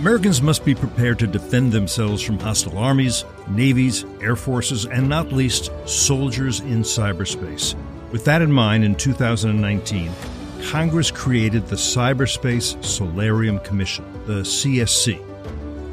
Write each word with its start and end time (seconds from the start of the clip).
Americans 0.00 0.40
must 0.40 0.64
be 0.64 0.74
prepared 0.74 1.18
to 1.18 1.26
defend 1.26 1.72
themselves 1.72 2.22
from 2.22 2.38
hostile 2.38 2.78
armies, 2.78 3.26
navies, 3.50 4.06
air 4.22 4.34
forces, 4.34 4.86
and 4.86 5.06
not 5.06 5.30
least, 5.30 5.70
soldiers 5.84 6.60
in 6.60 6.80
cyberspace. 6.80 7.74
With 8.10 8.24
that 8.24 8.40
in 8.40 8.50
mind, 8.50 8.82
in 8.82 8.94
2019, 8.94 10.10
Congress 10.70 11.10
created 11.10 11.66
the 11.66 11.76
Cyberspace 11.76 12.82
Solarium 12.82 13.58
Commission, 13.58 14.10
the 14.24 14.40
CSC. 14.40 15.22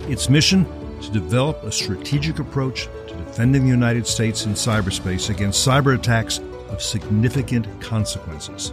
Its 0.10 0.30
mission 0.30 0.66
to 1.02 1.12
develop 1.12 1.62
a 1.64 1.72
strategic 1.74 2.40
approach 2.40 2.88
to 3.08 3.14
defending 3.14 3.64
the 3.64 3.72
United 3.72 4.08
States 4.08 4.46
in 4.46 4.54
cyberspace 4.54 5.30
against 5.30 5.68
cyber 5.68 5.94
attacks 5.94 6.40
of 6.70 6.82
significant 6.82 7.68
consequences. 7.82 8.72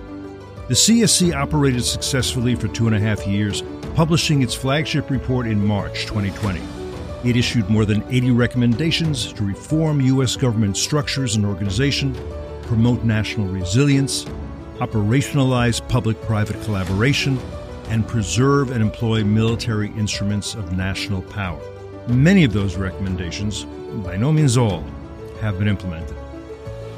The 0.69 0.75
CSC 0.75 1.35
operated 1.35 1.85
successfully 1.85 2.55
for 2.55 2.69
two 2.69 2.87
and 2.87 2.95
a 2.95 3.01
half 3.01 3.27
years, 3.27 3.64
publishing 3.95 4.43
its 4.43 4.55
flagship 4.55 5.09
report 5.09 5.47
in 5.47 5.65
March 5.65 6.07
2020. 6.07 6.61
It 7.25 7.37
issued 7.37 7.71
more 7.71 7.85
than 7.85 8.03
80 8.13 8.32
recommendations 8.32 9.32
to 9.35 9.45
reform 9.45 10.01
U.S. 10.01 10.37
government 10.37 10.77
structures 10.77 11.37
and 11.37 11.46
organization, 11.46 12.15
promote 12.63 13.04
national 13.04 13.46
resilience, 13.46 14.25
operationalize 14.79 15.87
public 15.89 16.21
private 16.23 16.61
collaboration, 16.65 17.39
and 17.89 18.07
preserve 18.07 18.73
and 18.73 18.82
employ 18.82 19.23
military 19.23 19.91
instruments 19.91 20.54
of 20.54 20.76
national 20.76 21.23
power. 21.23 21.61
Many 22.09 22.43
of 22.43 22.53
those 22.53 22.76
recommendations, 22.76 23.65
by 24.03 24.17
no 24.17 24.32
means 24.32 24.57
all, 24.57 24.85
have 25.40 25.59
been 25.59 25.68
implemented. 25.68 26.17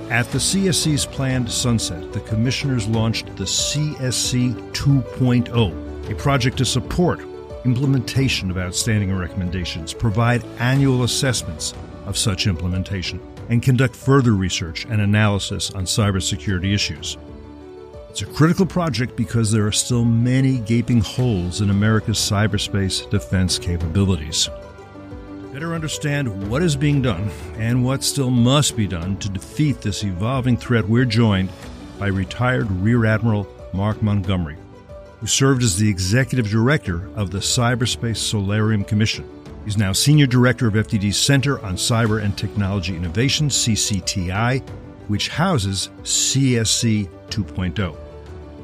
At 0.09 0.31
the 0.31 0.39
CSC's 0.39 1.05
planned 1.05 1.51
sunset, 1.51 2.13
the 2.13 2.21
commissioners 2.21 2.89
launched 2.89 3.27
the 3.37 3.45
CSC 3.45 4.55
2.0, 4.73 5.86
a 6.09 6.15
project 6.15 6.59
to 6.59 6.65
support 6.65 7.21
implementation 7.65 8.51
of 8.51 8.59
outstanding 8.59 9.15
recommendations, 9.15 9.93
provide 9.93 10.45
annual 10.59 11.03
assessments 11.03 11.75
of 12.07 12.17
such 12.17 12.47
implementation, 12.47 13.21
and 13.49 13.63
conduct 13.63 13.95
further 13.95 14.33
research 14.33 14.85
and 14.87 15.01
analysis 15.01 15.71
on 15.73 15.85
cybersecurity 15.85 16.73
issues. 16.73 17.17
It's 18.11 18.23
a 18.23 18.27
critical 18.27 18.67
project 18.67 19.17
because 19.17 19.51
there 19.51 19.67
are 19.67 19.73
still 19.73 20.05
many 20.05 20.59
gaping 20.59 21.01
holes 21.01 21.61
in 21.61 21.71
America's 21.71 22.19
cyberspace 22.19 23.09
defense 23.11 23.59
capabilities 23.59 24.49
better 25.57 25.75
understand 25.75 26.51
what 26.51 26.63
is 26.63 26.77
being 26.77 27.01
done 27.01 27.31
and 27.57 27.83
what 27.83 28.05
still 28.05 28.29
must 28.29 28.77
be 28.77 28.87
done 28.87 29.17
to 29.17 29.27
defeat 29.31 29.81
this 29.81 30.05
evolving 30.05 30.55
threat, 30.55 30.87
we're 30.87 31.03
joined 31.07 31.49
by 31.99 32.09
retired 32.09 32.71
Rear 32.73 33.07
Admiral 33.07 33.49
Mark 33.73 34.03
Montgomery, 34.03 34.59
who 35.21 35.27
served 35.27 35.63
as 35.63 35.77
the 35.77 35.89
executive 35.89 36.49
director 36.49 37.09
of 37.15 37.31
the 37.31 37.39
Cyberspace 37.39 38.19
Solarium 38.19 38.85
Commission. 38.85 39.29
He's 39.65 39.77
now 39.77 39.93
senior 39.93 40.27
director 40.27 40.69
of 40.69 40.75
FDD's 40.75 41.17
Center 41.17 41.59
on 41.65 41.77
Cyber 41.77 42.23
and 42.23 42.37
Technology 42.37 42.97
Innovation, 42.97 43.49
CCTI, 43.49 44.63
which 45.09 45.29
houses 45.29 45.91
CSC 46.03 47.09
2.0. 47.31 47.97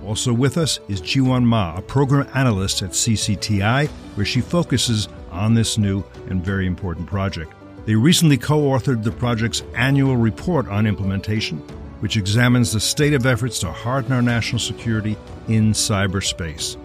Also 0.05 0.33
with 0.33 0.59
us 0.59 0.81
is 0.89 1.01
Jiwon 1.01 1.45
Ma, 1.45 1.77
a 1.77 1.83
program 1.83 2.29
analyst 2.35 2.83
at 2.83 2.91
CCTI, 2.91 3.89
where 3.89 4.27
she 4.27 4.41
focuses 4.41 5.09
on 5.31 5.55
this 5.55 5.79
new 5.79 6.05
and 6.29 6.45
very 6.45 6.67
important 6.67 7.07
project. 7.07 7.53
They 7.85 7.95
recently 7.95 8.37
co 8.37 8.61
authored 8.63 9.03
the 9.03 9.11
project's 9.11 9.63
annual 9.75 10.17
report 10.17 10.69
on 10.69 10.87
implementation, 10.87 11.65
which 12.03 12.17
examines 12.17 12.73
the 12.73 12.81
state 12.81 13.15
of 13.15 13.27
efforts 13.27 13.61
to 13.61 13.71
harden 13.71 14.11
our 14.11 14.21
national 14.21 14.59
security 14.59 15.17
in 15.47 15.71
cyberspace. 15.71 16.77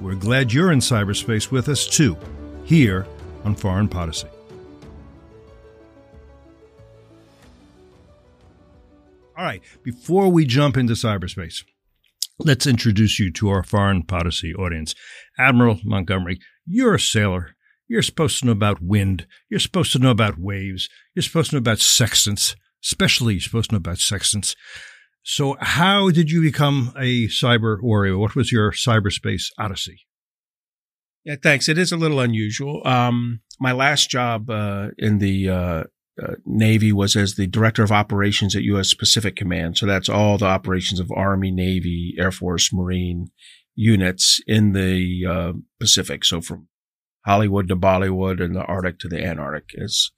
We're 0.00 0.14
glad 0.14 0.50
you're 0.50 0.72
in 0.72 0.78
cyberspace 0.78 1.50
with 1.50 1.68
us 1.68 1.86
too, 1.86 2.16
here 2.64 3.06
on 3.44 3.54
Foreign 3.54 3.86
Policy. 3.86 4.28
All 9.36 9.44
right, 9.44 9.60
before 9.82 10.30
we 10.30 10.46
jump 10.46 10.78
into 10.78 10.94
cyberspace, 10.94 11.64
let's 12.38 12.66
introduce 12.66 13.18
you 13.18 13.30
to 13.32 13.50
our 13.50 13.62
foreign 13.62 14.04
policy 14.04 14.54
audience. 14.54 14.94
Admiral 15.38 15.80
Montgomery, 15.84 16.40
you're 16.64 16.94
a 16.94 17.00
sailor. 17.00 17.56
You're 17.88 18.00
supposed 18.00 18.38
to 18.38 18.46
know 18.46 18.52
about 18.52 18.80
wind. 18.80 19.26
You're 19.50 19.60
supposed 19.60 19.92
to 19.92 19.98
know 19.98 20.12
about 20.12 20.38
waves. 20.38 20.88
You're 21.14 21.24
supposed 21.24 21.50
to 21.50 21.56
know 21.56 21.58
about 21.58 21.80
sextants. 21.80 22.56
Especially, 22.84 23.34
you're 23.34 23.40
supposed 23.40 23.70
to 23.70 23.74
know 23.74 23.78
about 23.78 23.98
sextants. 23.98 24.56
So, 25.22 25.56
how 25.60 26.10
did 26.10 26.30
you 26.30 26.42
become 26.42 26.92
a 26.98 27.28
cyber 27.28 27.80
warrior? 27.80 28.18
What 28.18 28.34
was 28.34 28.50
your 28.50 28.72
cyberspace 28.72 29.44
odyssey? 29.58 30.00
Yeah, 31.24 31.36
thanks. 31.40 31.68
It 31.68 31.78
is 31.78 31.92
a 31.92 31.96
little 31.96 32.18
unusual. 32.18 32.82
Um, 32.84 33.40
my 33.60 33.70
last 33.70 34.10
job 34.10 34.50
uh, 34.50 34.88
in 34.98 35.18
the 35.18 35.48
uh, 35.48 35.84
uh, 36.20 36.34
Navy 36.44 36.92
was 36.92 37.14
as 37.14 37.36
the 37.36 37.46
director 37.46 37.84
of 37.84 37.92
operations 37.92 38.56
at 38.56 38.64
U.S. 38.64 38.92
Pacific 38.94 39.36
Command. 39.36 39.78
So 39.78 39.86
that's 39.86 40.08
all 40.08 40.36
the 40.36 40.46
operations 40.46 40.98
of 40.98 41.12
Army, 41.12 41.52
Navy, 41.52 42.16
Air 42.18 42.32
Force, 42.32 42.72
Marine 42.72 43.28
units 43.76 44.40
in 44.46 44.72
the 44.72 45.24
uh, 45.28 45.52
Pacific. 45.80 46.24
So 46.24 46.40
from 46.40 46.66
Hollywood 47.24 47.68
to 47.68 47.76
Bollywood 47.76 48.42
and 48.42 48.54
the 48.56 48.64
Arctic 48.64 48.98
to 49.00 49.08
the 49.08 49.24
Antarctic, 49.24 49.80
as 49.80 50.10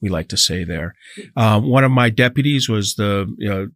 we 0.00 0.08
like 0.08 0.28
to 0.28 0.36
say 0.36 0.64
there. 0.64 0.94
Um, 1.36 1.68
one 1.68 1.84
of 1.84 1.90
my 1.90 2.10
deputies 2.10 2.68
was 2.68 2.94
the 2.94 3.32
you 3.38 3.48
know, 3.48 3.68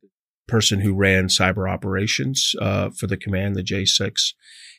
person 0.49 0.81
who 0.81 0.95
ran 0.95 1.29
cyber 1.29 1.71
operations 1.71 2.55
uh, 2.61 2.91
for 2.91 3.07
the 3.07 3.17
command, 3.17 3.55
the 3.55 3.63
J6. 3.63 4.35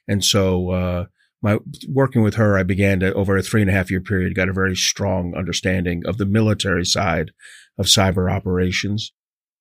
And 0.08 0.24
so, 0.24 0.72
uh, 0.72 1.06
my 1.44 1.58
working 1.90 2.22
with 2.22 2.36
her, 2.36 2.56
I 2.56 2.64
began 2.64 3.00
to 3.00 3.14
over 3.14 3.36
a 3.36 3.42
three 3.42 3.62
and 3.62 3.70
a 3.70 3.74
half 3.74 3.90
year 3.90 4.02
period, 4.02 4.36
got 4.36 4.50
a 4.50 4.54
very 4.54 4.76
strong 4.76 5.34
understanding 5.36 6.04
of 6.06 6.18
the 6.18 6.26
military 6.26 6.86
side 6.86 7.32
of 7.80 7.88
cyber 7.88 8.32
operations, 8.32 9.12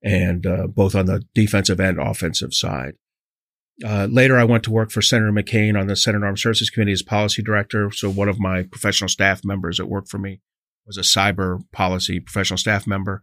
and 0.05 0.47
uh, 0.47 0.67
both 0.67 0.95
on 0.95 1.07
the 1.07 1.23
defensive 1.35 1.81
and 1.81 1.99
offensive 1.99 2.53
side. 2.53 2.97
Uh, 3.83 4.07
later, 4.11 4.39
I 4.39 4.45
went 4.45 4.63
to 4.65 4.71
work 4.71 4.91
for 4.91 5.01
Senator 5.01 5.33
McCain 5.33 5.79
on 5.79 5.87
the 5.87 5.97
Senate 5.97 6.23
Armed 6.23 6.39
Services 6.39 6.69
Committee 6.69 6.93
as 6.93 7.03
policy 7.03 7.43
director. 7.43 7.91
So 7.91 8.11
one 8.11 8.29
of 8.29 8.39
my 8.39 8.65
professional 8.65 9.09
staff 9.09 9.43
members 9.43 9.79
that 9.79 9.87
worked 9.87 10.11
for 10.11 10.19
me 10.19 10.41
was 10.87 10.97
a 10.97 11.03
cyber 11.03 11.61
policy 11.73 12.21
professional 12.21 12.59
staff 12.59 12.87
member. 12.87 13.23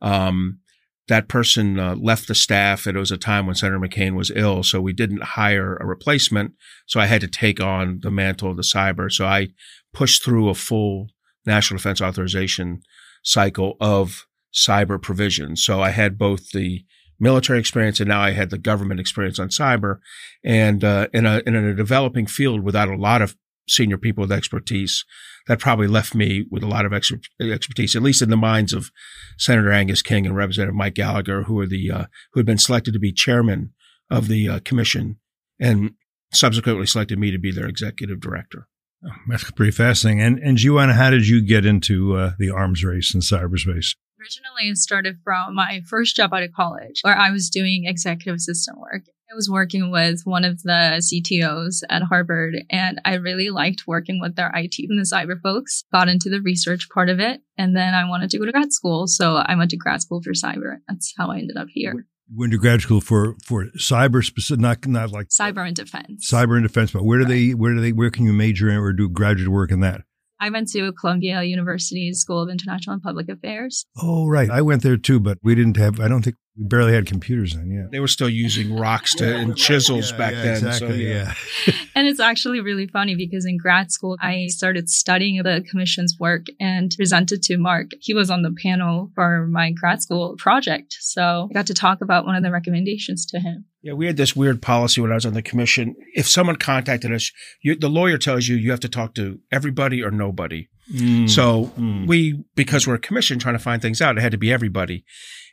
Um, 0.00 0.60
that 1.08 1.28
person 1.28 1.78
uh, 1.78 1.96
left 1.96 2.28
the 2.28 2.34
staff. 2.34 2.86
It 2.86 2.94
was 2.94 3.10
a 3.10 3.16
time 3.16 3.46
when 3.46 3.54
Senator 3.54 3.80
McCain 3.80 4.14
was 4.14 4.30
ill, 4.34 4.62
so 4.62 4.80
we 4.80 4.92
didn't 4.92 5.22
hire 5.22 5.76
a 5.76 5.86
replacement. 5.86 6.52
So 6.86 7.00
I 7.00 7.06
had 7.06 7.22
to 7.22 7.28
take 7.28 7.60
on 7.60 8.00
the 8.02 8.10
mantle 8.10 8.50
of 8.50 8.56
the 8.56 8.62
cyber. 8.62 9.10
So 9.10 9.26
I 9.26 9.48
pushed 9.92 10.22
through 10.22 10.50
a 10.50 10.54
full 10.54 11.08
national 11.46 11.78
defense 11.78 12.02
authorization 12.02 12.82
cycle 13.22 13.76
of 13.80 14.26
cyber 14.54 15.00
provision. 15.00 15.56
So 15.56 15.80
I 15.80 15.90
had 15.90 16.18
both 16.18 16.50
the 16.50 16.84
military 17.18 17.58
experience 17.58 18.00
and 18.00 18.08
now 18.08 18.20
I 18.20 18.30
had 18.30 18.50
the 18.50 18.58
government 18.58 19.00
experience 19.00 19.38
on 19.38 19.48
cyber 19.48 19.98
and 20.44 20.84
uh, 20.84 21.08
in 21.12 21.26
a 21.26 21.42
in 21.46 21.56
a 21.56 21.74
developing 21.74 22.26
field 22.26 22.62
without 22.62 22.88
a 22.88 22.96
lot 22.96 23.22
of 23.22 23.36
senior 23.68 23.98
people 23.98 24.22
with 24.22 24.32
expertise 24.32 25.04
that 25.46 25.58
probably 25.58 25.86
left 25.86 26.14
me 26.14 26.46
with 26.50 26.62
a 26.62 26.68
lot 26.68 26.86
of 26.86 26.92
expertise 26.92 27.96
at 27.96 28.02
least 28.02 28.22
in 28.22 28.30
the 28.30 28.36
minds 28.36 28.72
of 28.72 28.90
Senator 29.38 29.72
Angus 29.72 30.02
King 30.02 30.26
and 30.26 30.36
Representative 30.36 30.74
Mike 30.74 30.94
Gallagher 30.94 31.44
who 31.44 31.58
are 31.60 31.66
the 31.66 31.90
uh, 31.90 32.04
who 32.32 32.40
had 32.40 32.46
been 32.46 32.58
selected 32.58 32.92
to 32.92 32.98
be 32.98 33.12
chairman 33.12 33.72
of 34.10 34.28
the 34.28 34.48
uh, 34.48 34.60
commission 34.60 35.18
and 35.60 35.92
subsequently 36.32 36.86
selected 36.86 37.18
me 37.18 37.30
to 37.30 37.38
be 37.38 37.52
their 37.52 37.66
executive 37.66 38.20
director. 38.20 38.68
Oh, 39.04 39.10
that's 39.28 39.50
pretty 39.52 39.72
fascinating. 39.72 40.20
And 40.20 40.38
and 40.38 40.56
Joanna, 40.56 40.94
how 40.94 41.10
did 41.10 41.28
you 41.28 41.40
get 41.40 41.64
into 41.64 42.16
uh, 42.16 42.32
the 42.38 42.50
arms 42.50 42.84
race 42.84 43.14
in 43.14 43.20
cyberspace? 43.20 43.94
Originally, 44.20 44.70
it 44.70 44.78
started 44.78 45.18
from 45.22 45.54
my 45.54 45.80
first 45.86 46.16
job 46.16 46.34
out 46.34 46.42
of 46.42 46.52
college, 46.52 47.00
where 47.02 47.16
I 47.16 47.30
was 47.30 47.48
doing 47.48 47.84
executive 47.86 48.34
assistant 48.34 48.78
work. 48.80 49.04
I 49.30 49.34
was 49.34 49.50
working 49.50 49.90
with 49.90 50.22
one 50.24 50.44
of 50.44 50.62
the 50.62 51.02
CTOs 51.02 51.82
at 51.90 52.02
Harvard, 52.02 52.54
and 52.70 52.98
I 53.04 53.14
really 53.14 53.50
liked 53.50 53.86
working 53.86 54.20
with 54.20 54.36
their 54.36 54.50
IT 54.54 54.76
and 54.78 54.98
the 54.98 55.02
cyber 55.02 55.38
folks. 55.42 55.84
Got 55.92 56.08
into 56.08 56.30
the 56.30 56.40
research 56.40 56.88
part 56.88 57.10
of 57.10 57.20
it, 57.20 57.42
and 57.58 57.76
then 57.76 57.92
I 57.92 58.08
wanted 58.08 58.30
to 58.30 58.38
go 58.38 58.46
to 58.46 58.52
grad 58.52 58.72
school, 58.72 59.06
so 59.06 59.36
I 59.36 59.54
went 59.54 59.70
to 59.72 59.76
grad 59.76 60.00
school 60.00 60.22
for 60.22 60.32
cyber. 60.32 60.76
That's 60.88 61.12
how 61.18 61.30
I 61.30 61.38
ended 61.38 61.58
up 61.58 61.68
here. 61.70 62.06
Went 62.34 62.52
to 62.52 62.58
grad 62.58 62.80
school 62.80 63.02
for 63.02 63.36
for 63.44 63.66
cyber 63.76 64.24
specific, 64.24 64.60
not 64.60 64.86
not 64.86 65.12
like 65.12 65.28
cyber 65.28 65.66
and 65.66 65.76
defense. 65.76 66.30
Cyber 66.30 66.56
and 66.56 66.62
defense, 66.62 66.92
but 66.92 67.04
where 67.04 67.18
do 67.18 67.24
right. 67.24 67.30
they 67.30 67.54
where 67.54 67.74
do 67.74 67.80
they 67.80 67.92
where 67.92 68.10
can 68.10 68.24
you 68.24 68.32
major 68.32 68.70
in 68.70 68.78
or 68.78 68.94
do 68.94 69.10
graduate 69.10 69.48
work 69.48 69.70
in 69.70 69.80
that? 69.80 70.02
I 70.40 70.50
went 70.50 70.68
to 70.70 70.92
Columbia 70.92 71.42
University 71.42 72.12
School 72.12 72.42
of 72.42 72.48
International 72.48 72.94
and 72.94 73.02
Public 73.02 73.28
Affairs. 73.28 73.86
Oh, 74.00 74.26
right. 74.26 74.50
I 74.50 74.62
went 74.62 74.82
there 74.82 74.96
too, 74.96 75.18
but 75.20 75.38
we 75.42 75.54
didn't 75.54 75.76
have, 75.76 76.00
I 76.00 76.08
don't 76.08 76.22
think 76.22 76.36
we 76.56 76.64
barely 76.64 76.92
had 76.92 77.06
computers 77.06 77.54
then, 77.54 77.70
yeah. 77.70 77.86
They 77.90 78.00
were 78.00 78.08
still 78.08 78.28
using 78.28 78.76
rocks 78.76 79.14
to, 79.16 79.36
and 79.36 79.56
chisels 79.56 80.12
yeah, 80.12 80.18
back 80.18 80.32
yeah, 80.34 80.42
then. 80.42 80.54
Exactly, 80.54 80.88
so, 80.88 80.94
yeah. 80.94 81.34
yeah. 81.66 81.74
and 81.94 82.06
it's 82.06 82.20
actually 82.20 82.60
really 82.60 82.86
funny 82.86 83.16
because 83.16 83.44
in 83.46 83.58
grad 83.58 83.90
school, 83.90 84.16
I 84.20 84.46
started 84.48 84.88
studying 84.88 85.42
the 85.42 85.64
commission's 85.68 86.16
work 86.18 86.46
and 86.60 86.92
presented 86.96 87.42
to 87.44 87.58
Mark. 87.58 87.90
He 88.00 88.14
was 88.14 88.30
on 88.30 88.42
the 88.42 88.54
panel 88.62 89.10
for 89.14 89.46
my 89.46 89.72
grad 89.72 90.02
school 90.02 90.36
project. 90.38 90.96
So 91.00 91.48
I 91.50 91.54
got 91.54 91.66
to 91.66 91.74
talk 91.74 92.00
about 92.00 92.26
one 92.26 92.36
of 92.36 92.42
the 92.42 92.52
recommendations 92.52 93.26
to 93.26 93.40
him. 93.40 93.64
Yeah, 93.80 93.92
we 93.92 94.06
had 94.06 94.16
this 94.16 94.34
weird 94.34 94.60
policy 94.60 95.00
when 95.00 95.12
I 95.12 95.14
was 95.14 95.26
on 95.26 95.34
the 95.34 95.42
commission. 95.42 95.94
If 96.14 96.28
someone 96.28 96.56
contacted 96.56 97.12
us, 97.12 97.30
you, 97.62 97.76
the 97.76 97.88
lawyer 97.88 98.18
tells 98.18 98.48
you 98.48 98.56
you 98.56 98.72
have 98.72 98.80
to 98.80 98.88
talk 98.88 99.14
to 99.14 99.38
everybody 99.52 100.02
or 100.02 100.10
nobody. 100.10 100.68
Mm. 100.92 101.30
So 101.30 101.66
Mm. 101.78 102.06
we, 102.06 102.42
because 102.56 102.86
we're 102.86 102.94
a 102.94 102.98
commission 103.00 103.38
trying 103.38 103.54
to 103.54 103.60
find 103.60 103.80
things 103.80 104.00
out, 104.00 104.18
it 104.18 104.20
had 104.20 104.32
to 104.32 104.38
be 104.38 104.52
everybody. 104.52 105.04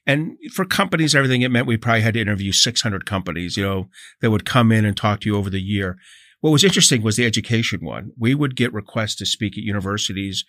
And 0.07 0.38
for 0.54 0.66
companies, 0.66 1.13
everything, 1.16 1.42
it 1.42 1.50
meant 1.51 1.68
we 1.68 1.77
probably 1.77 2.01
had 2.01 2.13
to 2.16 2.22
interview 2.22 2.51
600 2.51 3.06
companies, 3.06 3.57
you 3.57 3.63
know, 3.63 3.89
that 4.22 4.31
would 4.31 4.45
come 4.45 4.72
in 4.72 4.86
and 4.86 4.95
talk 4.95 5.19
to 5.22 5.30
you 5.30 5.36
over 5.38 5.50
the 5.50 5.62
year. 5.62 5.98
What 6.42 6.51
was 6.51 6.63
interesting 6.63 7.01
was 7.01 7.16
the 7.16 7.25
education 7.25 7.80
one. 7.83 8.12
We 8.18 8.36
would 8.36 8.56
get 8.56 8.74
requests 8.74 9.16
to 9.16 9.25
speak 9.25 9.57
at 9.57 9.63
universities 9.63 10.45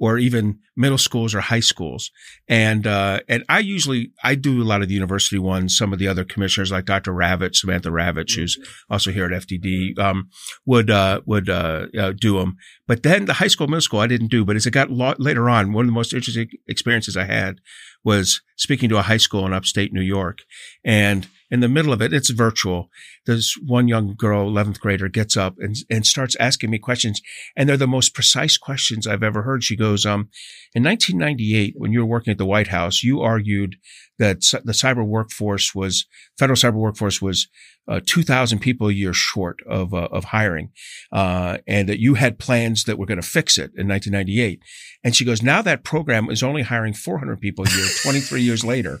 or 0.00 0.18
even 0.18 0.58
middle 0.76 0.98
schools 0.98 1.34
or 1.34 1.40
high 1.40 1.60
schools. 1.60 2.10
And, 2.48 2.86
uh, 2.86 3.20
and 3.28 3.44
I 3.50 3.58
usually, 3.58 4.12
I 4.24 4.34
do 4.34 4.62
a 4.62 4.64
lot 4.64 4.80
of 4.80 4.88
the 4.88 4.94
university 4.94 5.38
ones. 5.38 5.76
Some 5.76 5.92
of 5.92 5.98
the 5.98 6.08
other 6.08 6.24
commissioners 6.24 6.72
like 6.72 6.86
Dr. 6.86 7.12
Ravich, 7.12 7.56
Samantha 7.56 7.90
Ravich, 7.90 8.34
who's 8.34 8.58
also 8.88 9.10
here 9.12 9.26
at 9.26 9.46
FDD, 9.46 9.98
um, 9.98 10.30
would, 10.64 10.90
uh, 10.90 11.20
would, 11.26 11.50
uh, 11.50 11.86
uh, 11.98 12.12
do 12.18 12.38
them. 12.38 12.56
But 12.86 13.02
then 13.02 13.26
the 13.26 13.34
high 13.34 13.46
school, 13.48 13.68
middle 13.68 13.82
school, 13.82 14.00
I 14.00 14.06
didn't 14.06 14.28
do. 14.28 14.44
But 14.44 14.56
as 14.56 14.66
it 14.66 14.70
got 14.70 14.90
lo- 14.90 15.14
later 15.18 15.50
on, 15.50 15.74
one 15.74 15.84
of 15.84 15.88
the 15.88 15.92
most 15.92 16.14
interesting 16.14 16.48
experiences 16.66 17.16
I 17.16 17.24
had 17.24 17.56
was 18.02 18.40
speaking 18.56 18.88
to 18.88 18.96
a 18.96 19.02
high 19.02 19.18
school 19.18 19.46
in 19.46 19.52
upstate 19.52 19.92
New 19.92 20.00
York. 20.00 20.38
And 20.82 21.28
in 21.50 21.60
the 21.60 21.68
middle 21.68 21.92
of 21.92 22.00
it, 22.00 22.12
it's 22.12 22.30
virtual. 22.30 22.90
This 23.26 23.56
one 23.56 23.88
young 23.88 24.14
girl, 24.14 24.50
11th 24.50 24.78
grader, 24.78 25.08
gets 25.08 25.36
up 25.36 25.56
and, 25.58 25.76
and 25.90 26.06
starts 26.06 26.36
asking 26.38 26.70
me 26.70 26.78
questions. 26.78 27.20
And 27.56 27.68
they're 27.68 27.76
the 27.76 27.88
most 27.88 28.14
precise 28.14 28.56
questions 28.56 29.06
I've 29.06 29.22
ever 29.22 29.42
heard. 29.42 29.64
She 29.64 29.76
goes, 29.76 30.06
um, 30.06 30.28
in 30.74 30.84
1998, 30.84 31.74
when 31.76 31.92
you 31.92 32.00
were 32.00 32.06
working 32.06 32.30
at 32.30 32.38
the 32.38 32.46
White 32.46 32.68
House, 32.68 33.02
you 33.02 33.20
argued 33.20 33.76
that 34.18 34.42
the 34.64 34.72
cyber 34.72 35.04
workforce 35.04 35.74
was, 35.74 36.06
federal 36.38 36.56
cyber 36.56 36.74
workforce 36.74 37.20
was, 37.20 37.48
uh, 37.88 38.00
2,000 38.06 38.60
people 38.60 38.88
a 38.88 38.92
year 38.92 39.12
short 39.12 39.58
of, 39.66 39.92
uh, 39.92 40.08
of 40.12 40.24
hiring. 40.24 40.70
Uh, 41.10 41.58
and 41.66 41.88
that 41.88 41.98
you 41.98 42.14
had 42.14 42.38
plans 42.38 42.84
that 42.84 42.98
were 42.98 43.06
going 43.06 43.20
to 43.20 43.26
fix 43.26 43.58
it 43.58 43.72
in 43.76 43.88
1998. 43.88 44.62
And 45.02 45.16
she 45.16 45.24
goes, 45.24 45.42
now 45.42 45.62
that 45.62 45.82
program 45.82 46.30
is 46.30 46.42
only 46.42 46.62
hiring 46.62 46.92
400 46.92 47.40
people 47.40 47.64
a 47.66 47.70
year, 47.70 47.88
23 48.02 48.42
years 48.42 48.62
later. 48.62 49.00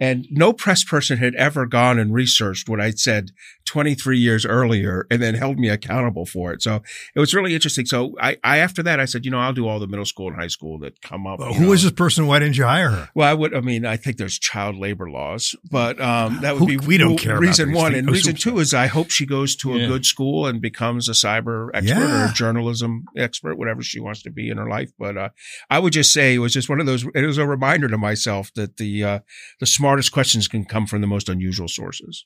And 0.00 0.26
no 0.30 0.52
press 0.52 0.84
person 0.84 1.18
had 1.18 1.34
ever 1.34 1.66
gone 1.66 1.98
and 1.98 2.14
researched 2.14 2.68
what 2.68 2.80
I'd 2.80 2.98
said 2.98 3.32
23 3.68 4.18
years 4.18 4.44
earlier 4.44 5.06
and 5.10 5.22
then 5.22 5.34
held 5.34 5.58
me 5.58 5.68
accountable 5.68 6.26
for 6.26 6.52
it. 6.52 6.62
So 6.62 6.82
it 7.14 7.20
was 7.20 7.32
really 7.34 7.54
interesting. 7.54 7.86
So 7.86 8.14
I, 8.20 8.36
I 8.42 8.58
after 8.58 8.82
that, 8.82 8.98
I 8.98 9.04
said, 9.04 9.24
you 9.24 9.30
know, 9.30 9.38
I'll 9.38 9.52
do 9.52 9.68
all 9.68 9.78
the 9.78 9.86
middle 9.86 10.04
school 10.04 10.28
and 10.28 10.36
high 10.36 10.48
school 10.48 10.78
that 10.80 11.00
come 11.02 11.26
up. 11.26 11.38
Well, 11.38 11.52
who 11.54 11.66
know. 11.66 11.72
is 11.72 11.82
this 11.82 11.92
person? 11.92 12.26
Why 12.26 12.38
didn't 12.40 12.56
you 12.56 12.64
hire 12.64 12.90
her? 12.90 13.08
Well, 13.14 13.28
I 13.28 13.34
would. 13.34 13.54
I 13.54 13.60
mean, 13.60 13.84
I 13.86 13.96
think 13.96 14.16
there's 14.16 14.38
child 14.38 14.76
labor 14.76 15.08
laws, 15.10 15.54
but 15.70 16.00
um, 16.00 16.40
that 16.40 16.54
would 16.54 16.68
Who- 16.70 16.78
be 16.78 16.86
we 16.86 16.96
don't 16.98 17.08
rule- 17.10 17.18
care 17.18 17.38
reason 17.38 17.68
these 17.68 17.76
one, 17.76 17.92
things. 17.92 17.98
and 18.00 18.08
Oh, 18.08 18.12
reason 18.12 18.36
so- 18.36 18.50
two 18.50 18.58
is 18.58 18.74
I 18.74 18.86
hope 18.86 19.10
she 19.10 19.26
goes 19.26 19.54
to 19.56 19.74
a 19.74 19.78
Yeah. 19.78 19.86
good 19.86 20.04
school 20.06 20.46
and 20.46 20.60
becomes 20.60 21.08
a 21.08 21.12
cyber 21.12 21.68
expert 21.74 21.98
or 22.10 22.24
a 22.26 22.32
journalism 22.34 23.04
expert, 23.16 23.56
whatever 23.56 23.82
she 23.82 24.00
wants 24.00 24.22
to 24.22 24.30
be 24.30 24.48
in 24.48 24.56
her 24.58 24.68
life. 24.68 24.90
But 24.98 25.16
uh, 25.16 25.28
I 25.70 25.78
would 25.78 25.92
just 25.92 26.12
say 26.12 26.34
it 26.34 26.38
was 26.38 26.52
just 26.52 26.68
one 26.68 26.80
of 26.80 26.86
those. 26.86 27.04
It 27.14 27.26
was 27.26 27.38
a 27.38 27.46
reminder 27.46 27.88
to 27.88 27.98
myself 27.98 28.50
that 28.54 28.76
the 28.78 29.04
uh, 29.04 29.18
the 29.60 29.66
smartest 29.66 30.12
questions 30.12 30.48
can 30.48 30.64
come 30.64 30.86
from 30.86 31.00
the 31.00 31.06
most 31.06 31.28
unusual 31.28 31.68
sources. 31.68 32.24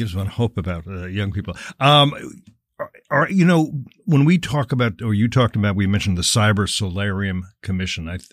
Gives 0.00 0.16
one 0.16 0.26
hope 0.26 0.56
about 0.56 0.86
uh, 0.86 1.06
young 1.06 1.30
people. 1.30 1.54
Um, 1.78 2.14
are, 3.10 3.28
you 3.30 3.44
know 3.44 3.70
when 4.06 4.24
we 4.24 4.38
talk 4.38 4.72
about, 4.72 5.02
or 5.02 5.12
you 5.12 5.28
talked 5.28 5.56
about, 5.56 5.76
we 5.76 5.86
mentioned 5.86 6.16
the 6.16 6.22
Cyber 6.22 6.66
Solarium 6.68 7.44
Commission. 7.62 8.08
I, 8.08 8.16
th- 8.16 8.30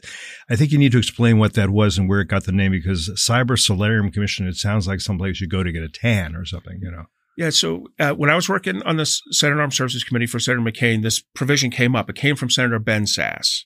I 0.50 0.56
think 0.56 0.72
you 0.72 0.78
need 0.78 0.94
to 0.94 0.98
explain 0.98 1.40
what 1.40 1.54
that 1.56 1.70
was 1.70 1.98
and 1.98 2.08
where 2.08 2.22
it 2.22 2.30
got 2.30 2.46
the 2.46 2.52
name 2.52 2.72
because 2.72 3.10
Cyber 3.18 3.60
Solarium 3.60 4.12
Commission. 4.12 4.48
It 4.48 4.56
sounds 4.56 4.88
like 4.88 5.02
someplace 5.02 5.42
you 5.42 5.48
go 5.48 5.64
to 5.64 5.72
get 5.72 5.84
a 5.84 5.90
tan 5.90 6.36
or 6.36 6.46
something. 6.46 6.80
You 6.82 6.92
know. 6.92 7.04
Yeah. 7.38 7.50
So 7.50 7.88
uh, 8.00 8.14
when 8.14 8.30
I 8.30 8.36
was 8.36 8.48
working 8.48 8.82
on 8.84 8.98
the 8.98 9.06
Senate 9.06 9.60
Armed 9.60 9.74
Services 9.74 10.04
Committee 10.04 10.28
for 10.28 10.40
Senator 10.40 10.62
McCain, 10.62 11.04
this 11.04 11.22
provision 11.36 11.70
came 11.70 11.96
up. 11.96 12.10
It 12.10 12.16
came 12.16 12.38
from 12.38 12.50
Senator 12.50 12.80
Ben 12.80 13.04
Sasse. 13.04 13.66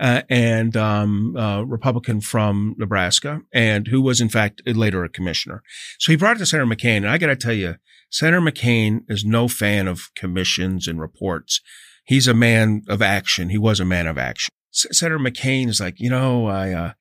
Uh, 0.00 0.22
and 0.30 0.76
um, 0.76 1.36
uh, 1.36 1.62
Republican 1.62 2.20
from 2.20 2.76
Nebraska, 2.78 3.40
and 3.52 3.88
who 3.88 4.00
was 4.00 4.20
in 4.20 4.28
fact 4.28 4.62
later 4.64 5.02
a 5.02 5.08
commissioner. 5.08 5.60
So 5.98 6.12
he 6.12 6.16
brought 6.16 6.36
it 6.36 6.38
to 6.38 6.46
Senator 6.46 6.72
McCain, 6.72 6.98
and 6.98 7.08
I 7.08 7.18
got 7.18 7.26
to 7.26 7.36
tell 7.36 7.52
you, 7.52 7.74
Senator 8.10 8.40
McCain 8.40 9.00
is 9.08 9.24
no 9.24 9.48
fan 9.48 9.88
of 9.88 10.10
commissions 10.14 10.86
and 10.86 11.00
reports. 11.00 11.60
He's 12.04 12.28
a 12.28 12.34
man 12.34 12.82
of 12.88 13.02
action. 13.02 13.50
He 13.50 13.58
was 13.58 13.80
a 13.80 13.84
man 13.84 14.06
of 14.06 14.16
action. 14.16 14.52
S- 14.72 14.96
Senator 14.96 15.18
McCain 15.18 15.68
is 15.68 15.80
like, 15.80 15.98
you 15.98 16.10
know, 16.10 16.46
I, 16.46 16.72
uh, 16.72 16.92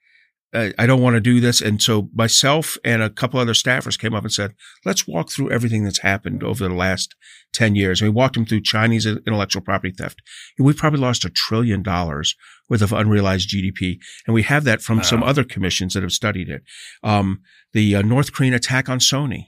I, 0.54 0.74
I 0.80 0.86
don't 0.86 1.02
want 1.02 1.16
to 1.16 1.22
do 1.22 1.40
this, 1.40 1.62
and 1.62 1.82
so 1.82 2.10
myself 2.14 2.78
and 2.86 3.02
a 3.02 3.10
couple 3.10 3.40
other 3.40 3.54
staffers 3.54 4.00
came 4.00 4.14
up 4.14 4.24
and 4.24 4.32
said, 4.32 4.54
let's 4.86 5.08
walk 5.08 5.30
through 5.30 5.52
everything 5.52 5.84
that's 5.84 6.00
happened 6.00 6.44
over 6.44 6.68
the 6.68 6.74
last 6.74 7.16
10 7.54 7.76
years. 7.76 8.02
And 8.02 8.10
we 8.10 8.16
walked 8.16 8.38
him 8.38 8.46
through 8.46 8.62
Chinese 8.62 9.06
intellectual 9.06 9.62
property 9.62 9.94
theft. 9.96 10.22
And 10.58 10.66
We've 10.66 10.78
probably 10.78 11.00
lost 11.00 11.26
a 11.26 11.30
trillion 11.30 11.84
dollars 11.84 12.36
worth 12.70 12.82
of 12.82 12.94
unrealized 12.94 13.50
GDP. 13.50 13.98
And 14.26 14.34
we 14.34 14.44
have 14.44 14.64
that 14.66 14.82
from 14.82 15.04
some 15.04 15.24
other 15.24 15.44
commissions 15.44 15.94
that 15.94 16.04
have 16.04 16.12
studied 16.12 16.50
it. 16.50 16.64
Um, 17.04 17.42
the 17.74 17.96
uh, 17.96 18.02
North 18.02 18.34
Korean 18.34 18.54
attack 18.54 18.90
on 18.90 19.00
Sony. 19.00 19.48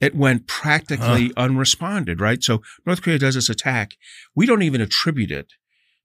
It 0.00 0.14
went 0.14 0.46
practically 0.46 1.28
unresponded, 1.36 2.20
right? 2.20 2.42
So 2.42 2.62
North 2.86 3.02
Korea 3.02 3.18
does 3.18 3.34
this 3.34 3.50
attack. 3.50 3.96
We 4.34 4.46
don't 4.46 4.62
even 4.62 4.80
attribute 4.80 5.30
it 5.30 5.52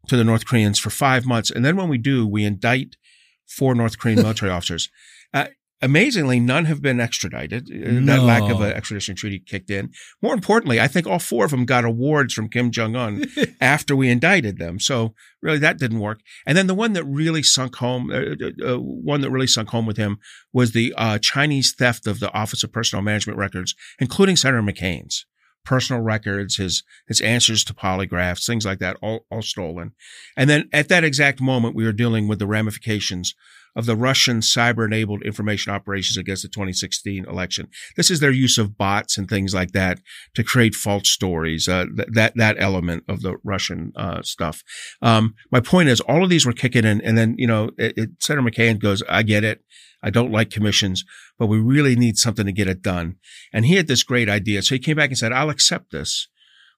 to 0.10 0.18
the 0.18 0.24
North 0.26 0.46
Koreans 0.46 0.80
for 0.80 0.90
five 0.90 1.26
months. 1.26 1.50
And 1.50 1.64
then 1.64 1.78
when 1.78 1.88
we 1.88 1.98
do, 1.98 2.28
we 2.28 2.44
indict 2.44 2.98
four 3.48 3.76
North 3.76 3.98
Korean 4.00 4.20
military 4.22 4.52
officers. 4.52 4.90
Uh, 5.34 5.48
amazingly, 5.82 6.40
none 6.40 6.66
have 6.66 6.82
been 6.82 7.00
extradited. 7.00 7.70
Uh, 7.70 8.06
That 8.06 8.22
lack 8.24 8.50
of 8.50 8.62
an 8.62 8.72
extradition 8.72 9.16
treaty 9.16 9.40
kicked 9.40 9.70
in. 9.70 9.92
More 10.22 10.34
importantly, 10.34 10.80
I 10.80 10.88
think 10.88 11.06
all 11.08 11.20
four 11.20 11.46
of 11.46 11.52
them 11.52 11.66
got 11.66 11.86
awards 11.86 12.34
from 12.34 12.50
Kim 12.50 12.72
Jong 12.72 12.96
Un 12.96 13.26
after 13.62 13.96
we 13.96 14.10
indicted 14.10 14.58
them. 14.58 14.80
So 14.80 15.14
really, 15.42 15.60
that 15.60 15.78
didn't 15.78 16.00
work. 16.00 16.22
And 16.46 16.58
then 16.58 16.68
the 16.68 16.74
one 16.76 16.94
that 16.94 17.04
really 17.04 17.44
sunk 17.44 17.76
home, 17.76 18.12
uh, 18.12 18.36
uh, 18.46 18.76
uh, 18.76 18.80
one 18.80 19.22
that 19.22 19.32
really 19.32 19.48
sunk 19.48 19.70
home 19.70 19.86
with 19.86 19.98
him 19.98 20.18
was 20.54 20.72
the 20.72 20.94
uh, 20.98 21.20
Chinese 21.22 21.74
theft 21.78 22.08
of 22.08 22.20
the 22.20 22.32
Office 22.34 22.64
of 22.64 22.72
Personnel 22.72 23.04
Management 23.04 23.38
records, 23.38 23.76
including 24.00 24.36
Senator 24.36 24.64
McCain's 24.64 25.26
personal 25.66 26.02
records, 26.02 26.58
his 26.58 26.84
his 27.08 27.22
answers 27.22 27.64
to 27.66 27.74
polygraphs, 27.74 28.46
things 28.46 28.66
like 28.66 28.80
that, 28.80 28.98
all 29.02 29.26
all 29.30 29.42
stolen. 29.42 29.94
And 30.38 30.50
then 30.50 30.70
at 30.72 30.90
that 30.90 31.04
exact 31.04 31.42
moment, 31.42 31.76
we 31.76 31.86
were 31.86 31.92
dealing 31.92 32.28
with 32.28 32.40
the 32.40 32.48
ramifications 32.48 33.36
of 33.76 33.86
the 33.86 33.96
Russian 33.96 34.40
cyber-enabled 34.40 35.24
information 35.24 35.74
operations 35.74 36.18
against 36.18 36.44
the 36.44 36.50
2016 36.50 37.26
election. 37.26 37.68
This 37.96 38.10
is 38.10 38.20
their 38.20 38.32
use 38.32 38.58
of 38.58 38.78
bots 38.78 39.18
and 39.18 39.28
things 39.28 39.54
like 39.54 39.72
that 39.72 40.00
to 40.36 40.44
create 40.44 40.76
false 40.76 41.10
stories. 41.10 41.68
Uh, 41.68 41.86
th- 41.96 42.10
that 42.14 42.34
that 42.36 42.56
element 42.60 43.04
of 43.08 43.22
the 43.22 43.36
Russian 43.44 43.92
uh, 43.96 44.22
stuff. 44.22 44.64
Um, 45.02 45.36
my 45.52 45.60
point 45.60 45.90
is, 45.90 46.00
all 46.02 46.24
of 46.24 46.30
these 46.30 46.46
were 46.46 46.54
kicking 46.54 46.86
in, 46.86 47.02
and 47.02 47.18
then 47.18 47.36
you 47.38 47.48
know, 47.48 47.72
it, 47.78 47.94
it, 47.98 48.10
Senator 48.20 48.48
McCain 48.48 48.80
goes, 48.80 49.04
"I 49.10 49.24
get 49.24 49.44
it. 49.44 49.64
I 50.02 50.10
don't 50.10 50.32
like 50.32 50.50
commissions, 50.50 51.04
but 51.38 51.48
we 51.48 51.60
really 51.60 51.96
need 51.96 52.18
something 52.18 52.46
to 52.46 52.52
get 52.52 52.70
it 52.70 52.82
done." 52.82 53.16
And 53.52 53.66
he 53.66 53.76
had 53.76 53.88
this 53.88 54.04
great 54.04 54.30
idea, 54.30 54.62
so 54.62 54.76
he 54.76 54.80
came 54.80 54.98
back 54.98 55.10
and 55.10 55.18
said, 55.18 55.34
"I'll 55.34 55.50
accept 55.50 55.92
this." 55.92 56.28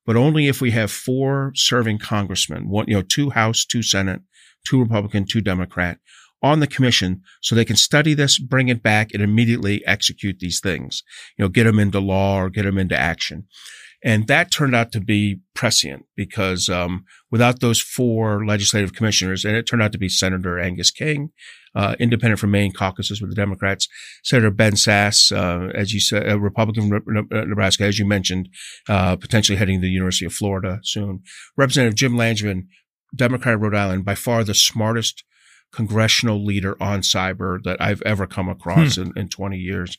But 0.05 0.15
only 0.15 0.47
if 0.47 0.61
we 0.61 0.71
have 0.71 0.89
four 0.89 1.51
serving 1.53 1.99
congressmen, 1.99 2.69
one, 2.69 2.85
you 2.87 2.95
know, 2.95 3.01
two 3.01 3.31
House, 3.31 3.65
two 3.65 3.83
Senate, 3.83 4.21
two 4.65 4.79
Republican, 4.79 5.25
two 5.25 5.41
Democrat 5.41 5.99
on 6.41 6.59
the 6.59 6.67
commission 6.67 7.21
so 7.41 7.55
they 7.55 7.65
can 7.65 7.75
study 7.75 8.13
this, 8.13 8.39
bring 8.39 8.67
it 8.67 8.83
back 8.83 9.11
and 9.13 9.23
immediately 9.23 9.85
execute 9.85 10.39
these 10.39 10.59
things, 10.59 11.03
you 11.37 11.43
know, 11.43 11.49
get 11.49 11.63
them 11.63 11.79
into 11.79 11.99
law 11.99 12.39
or 12.39 12.49
get 12.49 12.63
them 12.63 12.77
into 12.77 12.97
action. 12.97 13.47
And 14.03 14.27
that 14.27 14.51
turned 14.51 14.75
out 14.75 14.91
to 14.91 15.01
be 15.01 15.39
prescient 15.55 16.05
because, 16.15 16.69
um, 16.69 17.03
without 17.31 17.61
those 17.61 17.81
four 17.81 18.45
legislative 18.45 18.93
commissioners, 18.93 19.43
and 19.43 19.55
it 19.55 19.63
turned 19.63 19.81
out 19.81 19.91
to 19.91 19.97
be 19.97 20.07
Senator 20.07 20.59
Angus 20.59 20.91
King, 20.91 21.31
uh, 21.75 21.95
independent 21.99 22.39
from 22.39 22.51
Maine 22.51 22.71
caucuses 22.71 23.21
with 23.21 23.31
the 23.31 23.35
Democrats, 23.35 23.87
Senator 24.23 24.51
Ben 24.51 24.73
Sasse, 24.73 25.35
uh, 25.35 25.71
as 25.75 25.93
you 25.93 25.99
said, 25.99 26.29
a 26.29 26.39
Republican 26.39 26.89
from 26.89 27.27
Nebraska, 27.31 27.85
as 27.85 27.97
you 27.97 28.05
mentioned, 28.05 28.49
uh, 28.87 29.15
potentially 29.15 29.57
heading 29.57 29.79
to 29.79 29.87
the 29.87 29.91
University 29.91 30.25
of 30.25 30.33
Florida 30.33 30.79
soon. 30.83 31.21
Representative 31.55 31.95
Jim 31.95 32.13
Langevin, 32.13 32.67
Democrat 33.15 33.55
of 33.55 33.61
Rhode 33.61 33.75
Island, 33.75 34.05
by 34.05 34.15
far 34.15 34.43
the 34.43 34.53
smartest 34.53 35.23
congressional 35.71 36.43
leader 36.43 36.75
on 36.81 37.01
cyber 37.01 37.61
that 37.63 37.81
I've 37.81 38.01
ever 38.03 38.25
come 38.27 38.49
across 38.49 38.97
in, 38.97 39.13
in 39.15 39.29
20 39.29 39.57
years. 39.57 39.97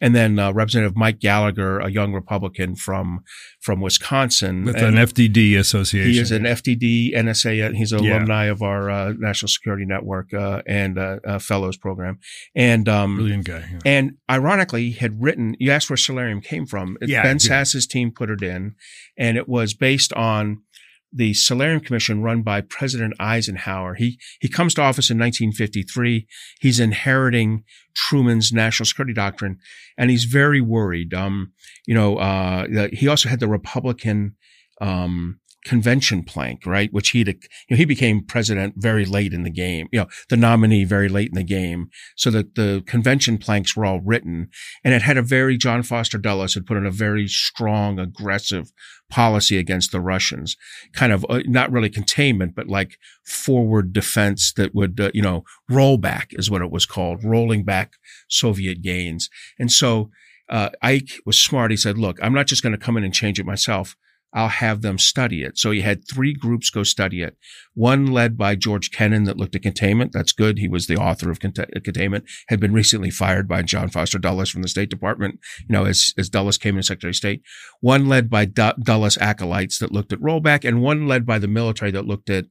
And 0.00 0.14
then 0.14 0.38
uh, 0.38 0.52
Representative 0.52 0.96
Mike 0.96 1.18
Gallagher, 1.18 1.80
a 1.80 1.90
young 1.90 2.12
Republican 2.12 2.76
from 2.76 3.24
from 3.60 3.80
Wisconsin, 3.80 4.64
With 4.64 4.76
And 4.76 4.96
an 4.96 5.06
FDD 5.06 5.58
association. 5.58 6.12
he 6.12 6.20
is 6.20 6.30
an 6.30 6.44
FDD 6.44 7.12
NSA. 7.16 7.74
He's 7.74 7.90
an 7.90 8.04
Yeah. 8.04 8.12
alumni 8.18 8.44
of 8.44 8.62
our 8.62 8.88
uh, 8.88 9.14
National 9.18 9.48
Security 9.48 9.84
Network 9.84 10.32
uh, 10.32 10.62
and 10.68 11.00
uh, 11.00 11.18
uh, 11.26 11.38
Fellows 11.40 11.76
program. 11.76 12.20
And 12.54 12.88
um, 12.88 13.16
brilliant 13.16 13.44
guy. 13.46 13.64
yeah. 13.72 13.78
and 13.84 14.12
ironically, 14.30 14.92
had 14.92 15.20
written. 15.20 15.56
You 15.58 15.72
asked 15.72 15.90
where 15.90 15.96
Solarium 15.96 16.42
came 16.42 16.64
from. 16.64 16.96
Yeah, 17.02 17.24
ben. 17.24 17.40
Sasse's 17.40 17.88
team 17.88 18.12
put 18.12 18.30
it 18.30 18.40
in, 18.40 18.76
and 19.18 19.36
it 19.36 19.48
was 19.48 19.74
based 19.74 20.12
on 20.12 20.62
the 21.12 21.34
Solarium 21.34 21.80
Commission 21.80 22.22
run 22.22 22.42
by 22.42 22.60
President 22.60 23.14
Eisenhower. 23.18 23.94
He, 23.94 24.18
he 24.40 24.48
comes 24.48 24.74
to 24.74 24.82
office 24.82 25.10
in 25.10 25.18
1953. 25.18 26.26
He's 26.60 26.80
inheriting 26.80 27.64
Truman's 27.94 28.52
national 28.52 28.86
security 28.86 29.14
doctrine 29.14 29.58
and 29.96 30.10
he's 30.10 30.24
very 30.24 30.60
worried. 30.60 31.14
Um, 31.14 31.52
you 31.86 31.94
know, 31.94 32.18
uh, 32.18 32.88
he 32.92 33.08
also 33.08 33.28
had 33.28 33.40
the 33.40 33.48
Republican, 33.48 34.36
um, 34.80 35.40
convention 35.64 36.22
plank, 36.22 36.64
right? 36.66 36.92
Which 36.92 37.10
he, 37.10 37.18
you 37.20 37.34
know, 37.70 37.76
he 37.76 37.84
became 37.84 38.24
president 38.24 38.74
very 38.76 39.04
late 39.04 39.32
in 39.32 39.42
the 39.42 39.50
game, 39.50 39.88
you 39.92 40.00
know, 40.00 40.06
the 40.28 40.36
nominee 40.36 40.84
very 40.84 41.08
late 41.08 41.28
in 41.28 41.34
the 41.34 41.44
game. 41.44 41.90
So 42.16 42.30
that 42.30 42.54
the 42.54 42.82
convention 42.86 43.38
planks 43.38 43.76
were 43.76 43.84
all 43.84 44.00
written 44.00 44.48
and 44.84 44.94
it 44.94 45.02
had 45.02 45.16
a 45.16 45.22
very, 45.22 45.56
John 45.56 45.82
Foster 45.82 46.18
Dulles 46.18 46.54
had 46.54 46.66
put 46.66 46.76
in 46.76 46.86
a 46.86 46.90
very 46.90 47.26
strong, 47.28 47.98
aggressive 47.98 48.72
policy 49.10 49.58
against 49.58 49.90
the 49.90 50.00
Russians, 50.00 50.56
kind 50.92 51.12
of 51.12 51.24
uh, 51.28 51.40
not 51.46 51.72
really 51.72 51.90
containment, 51.90 52.54
but 52.54 52.68
like 52.68 52.98
forward 53.24 53.92
defense 53.92 54.52
that 54.54 54.74
would, 54.74 55.00
uh, 55.00 55.10
you 55.14 55.22
know, 55.22 55.44
roll 55.68 55.96
back 55.96 56.28
is 56.32 56.50
what 56.50 56.62
it 56.62 56.70
was 56.70 56.86
called, 56.86 57.24
rolling 57.24 57.64
back 57.64 57.94
Soviet 58.28 58.82
gains. 58.82 59.30
And 59.58 59.72
so, 59.72 60.10
uh, 60.48 60.70
Ike 60.80 61.20
was 61.26 61.38
smart. 61.38 61.70
He 61.70 61.76
said, 61.76 61.98
look, 61.98 62.18
I'm 62.22 62.32
not 62.32 62.46
just 62.46 62.62
going 62.62 62.72
to 62.72 62.78
come 62.78 62.96
in 62.96 63.04
and 63.04 63.12
change 63.12 63.38
it 63.38 63.46
myself. 63.46 63.96
I'll 64.34 64.48
have 64.48 64.82
them 64.82 64.98
study 64.98 65.42
it. 65.42 65.58
So 65.58 65.70
he 65.70 65.80
had 65.80 66.06
three 66.06 66.34
groups 66.34 66.70
go 66.70 66.82
study 66.82 67.22
it. 67.22 67.36
One 67.74 68.06
led 68.06 68.36
by 68.36 68.56
George 68.56 68.90
Kennan 68.90 69.24
that 69.24 69.38
looked 69.38 69.54
at 69.54 69.62
containment. 69.62 70.12
That's 70.12 70.32
good. 70.32 70.58
He 70.58 70.68
was 70.68 70.86
the 70.86 70.96
author 70.96 71.30
of 71.30 71.40
containment, 71.40 72.24
had 72.48 72.60
been 72.60 72.72
recently 72.72 73.10
fired 73.10 73.48
by 73.48 73.62
John 73.62 73.88
Foster 73.88 74.18
Dulles 74.18 74.50
from 74.50 74.62
the 74.62 74.68
State 74.68 74.90
Department, 74.90 75.40
you 75.68 75.72
know, 75.72 75.86
as, 75.86 76.12
as 76.18 76.28
Dulles 76.28 76.58
came 76.58 76.76
in 76.76 76.82
Secretary 76.82 77.10
of 77.10 77.16
State. 77.16 77.42
One 77.80 78.06
led 78.06 78.28
by 78.28 78.44
Dulles 78.44 79.16
acolytes 79.18 79.78
that 79.78 79.92
looked 79.92 80.12
at 80.12 80.20
rollback 80.20 80.66
and 80.66 80.82
one 80.82 81.08
led 81.08 81.24
by 81.24 81.38
the 81.38 81.48
military 81.48 81.90
that 81.92 82.06
looked 82.06 82.28
at 82.28 82.46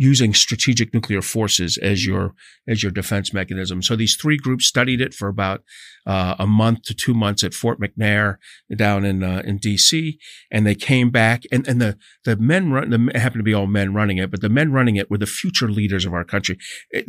using 0.00 0.32
strategic 0.32 0.94
nuclear 0.94 1.20
forces 1.20 1.76
as 1.76 2.06
your 2.06 2.32
as 2.68 2.84
your 2.84 2.92
defense 2.92 3.34
mechanism. 3.34 3.82
So 3.82 3.96
these 3.96 4.16
three 4.16 4.36
groups 4.36 4.64
studied 4.64 5.00
it 5.00 5.12
for 5.12 5.26
about 5.26 5.64
uh, 6.06 6.36
a 6.38 6.46
month 6.46 6.82
to 6.84 6.94
two 6.94 7.14
months 7.14 7.42
at 7.42 7.52
Fort 7.52 7.80
McNair 7.80 8.36
down 8.74 9.04
in 9.04 9.24
uh, 9.24 9.42
in 9.44 9.58
D.C. 9.58 10.16
and 10.52 10.64
they 10.64 10.76
came 10.76 11.10
back 11.10 11.42
and 11.50 11.66
and 11.66 11.82
the 11.82 11.98
the 12.24 12.36
men 12.36 12.70
run 12.70 12.90
the 12.90 13.18
happened 13.18 13.40
to 13.40 13.44
be 13.44 13.52
all 13.52 13.66
men 13.66 13.92
running 13.92 14.18
it, 14.18 14.30
but 14.30 14.40
the 14.40 14.48
men 14.48 14.70
running 14.70 14.94
it 14.94 15.10
were 15.10 15.18
the 15.18 15.26
future 15.26 15.68
leaders 15.68 16.06
of 16.06 16.14
our 16.14 16.24
country. 16.24 16.56
It, 16.90 17.06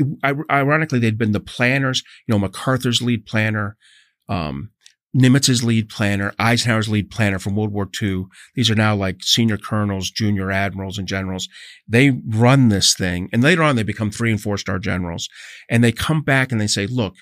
ironically, 0.51 0.98
they'd 0.98 1.17
been 1.17 1.31
the 1.31 1.39
planners. 1.39 2.01
You 2.27 2.34
know, 2.34 2.39
MacArthur's 2.39 3.03
lead 3.03 3.27
planner. 3.27 3.77
Um, 4.27 4.72
Nimitz's 5.13 5.63
lead 5.63 5.89
planner, 5.89 6.33
Eisenhower's 6.37 6.87
lead 6.87 7.09
planner 7.09 7.39
from 7.39 7.55
World 7.55 7.73
War 7.73 7.89
II. 8.01 8.25
These 8.55 8.69
are 8.69 8.75
now 8.75 8.95
like 8.95 9.23
senior 9.23 9.57
colonels, 9.57 10.11
junior 10.11 10.51
admirals, 10.51 10.97
and 10.97 11.07
generals. 11.07 11.47
They 11.87 12.11
run 12.27 12.69
this 12.69 12.93
thing, 12.93 13.29
and 13.33 13.41
later 13.41 13.63
on 13.63 13.75
they 13.75 13.83
become 13.83 14.11
three 14.11 14.31
and 14.31 14.41
four 14.41 14.57
star 14.57 14.77
generals. 14.77 15.27
And 15.69 15.83
they 15.83 15.91
come 15.91 16.21
back 16.21 16.51
and 16.51 16.61
they 16.61 16.67
say, 16.67 16.85
"Look, 16.85 17.15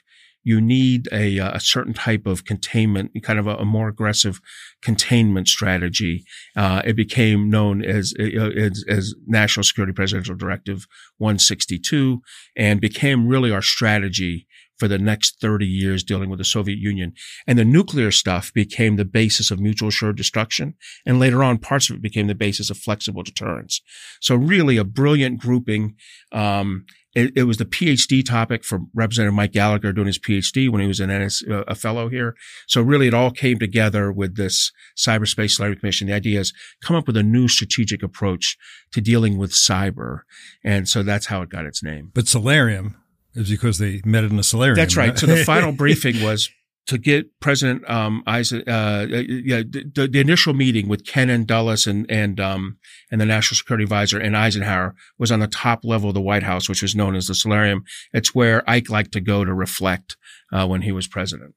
you 0.44 0.60
need 0.60 1.08
a, 1.14 1.40
uh, 1.40 1.56
a 1.56 1.60
certain 1.62 1.94
type 1.94 2.26
of 2.26 2.44
containment, 2.44 3.12
kind 3.24 3.40
of 3.40 3.48
a, 3.48 3.56
a 3.56 3.66
more 3.66 3.88
aggressive 3.88 4.42
containment 4.82 5.48
strategy." 5.48 6.26
Uh, 6.58 6.82
it 6.84 6.98
became 6.98 7.50
known 7.50 7.86
as, 7.86 8.14
uh, 8.20 8.24
as 8.24 8.84
as 8.90 9.16
National 9.28 9.64
Security 9.64 9.94
Presidential 9.94 10.36
Directive 10.36 10.88
162, 11.20 12.22
and 12.58 12.82
became 12.82 13.30
really 13.30 13.52
our 13.52 13.62
strategy 13.62 14.46
for 14.78 14.88
the 14.88 14.98
next 14.98 15.40
30 15.42 15.66
years 15.66 16.04
dealing 16.04 16.30
with 16.30 16.40
the 16.40 16.46
Soviet 16.46 16.78
Union. 16.78 17.14
And 17.46 17.58
the 17.58 17.66
nuclear 17.66 18.12
stuff 18.12 18.54
became 18.54 18.96
the 18.96 19.06
basis 19.06 19.52
of 19.52 19.60
mutual 19.60 19.90
assured 19.90 20.18
destruction. 20.18 20.76
And 21.06 21.20
later 21.20 21.44
on, 21.44 21.58
parts 21.58 21.90
of 21.90 21.96
it 21.96 22.02
became 22.02 22.28
the 22.28 22.36
basis 22.36 22.70
of 22.70 22.78
flexible 22.78 23.24
deterrence. 23.24 23.82
So 24.22 24.36
really 24.36 24.78
a 24.78 24.84
brilliant 24.84 25.40
grouping. 25.40 25.96
Um, 26.32 26.86
it, 27.16 27.32
it, 27.36 27.44
was 27.44 27.58
the 27.58 27.66
PhD 27.66 28.24
topic 28.24 28.64
for 28.64 28.82
Representative 28.94 29.34
Mike 29.34 29.52
Gallagher 29.52 29.92
doing 29.92 30.06
his 30.06 30.20
PhD 30.20 30.70
when 30.70 30.82
he 30.82 30.88
was 30.88 31.00
an 31.00 31.10
NS, 31.10 31.44
uh, 31.50 31.64
a 31.68 31.74
fellow 31.74 32.10
here. 32.10 32.36
So 32.68 32.80
really 32.80 33.08
it 33.08 33.14
all 33.16 33.32
came 33.32 33.58
together 33.58 34.12
with 34.12 34.36
this 34.36 34.72
cyberspace 34.96 35.52
solarium 35.52 35.80
commission. 35.80 36.08
The 36.08 36.14
idea 36.14 36.40
is 36.40 36.54
come 36.84 36.96
up 36.96 37.08
with 37.08 37.18
a 37.18 37.24
new 37.24 37.48
strategic 37.48 38.04
approach 38.04 38.56
to 38.92 39.02
dealing 39.02 39.40
with 39.40 39.52
cyber. 39.52 40.20
And 40.64 40.88
so 40.88 41.02
that's 41.02 41.26
how 41.26 41.42
it 41.42 41.50
got 41.50 41.66
its 41.66 41.82
name. 41.82 42.12
But 42.14 42.28
solarium 42.28 42.98
is 43.38 43.50
because 43.50 43.78
they 43.78 44.02
met 44.06 44.24
in 44.24 44.38
a 44.40 44.44
solarium. 44.44 44.76
That's 44.76 44.98
right. 44.98 45.18
so 45.18 45.26
the 45.28 45.44
final 45.46 45.72
briefing 45.72 46.24
was 46.24 46.50
to 46.88 46.98
get 46.98 47.40
President 47.42 47.88
um, 47.90 48.24
Isaac, 48.26 48.64
uh, 48.68 49.06
yeah, 49.10 49.62
the, 49.62 50.08
the, 50.10 50.20
initial 50.20 50.54
meeting 50.54 50.88
with 50.88 51.06
Kennan 51.06 51.44
Dulles 51.44 51.86
and 51.86 52.10
and 52.10 52.40
um, 52.40 52.78
and 53.12 53.20
the 53.22 53.26
National 53.26 53.58
Security 53.58 53.84
Advisor 53.84 54.20
and 54.20 54.36
Eisenhower 54.36 54.96
was 55.20 55.32
on 55.32 55.40
the 55.40 55.48
top 55.48 55.82
level 55.84 56.10
of 56.10 56.16
the 56.16 56.22
White 56.22 56.44
House, 56.44 56.70
which 56.70 56.82
was 56.82 56.96
known 56.96 57.16
as 57.16 57.28
the 57.28 57.36
Solarium. 57.36 57.84
It's 58.14 58.34
where 58.34 58.68
Ike 58.70 58.90
liked 58.90 59.12
to 59.14 59.22
go 59.22 59.44
to 59.44 59.54
reflect 59.54 60.16
uh, 60.52 60.66
when 60.66 60.82
he 60.82 60.92
was 60.92 61.08
president. 61.08 61.56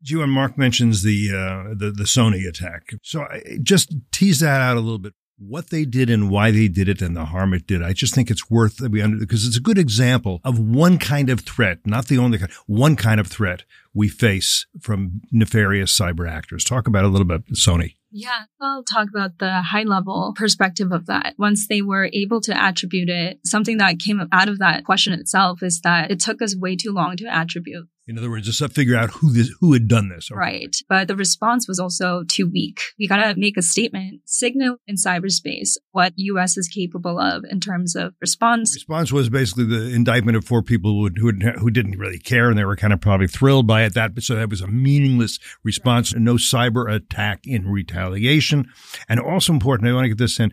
You 0.00 0.22
and 0.22 0.30
Mark 0.30 0.56
mentions 0.56 1.02
the 1.02 1.28
uh, 1.30 1.74
the 1.76 1.90
the 1.90 2.04
Sony 2.04 2.48
attack, 2.48 2.82
so 3.02 3.22
I 3.22 3.58
just 3.62 3.94
tease 4.12 4.38
that 4.40 4.60
out 4.60 4.76
a 4.76 4.80
little 4.80 5.00
bit 5.00 5.14
what 5.38 5.70
they 5.70 5.84
did 5.84 6.10
and 6.10 6.30
why 6.30 6.50
they 6.50 6.68
did 6.68 6.88
it 6.88 7.00
and 7.00 7.16
the 7.16 7.26
harm 7.26 7.54
it 7.54 7.66
did. 7.66 7.82
I 7.82 7.92
just 7.92 8.14
think 8.14 8.30
it's 8.30 8.50
worth 8.50 8.78
that 8.78 8.90
we 8.90 9.00
under 9.00 9.16
because 9.16 9.46
it's 9.46 9.56
a 9.56 9.60
good 9.60 9.78
example 9.78 10.40
of 10.44 10.58
one 10.58 10.98
kind 10.98 11.30
of 11.30 11.40
threat, 11.40 11.78
not 11.84 12.06
the 12.06 12.18
only 12.18 12.38
kind, 12.38 12.50
one 12.66 12.96
kind 12.96 13.20
of 13.20 13.26
threat 13.26 13.64
we 13.94 14.08
face 14.08 14.66
from 14.80 15.20
nefarious 15.30 15.96
cyber 15.96 16.28
actors. 16.28 16.64
Talk 16.64 16.86
about 16.86 17.04
a 17.04 17.08
little 17.08 17.26
bit, 17.26 17.46
Sony. 17.52 17.94
Yeah, 18.10 18.44
I'll 18.60 18.84
talk 18.84 19.08
about 19.08 19.38
the 19.38 19.62
high 19.62 19.82
level 19.82 20.32
perspective 20.34 20.92
of 20.92 21.06
that. 21.06 21.34
Once 21.38 21.68
they 21.68 21.82
were 21.82 22.08
able 22.12 22.40
to 22.42 22.56
attribute 22.56 23.08
it, 23.08 23.40
something 23.44 23.78
that 23.78 23.98
came 23.98 24.20
out 24.32 24.48
of 24.48 24.58
that 24.58 24.84
question 24.84 25.12
itself 25.12 25.62
is 25.62 25.80
that 25.82 26.10
it 26.10 26.20
took 26.20 26.40
us 26.40 26.56
way 26.56 26.74
too 26.74 26.90
long 26.90 27.16
to 27.16 27.26
attribute 27.26 27.86
in 28.08 28.16
other 28.16 28.30
words, 28.30 28.46
just 28.46 28.58
to 28.58 28.68
figure 28.70 28.96
out 28.96 29.10
who 29.10 29.30
this, 29.32 29.54
who 29.60 29.74
had 29.74 29.86
done 29.86 30.08
this. 30.08 30.30
Okay. 30.32 30.38
Right. 30.38 30.76
But 30.88 31.08
the 31.08 31.16
response 31.16 31.68
was 31.68 31.78
also 31.78 32.24
too 32.26 32.50
weak. 32.50 32.80
We 32.98 33.06
got 33.06 33.18
to 33.18 33.38
make 33.38 33.58
a 33.58 33.62
statement, 33.62 34.22
signal 34.24 34.78
in 34.86 34.96
cyberspace 34.96 35.76
what 35.92 36.14
U.S. 36.16 36.56
is 36.56 36.68
capable 36.68 37.20
of 37.20 37.44
in 37.50 37.60
terms 37.60 37.94
of 37.94 38.14
response. 38.20 38.74
Response 38.74 39.12
was 39.12 39.28
basically 39.28 39.66
the 39.66 39.94
indictment 39.94 40.38
of 40.38 40.44
four 40.46 40.62
people 40.62 40.92
who, 40.92 41.10
who, 41.16 41.32
who 41.58 41.70
didn't 41.70 41.98
really 41.98 42.18
care 42.18 42.48
and 42.48 42.58
they 42.58 42.64
were 42.64 42.76
kind 42.76 42.94
of 42.94 43.00
probably 43.00 43.26
thrilled 43.26 43.66
by 43.66 43.84
it. 43.84 43.92
That, 43.92 44.20
so 44.22 44.34
that 44.36 44.48
was 44.48 44.62
a 44.62 44.68
meaningless 44.68 45.38
response. 45.62 46.14
Right. 46.14 46.22
No 46.22 46.34
cyber 46.34 46.90
attack 46.90 47.40
in 47.44 47.68
retaliation. 47.68 48.70
And 49.08 49.20
also 49.20 49.52
important, 49.52 49.88
I 49.88 49.92
want 49.92 50.06
to 50.06 50.08
get 50.08 50.18
this 50.18 50.40
in. 50.40 50.50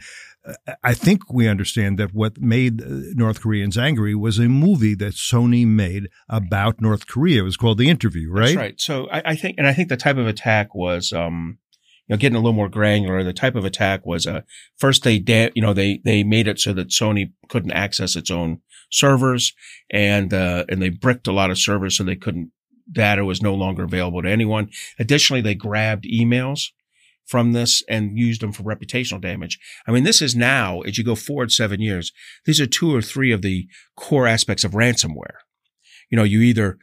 I 0.83 0.93
think 0.93 1.33
we 1.33 1.47
understand 1.47 1.97
that 1.97 2.13
what 2.13 2.39
made 2.39 2.81
North 3.15 3.41
Koreans 3.41 3.77
angry 3.77 4.13
was 4.13 4.37
a 4.37 4.47
movie 4.47 4.93
that 4.95 5.13
Sony 5.13 5.65
made 5.65 6.07
about 6.29 6.79
North 6.79 7.07
Korea. 7.07 7.41
It 7.41 7.45
was 7.45 7.57
called 7.57 7.77
The 7.79 7.89
Interview, 7.89 8.31
right? 8.31 8.47
That's 8.47 8.55
right. 8.55 8.81
So 8.81 9.07
I, 9.09 9.31
I 9.31 9.35
think, 9.35 9.55
and 9.57 9.67
I 9.67 9.73
think 9.73 9.89
the 9.89 9.97
type 9.97 10.17
of 10.17 10.27
attack 10.27 10.75
was, 10.75 11.11
um, 11.11 11.57
you 12.07 12.13
know, 12.13 12.17
getting 12.17 12.35
a 12.35 12.39
little 12.39 12.53
more 12.53 12.69
granular. 12.69 13.23
The 13.23 13.33
type 13.33 13.55
of 13.55 13.65
attack 13.65 14.05
was, 14.05 14.27
uh, 14.27 14.41
first 14.77 15.03
they, 15.03 15.17
da- 15.17 15.51
you 15.55 15.61
know, 15.63 15.73
they, 15.73 16.01
they 16.05 16.23
made 16.23 16.47
it 16.47 16.59
so 16.59 16.73
that 16.73 16.89
Sony 16.89 17.31
couldn't 17.49 17.71
access 17.71 18.15
its 18.15 18.29
own 18.29 18.61
servers 18.91 19.53
and, 19.89 20.31
uh, 20.31 20.65
and 20.69 20.79
they 20.81 20.89
bricked 20.89 21.27
a 21.27 21.33
lot 21.33 21.49
of 21.49 21.57
servers 21.57 21.97
so 21.97 22.03
they 22.03 22.15
couldn't, 22.15 22.51
data 22.91 23.25
was 23.25 23.41
no 23.41 23.55
longer 23.55 23.83
available 23.83 24.21
to 24.21 24.29
anyone. 24.29 24.69
Additionally, 24.99 25.41
they 25.41 25.55
grabbed 25.55 26.05
emails 26.05 26.67
from 27.25 27.53
this 27.53 27.83
and 27.89 28.17
used 28.17 28.41
them 28.41 28.51
for 28.51 28.63
reputational 28.63 29.21
damage. 29.21 29.59
I 29.87 29.91
mean, 29.91 30.03
this 30.03 30.21
is 30.21 30.35
now, 30.35 30.81
as 30.81 30.97
you 30.97 31.03
go 31.03 31.15
forward 31.15 31.51
seven 31.51 31.81
years, 31.81 32.11
these 32.45 32.61
are 32.61 32.67
two 32.67 32.95
or 32.95 33.01
three 33.01 33.31
of 33.31 33.41
the 33.41 33.67
core 33.95 34.27
aspects 34.27 34.63
of 34.63 34.71
ransomware. 34.71 35.37
You 36.09 36.17
know, 36.17 36.23
you 36.23 36.41
either 36.41 36.77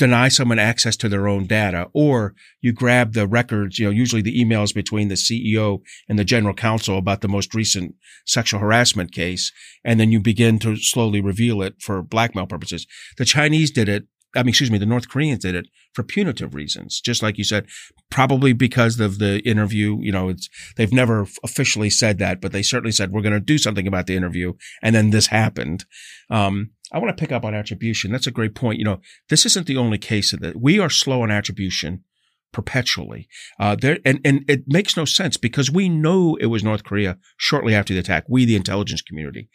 deny 0.00 0.28
someone 0.28 0.58
access 0.58 0.96
to 0.96 1.10
their 1.10 1.28
own 1.28 1.44
data 1.44 1.88
or 1.92 2.34
you 2.62 2.72
grab 2.72 3.12
the 3.12 3.26
records, 3.26 3.78
you 3.78 3.84
know, 3.84 3.90
usually 3.90 4.22
the 4.22 4.42
emails 4.42 4.74
between 4.74 5.08
the 5.08 5.14
CEO 5.14 5.80
and 6.08 6.18
the 6.18 6.24
general 6.24 6.54
counsel 6.54 6.96
about 6.96 7.20
the 7.20 7.28
most 7.28 7.54
recent 7.54 7.94
sexual 8.26 8.60
harassment 8.60 9.12
case. 9.12 9.52
And 9.84 10.00
then 10.00 10.10
you 10.10 10.18
begin 10.18 10.58
to 10.60 10.76
slowly 10.76 11.20
reveal 11.20 11.60
it 11.60 11.74
for 11.82 12.02
blackmail 12.02 12.46
purposes. 12.46 12.86
The 13.18 13.26
Chinese 13.26 13.70
did 13.70 13.90
it 13.90 14.06
I 14.34 14.42
mean, 14.42 14.50
excuse 14.50 14.70
me, 14.70 14.78
the 14.78 14.86
North 14.86 15.08
Koreans 15.08 15.42
did 15.42 15.54
it 15.54 15.66
for 15.92 16.02
punitive 16.02 16.54
reasons, 16.54 17.00
just 17.00 17.22
like 17.22 17.36
you 17.36 17.44
said, 17.44 17.66
probably 18.10 18.52
because 18.52 19.00
of 19.00 19.18
the 19.18 19.40
interview. 19.40 19.98
You 20.00 20.12
know, 20.12 20.28
it's, 20.28 20.48
they've 20.76 20.92
never 20.92 21.26
officially 21.42 21.90
said 21.90 22.18
that, 22.18 22.40
but 22.40 22.52
they 22.52 22.62
certainly 22.62 22.92
said, 22.92 23.10
we're 23.10 23.22
going 23.22 23.32
to 23.32 23.40
do 23.40 23.58
something 23.58 23.88
about 23.88 24.06
the 24.06 24.16
interview. 24.16 24.52
And 24.82 24.94
then 24.94 25.10
this 25.10 25.26
happened. 25.28 25.84
Um, 26.30 26.70
I 26.92 26.98
want 26.98 27.16
to 27.16 27.20
pick 27.20 27.32
up 27.32 27.44
on 27.44 27.54
attribution. 27.54 28.12
That's 28.12 28.26
a 28.26 28.32
great 28.32 28.54
point. 28.54 28.78
You 28.78 28.84
know, 28.84 29.00
this 29.28 29.46
isn't 29.46 29.66
the 29.66 29.76
only 29.76 29.98
case 29.98 30.32
of 30.32 30.42
it. 30.42 30.60
We 30.60 30.78
are 30.78 30.90
slow 30.90 31.22
on 31.22 31.30
attribution 31.30 32.04
perpetually. 32.52 33.28
Uh, 33.58 33.76
there, 33.76 33.98
and, 34.04 34.20
and 34.24 34.44
it 34.48 34.64
makes 34.66 34.96
no 34.96 35.04
sense 35.04 35.36
because 35.36 35.70
we 35.70 35.88
know 35.88 36.36
it 36.40 36.46
was 36.46 36.64
North 36.64 36.84
Korea 36.84 37.18
shortly 37.36 37.74
after 37.74 37.94
the 37.94 38.00
attack. 38.00 38.24
We, 38.28 38.44
the 38.44 38.56
intelligence 38.56 39.02
community 39.02 39.48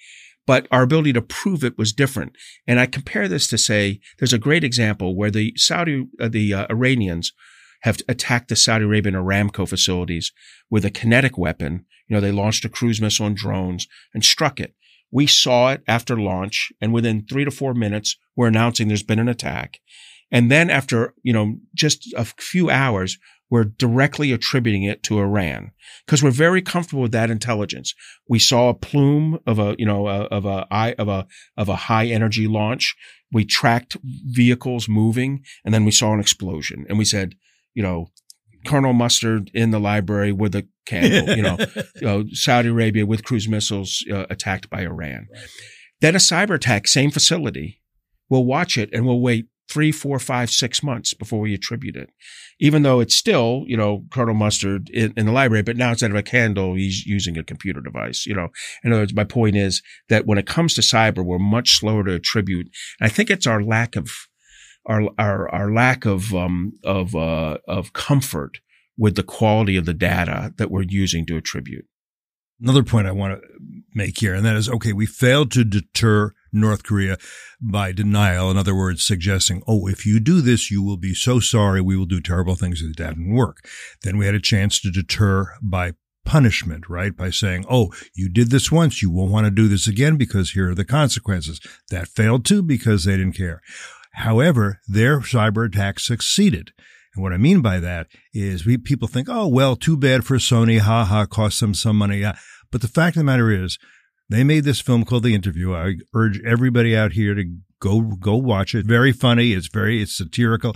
but 0.47 0.67
our 0.71 0.83
ability 0.83 1.13
to 1.13 1.21
prove 1.21 1.63
it 1.63 1.77
was 1.77 1.93
different. 1.93 2.35
And 2.67 2.79
I 2.79 2.85
compare 2.85 3.27
this 3.27 3.47
to 3.47 3.57
say 3.57 3.99
there's 4.19 4.33
a 4.33 4.37
great 4.37 4.63
example 4.63 5.15
where 5.15 5.31
the 5.31 5.53
Saudi, 5.55 6.07
uh, 6.19 6.27
the 6.29 6.53
uh, 6.53 6.67
Iranians 6.69 7.33
have 7.81 7.99
attacked 8.07 8.49
the 8.49 8.55
Saudi 8.55 8.85
Arabian 8.85 9.15
Aramco 9.15 9.67
facilities 9.67 10.31
with 10.69 10.85
a 10.85 10.91
kinetic 10.91 11.37
weapon 11.37 11.85
You 12.07 12.15
know, 12.15 12.21
they 12.21 12.31
launched 12.31 12.65
a 12.65 12.69
cruise 12.69 13.01
missile 13.01 13.27
and 13.27 13.35
drones 13.35 13.87
and 14.13 14.23
struck 14.23 14.59
it. 14.59 14.75
We 15.11 15.27
saw 15.27 15.71
it 15.71 15.81
after 15.87 16.19
launch, 16.19 16.71
and 16.81 16.93
within 16.93 17.25
three 17.25 17.45
to 17.45 17.51
four 17.51 17.73
minutes, 17.73 18.17
we're 18.35 18.47
announcing 18.47 18.87
there's 18.87 19.03
been 19.03 19.19
an 19.19 19.29
attack. 19.29 19.79
And 20.35 20.51
then 20.51 20.69
after, 20.69 21.13
you 21.23 21.31
know, 21.31 21.55
just 21.73 22.13
a 22.17 22.25
few 22.25 22.69
hours, 22.69 23.17
we're 23.49 23.63
directly 23.63 24.33
attributing 24.33 24.83
it 24.83 25.01
to 25.03 25.19
Iran 25.19 25.71
because 26.05 26.21
we're 26.21 26.29
very 26.29 26.61
comfortable 26.61 27.03
with 27.03 27.13
that 27.13 27.31
intelligence. 27.31 27.95
We 28.27 28.39
saw 28.39 28.67
a 28.67 28.73
plume 28.73 29.39
of 29.47 29.59
a, 29.59 29.77
you 29.79 29.85
know, 29.85 30.09
of 30.09 30.43
a, 30.43 30.67
of 30.69 31.07
a, 31.07 31.25
of 31.55 31.69
a 31.69 31.75
high 31.77 32.07
energy 32.07 32.47
launch. 32.47 32.97
We 33.31 33.45
tracked 33.45 33.95
vehicles 34.03 34.89
moving 34.89 35.41
and 35.63 35.73
then 35.73 35.85
we 35.85 35.91
saw 35.91 36.13
an 36.13 36.19
explosion 36.19 36.85
and 36.89 36.97
we 36.97 37.05
said, 37.05 37.35
you 37.73 37.81
know, 37.81 38.07
Colonel 38.67 38.91
Mustard 38.91 39.49
in 39.53 39.71
the 39.71 39.79
library 39.79 40.33
with 40.33 40.53
a 40.53 40.67
candle, 40.85 41.33
you 41.33 41.43
know, 41.43 41.57
you 41.95 42.01
know 42.01 42.25
Saudi 42.33 42.67
Arabia 42.67 43.05
with 43.05 43.23
cruise 43.23 43.47
missiles 43.47 44.03
uh, 44.11 44.25
attacked 44.29 44.69
by 44.69 44.81
Iran. 44.81 45.27
Then 46.01 46.13
a 46.13 46.17
cyber 46.17 46.55
attack, 46.55 46.89
same 46.89 47.11
facility. 47.11 47.79
We'll 48.29 48.43
watch 48.43 48.77
it 48.77 48.89
and 48.91 49.05
we'll 49.05 49.21
wait 49.21 49.45
three, 49.69 49.91
four, 49.91 50.19
five, 50.19 50.49
six 50.49 50.83
months 50.83 51.13
before 51.13 51.39
we 51.39 51.53
attribute 51.53 51.95
it. 51.95 52.09
Even 52.59 52.83
though 52.83 52.99
it's 52.99 53.15
still, 53.15 53.63
you 53.67 53.75
know, 53.75 54.05
Colonel 54.11 54.33
Mustard 54.33 54.89
in, 54.89 55.13
in, 55.17 55.25
the 55.25 55.31
library, 55.31 55.63
but 55.63 55.75
now 55.75 55.89
instead 55.89 56.11
of 56.11 56.17
a 56.17 56.23
candle, 56.23 56.75
he's 56.75 57.05
using 57.05 57.37
a 57.37 57.43
computer 57.43 57.81
device, 57.81 58.25
you 58.25 58.35
know. 58.35 58.49
In 58.83 58.91
other 58.91 59.01
words, 59.01 59.13
my 59.13 59.23
point 59.23 59.55
is 59.55 59.81
that 60.09 60.25
when 60.25 60.37
it 60.37 60.45
comes 60.47 60.73
to 60.75 60.81
cyber, 60.81 61.25
we're 61.25 61.39
much 61.39 61.79
slower 61.79 62.03
to 62.03 62.13
attribute. 62.13 62.67
And 62.99 63.07
I 63.07 63.09
think 63.09 63.29
it's 63.29 63.47
our 63.47 63.61
lack 63.61 63.95
of, 63.95 64.09
our, 64.85 65.09
our, 65.17 65.49
our 65.49 65.73
lack 65.73 66.05
of, 66.05 66.33
um, 66.33 66.73
of, 66.83 67.15
uh, 67.15 67.57
of 67.67 67.93
comfort 67.93 68.59
with 68.97 69.15
the 69.15 69.23
quality 69.23 69.75
of 69.77 69.85
the 69.85 69.93
data 69.93 70.53
that 70.57 70.71
we're 70.71 70.85
using 70.87 71.25
to 71.25 71.37
attribute. 71.37 71.85
Another 72.61 72.83
point 72.83 73.07
I 73.07 73.11
want 73.11 73.41
to 73.41 73.47
make 73.93 74.19
here, 74.19 74.33
and 74.33 74.45
that 74.45 74.55
is, 74.55 74.69
okay, 74.69 74.93
we 74.93 75.05
failed 75.05 75.51
to 75.51 75.65
deter 75.65 76.33
North 76.55 76.83
Korea 76.83 77.17
by 77.61 77.91
denial. 77.91 78.49
In 78.49 78.57
other 78.57 78.75
words, 78.75 79.03
suggesting, 79.03 79.61
oh, 79.67 79.87
if 79.87 80.05
you 80.05 80.19
do 80.19 80.41
this, 80.41 80.71
you 80.71 80.81
will 80.81 80.97
be 80.97 81.13
so 81.13 81.39
sorry. 81.39 81.81
We 81.81 81.97
will 81.97 82.05
do 82.05 82.21
terrible 82.21 82.55
things. 82.55 82.81
That 82.81 82.95
didn't 82.95 83.33
work. 83.33 83.67
Then 84.01 84.17
we 84.17 84.25
had 84.25 84.35
a 84.35 84.39
chance 84.39 84.79
to 84.81 84.91
deter 84.91 85.53
by 85.61 85.93
punishment, 86.25 86.89
right? 86.89 87.15
By 87.15 87.29
saying, 87.29 87.65
oh, 87.69 87.93
you 88.15 88.29
did 88.29 88.49
this 88.49 88.71
once. 88.71 89.01
You 89.01 89.11
won't 89.11 89.31
want 89.31 89.45
to 89.45 89.51
do 89.51 89.67
this 89.67 89.87
again 89.87 90.17
because 90.17 90.51
here 90.51 90.71
are 90.71 90.75
the 90.75 90.85
consequences. 90.85 91.59
That 91.91 92.07
failed 92.07 92.45
too 92.45 92.63
because 92.63 93.05
they 93.05 93.17
didn't 93.17 93.37
care. 93.37 93.61
However, 94.13 94.81
their 94.87 95.19
cyber 95.19 95.67
attack 95.67 95.99
succeeded. 95.99 96.71
And 97.15 97.23
what 97.23 97.33
I 97.33 97.37
mean 97.37 97.61
by 97.61 97.79
that 97.79 98.07
is 98.33 98.65
we, 98.65 98.77
people 98.77 99.07
think, 99.07 99.29
oh, 99.29 99.47
well, 99.47 99.75
too 99.75 99.95
bad 99.95 100.25
for 100.25 100.37
Sony. 100.37 100.79
Ha 100.79 101.05
ha, 101.05 101.25
cost 101.25 101.59
them 101.59 101.73
some 101.73 101.97
money. 101.97 102.25
But 102.71 102.81
the 102.81 102.87
fact 102.87 103.15
of 103.15 103.21
the 103.21 103.25
matter 103.25 103.51
is 103.51 103.77
they 104.29 104.43
made 104.43 104.63
this 104.63 104.81
film 104.81 105.05
called 105.05 105.23
The 105.23 105.35
Interview. 105.35 105.73
I 105.73 105.95
urge 106.13 106.41
everybody 106.43 106.95
out 106.95 107.13
here 107.13 107.35
to 107.35 107.45
go 107.79 108.01
go 108.01 108.35
watch 108.35 108.73
it. 108.73 108.85
Very 108.85 109.11
funny. 109.11 109.53
It's 109.53 109.67
very 109.67 110.01
it's 110.01 110.17
satirical. 110.17 110.75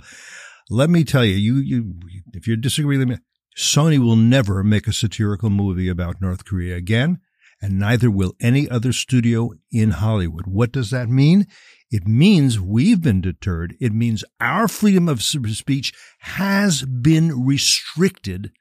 Let 0.68 0.90
me 0.90 1.04
tell 1.04 1.24
you, 1.24 1.34
you 1.34 1.56
you 1.56 1.94
if 2.32 2.46
you 2.46 2.56
disagree 2.56 2.98
with 2.98 3.08
me, 3.08 3.16
Sony 3.56 3.98
will 3.98 4.16
never 4.16 4.62
make 4.62 4.86
a 4.86 4.92
satirical 4.92 5.50
movie 5.50 5.88
about 5.88 6.20
North 6.20 6.44
Korea 6.44 6.76
again, 6.76 7.18
and 7.60 7.78
neither 7.78 8.10
will 8.10 8.34
any 8.40 8.68
other 8.68 8.92
studio 8.92 9.50
in 9.72 9.90
Hollywood. 9.92 10.46
What 10.46 10.72
does 10.72 10.90
that 10.90 11.08
mean? 11.08 11.46
It 11.90 12.06
means 12.06 12.60
we've 12.60 13.02
been 13.02 13.20
deterred. 13.20 13.74
It 13.80 13.92
means 13.92 14.22
our 14.40 14.68
freedom 14.68 15.08
of 15.08 15.22
speech 15.22 15.92
has 16.20 16.84
been 16.84 17.44
restricted 17.44 18.52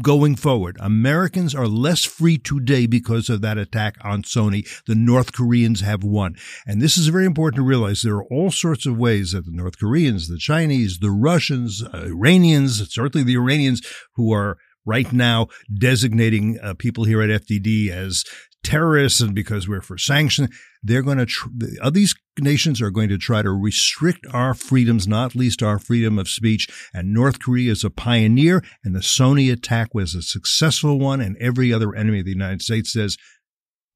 going 0.00 0.36
forward. 0.36 0.76
Americans 0.80 1.54
are 1.54 1.66
less 1.66 2.04
free 2.04 2.38
today 2.38 2.86
because 2.86 3.28
of 3.28 3.40
that 3.42 3.58
attack 3.58 3.96
on 4.02 4.22
Sony. 4.22 4.66
The 4.86 4.94
North 4.94 5.32
Koreans 5.32 5.80
have 5.80 6.04
won. 6.04 6.36
And 6.66 6.80
this 6.80 6.96
is 6.96 7.08
very 7.08 7.26
important 7.26 7.56
to 7.56 7.62
realize. 7.62 8.02
There 8.02 8.16
are 8.16 8.24
all 8.24 8.50
sorts 8.50 8.86
of 8.86 8.96
ways 8.96 9.32
that 9.32 9.44
the 9.44 9.52
North 9.52 9.78
Koreans, 9.78 10.28
the 10.28 10.38
Chinese, 10.38 10.98
the 10.98 11.10
Russians, 11.10 11.82
uh, 11.82 12.06
Iranians, 12.06 12.92
certainly 12.92 13.24
the 13.24 13.36
Iranians 13.36 13.82
who 14.14 14.32
are 14.32 14.58
right 14.84 15.12
now 15.12 15.48
designating 15.72 16.58
uh, 16.60 16.74
people 16.74 17.04
here 17.04 17.22
at 17.22 17.42
FDD 17.42 17.88
as 17.90 18.24
terrorists 18.62 19.20
and 19.20 19.34
because 19.34 19.68
we're 19.68 19.80
for 19.80 19.98
sanctions. 19.98 20.48
They're 20.82 21.02
going 21.02 21.18
to, 21.18 21.26
tr- 21.26 21.48
these 21.90 22.14
nations 22.38 22.80
are 22.80 22.90
going 22.90 23.08
to 23.08 23.18
try 23.18 23.42
to 23.42 23.50
restrict 23.50 24.26
our 24.32 24.54
freedoms, 24.54 25.06
not 25.06 25.34
least 25.34 25.62
our 25.62 25.78
freedom 25.78 26.18
of 26.18 26.28
speech. 26.28 26.68
And 26.92 27.12
North 27.12 27.40
Korea 27.40 27.72
is 27.72 27.84
a 27.84 27.90
pioneer 27.90 28.62
and 28.84 28.94
the 28.94 29.00
Sony 29.00 29.52
attack 29.52 29.94
was 29.94 30.14
a 30.14 30.22
successful 30.22 30.98
one. 30.98 31.20
And 31.20 31.36
every 31.38 31.72
other 31.72 31.94
enemy 31.94 32.20
of 32.20 32.24
the 32.24 32.32
United 32.32 32.62
States 32.62 32.92
says 32.92 33.16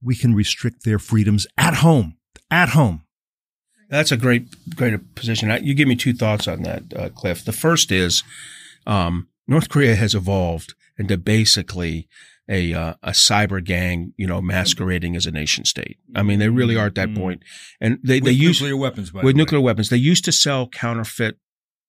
we 0.03 0.14
can 0.14 0.35
restrict 0.35 0.85
their 0.85 0.99
freedoms 0.99 1.47
at 1.57 1.75
home, 1.75 2.17
at 2.51 2.71
home. 2.71 3.03
That's 3.88 4.11
a 4.11 4.17
great, 4.17 4.75
great 4.75 5.14
position. 5.14 5.51
You 5.64 5.75
give 5.75 5.88
me 5.88 5.97
two 5.97 6.12
thoughts 6.12 6.49
on 6.49 6.62
that, 6.62 6.83
uh, 6.95 7.09
Cliff. 7.11 7.45
The 7.45 7.53
first 7.53 7.93
is, 7.93 8.25
um, 8.87 9.29
North 9.47 9.69
Korea 9.69 9.95
has 9.95 10.14
evolved 10.14 10.75
into 10.99 11.17
basically 11.17 12.09
a 12.49 12.73
uh, 12.73 12.95
a 13.03 13.11
cyber 13.11 13.63
gang, 13.63 14.13
you 14.17 14.27
know, 14.27 14.41
masquerading 14.41 15.17
as 15.17 15.27
a 15.27 15.31
nation 15.31 15.65
state. 15.65 15.99
I 16.15 16.23
mean, 16.23 16.39
they 16.39 16.49
really 16.49 16.77
are 16.77 16.87
at 16.87 16.95
that 16.95 17.09
mm-hmm. 17.09 17.23
point. 17.23 17.43
And 17.81 17.99
they 18.05 18.21
with 18.21 18.25
they 18.25 18.33
use 18.33 18.61
nuclear 18.61 18.77
weapons 18.77 19.13
with 19.13 19.37
nuclear 19.37 19.61
weapons. 19.61 19.89
They 19.89 19.97
used 19.97 20.25
to 20.27 20.33
sell 20.33 20.69
counterfeit 20.69 21.39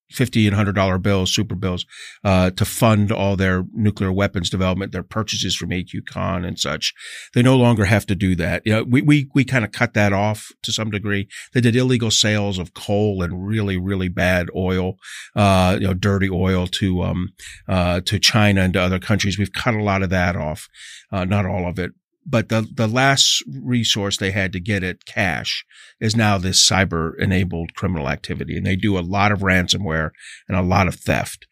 fifty 0.09 0.47
and 0.47 0.55
hundred 0.55 0.75
dollar 0.75 0.97
bills, 0.97 1.33
super 1.33 1.55
bills, 1.55 1.85
uh, 2.23 2.51
to 2.51 2.65
fund 2.65 3.11
all 3.11 3.35
their 3.35 3.65
nuclear 3.73 4.11
weapons 4.11 4.49
development, 4.49 4.91
their 4.91 5.03
purchases 5.03 5.55
from 5.55 5.71
A.Q. 5.71 6.03
Khan 6.03 6.45
and 6.45 6.59
such. 6.59 6.93
They 7.33 7.41
no 7.41 7.57
longer 7.57 7.85
have 7.85 8.05
to 8.07 8.15
do 8.15 8.35
that. 8.35 8.61
You 8.65 8.73
know, 8.73 8.83
we 8.83 9.01
we 9.01 9.29
we 9.33 9.43
kind 9.43 9.65
of 9.65 9.71
cut 9.71 9.93
that 9.93 10.13
off 10.13 10.49
to 10.63 10.71
some 10.71 10.89
degree. 10.89 11.27
They 11.53 11.61
did 11.61 11.75
illegal 11.75 12.11
sales 12.11 12.57
of 12.57 12.73
coal 12.73 13.21
and 13.21 13.47
really 13.47 13.77
really 13.77 14.09
bad 14.09 14.49
oil, 14.55 14.97
uh, 15.35 15.77
you 15.79 15.87
know, 15.87 15.93
dirty 15.93 16.29
oil 16.29 16.67
to 16.67 17.03
um 17.03 17.29
uh 17.67 18.01
to 18.05 18.19
China 18.19 18.61
and 18.61 18.73
to 18.73 18.81
other 18.81 18.99
countries. 18.99 19.37
We've 19.37 19.51
cut 19.51 19.73
a 19.73 19.83
lot 19.83 20.03
of 20.03 20.09
that 20.09 20.35
off, 20.35 20.67
uh, 21.11 21.25
not 21.25 21.45
all 21.45 21.67
of 21.67 21.79
it, 21.79 21.91
but 22.29 22.49
the, 22.49 22.67
the 22.73 22.87
last 22.87 23.41
resource 23.47 24.17
they 24.17 24.31
had 24.31 24.51
to 24.51 24.59
get 24.59 24.83
at 24.83 25.05
cash 25.05 25.65
is 25.99 26.15
now 26.15 26.37
this 26.37 26.67
cyber 26.67 27.17
enabled 27.17 27.73
criminal 27.73 28.09
activity. 28.09 28.57
And 28.57 28.65
they 28.65 28.75
do 28.75 28.97
a 28.97 28.99
lot 28.99 29.31
of 29.31 29.39
ransomware 29.39 30.11
and 30.47 30.57
a 30.57 30.61
lot 30.61 30.87
of 30.87 30.95
theft. 30.95 31.47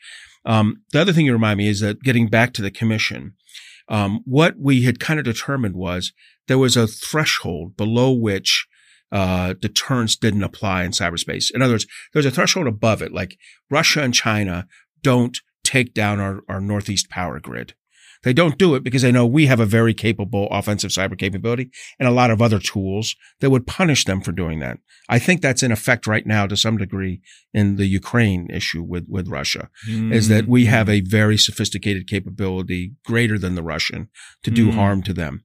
Um, 0.45 0.83
the 0.91 1.01
other 1.01 1.13
thing 1.13 1.25
you 1.25 1.33
remind 1.33 1.57
me 1.57 1.67
is 1.67 1.79
that 1.79 2.03
getting 2.03 2.27
back 2.27 2.53
to 2.53 2.61
the 2.61 2.69
commission, 2.69 3.33
um, 3.87 4.21
what 4.25 4.55
we 4.59 4.83
had 4.83 4.99
kind 4.99 5.17
of 5.17 5.25
determined 5.25 5.75
was 5.75 6.11
there 6.47 6.57
was 6.57 6.75
a 6.75 6.87
threshold 6.87 7.77
below 7.77 8.11
which 8.11 8.67
uh, 9.11 9.53
deterrence 9.53 10.17
didn't 10.17 10.43
apply 10.43 10.83
in 10.83 10.91
cyberspace. 10.91 11.53
In 11.53 11.61
other 11.61 11.75
words, 11.75 11.87
there's 12.13 12.25
a 12.25 12.31
threshold 12.31 12.67
above 12.67 13.01
it, 13.01 13.13
like 13.13 13.37
Russia 13.69 14.01
and 14.03 14.13
China 14.13 14.67
don't 15.01 15.39
take 15.63 15.93
down 15.93 16.19
our, 16.19 16.41
our 16.49 16.59
Northeast 16.59 17.09
power 17.09 17.39
grid. 17.39 17.75
They 18.25 18.33
don't 18.33 18.57
do 18.57 18.73
it 18.73 18.83
because 18.83 19.03
they 19.03 19.11
know 19.11 19.25
we 19.25 19.45
have 19.45 19.59
a 19.59 19.67
very 19.67 19.93
capable 19.93 20.47
offensive 20.49 20.89
cyber 20.89 21.17
capability 21.17 21.69
and 21.99 22.09
a 22.09 22.11
lot 22.11 22.31
of 22.31 22.41
other 22.41 22.59
tools 22.59 23.15
that 23.39 23.51
would 23.51 23.67
punish 23.67 24.03
them 24.03 24.19
for 24.19 24.31
doing 24.31 24.59
that. 24.59 24.79
I 25.07 25.19
think 25.19 25.41
that's 25.41 25.61
in 25.61 25.71
effect 25.71 26.07
right 26.07 26.25
now 26.25 26.47
to 26.47 26.57
some 26.57 26.77
degree 26.77 27.21
in 27.53 27.75
the 27.75 27.85
Ukraine 27.85 28.47
issue 28.49 28.81
with, 28.81 29.05
with 29.07 29.29
Russia 29.29 29.69
mm. 29.87 30.11
is 30.11 30.27
that 30.29 30.47
we 30.47 30.65
have 30.65 30.89
a 30.89 31.01
very 31.01 31.37
sophisticated 31.37 32.07
capability 32.07 32.93
greater 33.05 33.37
than 33.37 33.53
the 33.53 33.63
Russian 33.63 34.09
to 34.43 34.49
do 34.49 34.69
mm. 34.69 34.73
harm 34.73 35.03
to 35.03 35.13
them. 35.13 35.43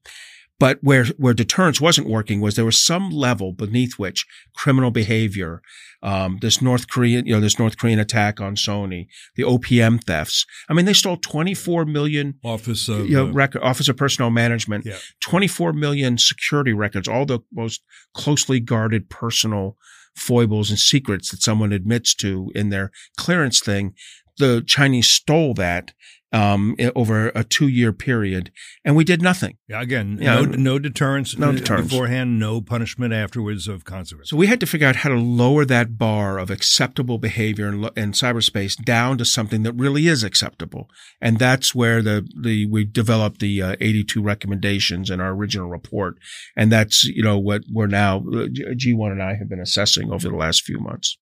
But 0.61 0.77
where, 0.81 1.05
where 1.17 1.33
deterrence 1.33 1.81
wasn't 1.81 2.07
working 2.07 2.39
was 2.39 2.55
there 2.55 2.65
was 2.65 2.79
some 2.79 3.09
level 3.09 3.51
beneath 3.51 3.97
which 3.97 4.27
criminal 4.55 4.91
behavior, 4.91 5.63
um, 6.03 6.37
this 6.39 6.61
North 6.61 6.87
Korean, 6.87 7.25
you 7.25 7.33
know, 7.33 7.39
this 7.39 7.57
North 7.57 7.79
Korean 7.79 7.97
attack 7.97 8.39
on 8.39 8.55
Sony, 8.55 9.07
the 9.35 9.41
OPM 9.41 10.03
thefts. 10.03 10.45
I 10.69 10.75
mean, 10.75 10.85
they 10.85 10.93
stole 10.93 11.17
24 11.17 11.85
million 11.85 12.35
office 12.43 12.87
of, 12.89 13.09
you 13.09 13.15
know, 13.15 13.29
uh, 13.29 13.31
record, 13.31 13.63
office 13.63 13.89
of 13.89 13.97
personnel 13.97 14.29
management, 14.29 14.85
yeah. 14.85 14.97
24 15.21 15.73
million 15.73 16.19
security 16.19 16.73
records, 16.73 17.07
all 17.07 17.25
the 17.25 17.39
most 17.51 17.81
closely 18.13 18.59
guarded 18.59 19.09
personal 19.09 19.77
foibles 20.15 20.69
and 20.69 20.77
secrets 20.77 21.31
that 21.31 21.41
someone 21.41 21.71
admits 21.71 22.13
to 22.13 22.51
in 22.53 22.69
their 22.69 22.91
clearance 23.17 23.61
thing. 23.61 23.95
The 24.37 24.63
Chinese 24.67 25.09
stole 25.09 25.55
that 25.55 25.93
um, 26.31 26.75
over 26.95 27.29
a 27.29 27.43
two 27.43 27.67
year 27.67 27.91
period, 27.91 28.51
and 28.85 28.95
we 28.95 29.03
did 29.03 29.21
nothing. 29.21 29.57
Yeah, 29.67 29.81
again, 29.81 30.15
no, 30.15 30.43
no 30.43 30.79
deterrence, 30.79 31.37
no 31.37 31.51
deterrence 31.51 31.89
beforehand, 31.89 32.39
no 32.39 32.61
punishment 32.61 33.13
afterwards 33.13 33.67
of 33.67 33.83
consequence. 33.83 34.29
So 34.29 34.37
we 34.37 34.47
had 34.47 34.59
to 34.61 34.65
figure 34.65 34.87
out 34.87 34.97
how 34.97 35.09
to 35.09 35.19
lower 35.19 35.65
that 35.65 35.97
bar 35.97 36.39
of 36.39 36.49
acceptable 36.49 37.17
behavior 37.17 37.67
in, 37.67 37.83
in 37.97 38.11
cyberspace 38.13 38.81
down 38.83 39.17
to 39.17 39.25
something 39.25 39.63
that 39.63 39.73
really 39.73 40.07
is 40.07 40.23
acceptable, 40.23 40.89
and 41.19 41.37
that's 41.37 41.75
where 41.75 42.01
the 42.01 42.27
the 42.39 42.65
we 42.67 42.85
developed 42.85 43.39
the 43.39 43.61
uh, 43.61 43.75
82 43.79 44.21
recommendations 44.21 45.09
in 45.09 45.19
our 45.19 45.31
original 45.31 45.69
report, 45.69 46.17
and 46.55 46.71
that's 46.71 47.03
you 47.03 47.23
know 47.23 47.37
what 47.37 47.63
we're 47.69 47.87
now 47.87 48.17
uh, 48.17 48.47
Jiwon 48.75 49.11
and 49.11 49.21
I 49.21 49.35
have 49.35 49.49
been 49.49 49.59
assessing 49.59 50.11
over 50.11 50.29
the 50.29 50.35
last 50.35 50.63
few 50.63 50.79
months. 50.79 51.17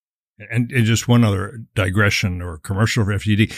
And, 0.52 0.72
and, 0.72 0.86
just 0.86 1.08
one 1.08 1.26
other 1.26 1.60
digression 1.76 2.42
or 2.42 2.60
commercial 2.60 3.04
for 3.04 3.12
FDD. 3.12 3.54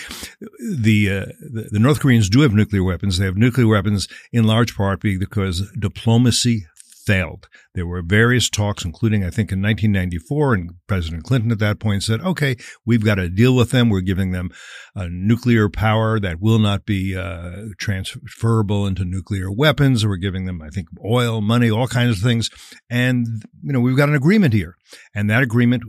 The, 0.82 1.10
uh, 1.10 1.26
the, 1.40 1.70
the 1.72 1.80
North 1.80 2.00
Koreans 2.00 2.28
do 2.28 2.42
have 2.42 2.54
nuclear 2.54 2.84
weapons. 2.84 3.20
They 3.20 3.26
have 3.26 3.38
nuclear 3.38 3.68
weapons 3.68 4.08
in 4.34 4.46
large 4.46 4.76
part 4.76 5.00
because 5.00 5.70
diplomacy 5.78 6.66
failed. 7.06 7.50
There 7.74 7.86
were 7.86 8.02
various 8.02 8.50
talks, 8.50 8.86
including, 8.86 9.24
I 9.24 9.30
think, 9.30 9.52
in 9.52 9.62
1994, 9.62 10.54
and 10.54 10.72
President 10.88 11.24
Clinton 11.24 11.52
at 11.52 11.60
that 11.60 11.80
point 11.80 12.04
said, 12.04 12.22
okay, 12.22 12.56
we've 12.86 13.04
got 13.04 13.16
to 13.16 13.30
deal 13.30 13.56
with 13.56 13.72
them. 13.72 13.90
We're 13.90 14.02
giving 14.02 14.32
them 14.32 14.52
a 14.96 15.08
nuclear 15.10 15.70
power 15.70 16.20
that 16.20 16.42
will 16.42 16.60
not 16.60 16.86
be 16.86 17.16
uh, 17.16 17.68
transferable 17.80 18.88
into 18.88 19.06
nuclear 19.06 19.52
weapons. 19.52 20.06
We're 20.06 20.18
giving 20.18 20.46
them, 20.46 20.62
I 20.62 20.70
think, 20.70 20.88
oil, 21.04 21.42
money, 21.42 21.72
all 21.72 21.88
kinds 21.88 22.18
of 22.18 22.24
things. 22.24 22.50
And, 22.90 23.28
you 23.64 23.74
know, 23.74 23.80
we've 23.80 23.98
got 23.98 24.10
an 24.10 24.16
agreement 24.16 24.54
here. 24.54 24.76
And 25.16 25.30
that 25.30 25.44
agreement 25.44 25.84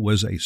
was 0.00 0.24
a 0.24 0.38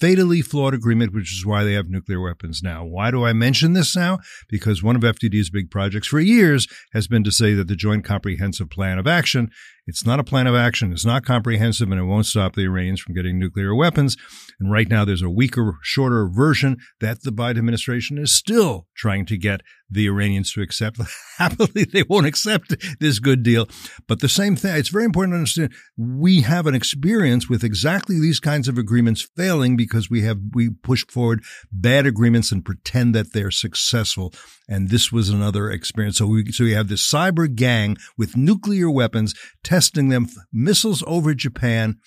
fatally 0.00 0.42
flawed 0.42 0.74
agreement, 0.74 1.12
which 1.12 1.32
is 1.32 1.44
why 1.44 1.64
they 1.64 1.74
have 1.74 1.88
nuclear 1.88 2.20
weapons 2.20 2.62
now. 2.62 2.84
Why 2.84 3.10
do 3.10 3.24
I 3.24 3.32
mention 3.32 3.72
this 3.72 3.96
now? 3.96 4.18
Because 4.48 4.82
one 4.82 4.96
of 4.96 5.02
FDD's 5.02 5.50
big 5.50 5.70
projects 5.70 6.08
for 6.08 6.20
years 6.20 6.66
has 6.92 7.08
been 7.08 7.24
to 7.24 7.32
say 7.32 7.54
that 7.54 7.68
the 7.68 7.76
Joint 7.76 8.04
Comprehensive 8.04 8.70
Plan 8.70 8.98
of 8.98 9.06
Action 9.06 9.50
it's 9.88 10.04
not 10.04 10.20
a 10.20 10.24
plan 10.24 10.46
of 10.46 10.54
action. 10.54 10.92
It's 10.92 11.06
not 11.06 11.24
comprehensive 11.24 11.90
and 11.90 11.98
it 11.98 12.04
won't 12.04 12.26
stop 12.26 12.54
the 12.54 12.64
Iranians 12.64 13.00
from 13.00 13.14
getting 13.14 13.38
nuclear 13.38 13.74
weapons. 13.74 14.18
And 14.60 14.70
right 14.70 14.86
now 14.86 15.06
there's 15.06 15.22
a 15.22 15.30
weaker, 15.30 15.78
shorter 15.82 16.28
version 16.28 16.76
that 17.00 17.22
the 17.22 17.30
Biden 17.30 17.56
administration 17.56 18.18
is 18.18 18.34
still 18.34 18.86
trying 18.94 19.24
to 19.26 19.38
get 19.38 19.62
the 19.90 20.06
Iranians 20.06 20.52
to 20.52 20.60
accept. 20.60 21.00
Happily, 21.38 21.84
they 21.84 22.02
won't 22.02 22.26
accept 22.26 22.74
this 23.00 23.18
good 23.18 23.42
deal. 23.42 23.66
But 24.06 24.20
the 24.20 24.28
same 24.28 24.56
thing, 24.56 24.76
it's 24.76 24.90
very 24.90 25.04
important 25.04 25.32
to 25.32 25.38
understand 25.38 25.72
we 25.96 26.42
have 26.42 26.66
an 26.66 26.74
experience 26.74 27.48
with 27.48 27.64
exactly 27.64 28.20
these 28.20 28.40
kinds 28.40 28.68
of 28.68 28.76
agreements 28.76 29.26
failing 29.36 29.76
because 29.76 30.10
we 30.10 30.22
have, 30.22 30.38
we 30.52 30.68
push 30.70 31.06
forward 31.06 31.42
bad 31.72 32.06
agreements 32.06 32.52
and 32.52 32.64
pretend 32.64 33.14
that 33.14 33.32
they're 33.32 33.50
successful. 33.50 34.34
And 34.68 34.90
this 34.90 35.10
was 35.10 35.30
another 35.30 35.70
experience. 35.70 36.18
So 36.18 36.26
we, 36.26 36.52
so 36.52 36.64
we 36.64 36.74
have 36.74 36.88
this 36.88 37.10
cyber 37.10 37.52
gang 37.52 37.96
with 38.18 38.36
nuclear 38.36 38.90
weapons 38.90 39.34
them 39.80 40.28
missiles 40.52 41.02
over 41.06 41.34
Japan. 41.34 41.98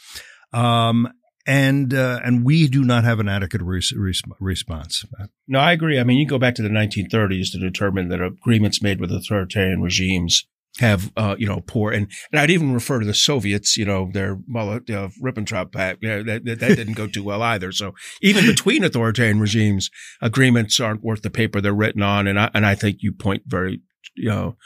Um, 0.54 1.12
and 1.48 1.94
uh, 1.94 2.20
and 2.24 2.46
we 2.46 2.68
do 2.68 2.84
not 2.84 3.04
have 3.04 3.20
an 3.20 3.28
adequate 3.28 3.64
res- 3.64 3.94
response. 4.40 5.04
No, 5.48 5.60
I 5.60 5.72
agree. 5.72 6.00
I 6.00 6.04
mean, 6.04 6.18
you 6.18 6.28
go 6.28 6.38
back 6.38 6.56
to 6.56 6.62
the 6.62 6.70
1930s 6.70 7.52
to 7.52 7.60
determine 7.60 8.10
that 8.10 8.22
agreements 8.22 8.82
made 8.82 9.00
with 9.00 9.12
authoritarian 9.12 9.82
regimes 9.82 10.46
have 10.80 11.12
uh, 11.18 11.36
you 11.38 11.48
know 11.48 11.62
poor 11.68 11.92
and, 11.92 12.10
and 12.32 12.40
I'd 12.40 12.50
even 12.50 12.74
refer 12.74 13.00
to 13.00 13.06
the 13.06 13.14
Soviets, 13.14 13.76
you 13.76 13.86
know, 13.86 14.10
their 14.14 14.34
uh, 14.34 15.10
Ribbentrop 15.22 15.74
Pact, 15.74 16.00
you 16.02 16.10
know, 16.10 16.24
that, 16.24 16.46
that, 16.46 16.60
that 16.60 16.76
didn't 16.76 16.94
go 16.94 17.08
too 17.08 17.24
well 17.24 17.42
either. 17.44 17.72
So 17.72 17.94
even 18.22 18.46
between 18.46 18.84
authoritarian 18.84 19.40
regimes, 19.40 19.90
agreements 20.22 20.80
aren't 20.80 21.04
worth 21.04 21.24
the 21.24 21.30
paper 21.30 21.60
they're 21.60 21.74
written 21.74 22.04
on, 22.04 22.28
and 22.28 22.40
I 22.40 22.50
and 22.54 22.66
I 22.66 22.76
think 22.76 22.98
you 23.02 23.12
point 23.14 23.44
very 23.48 23.82
you 24.16 24.30
know 24.30 24.58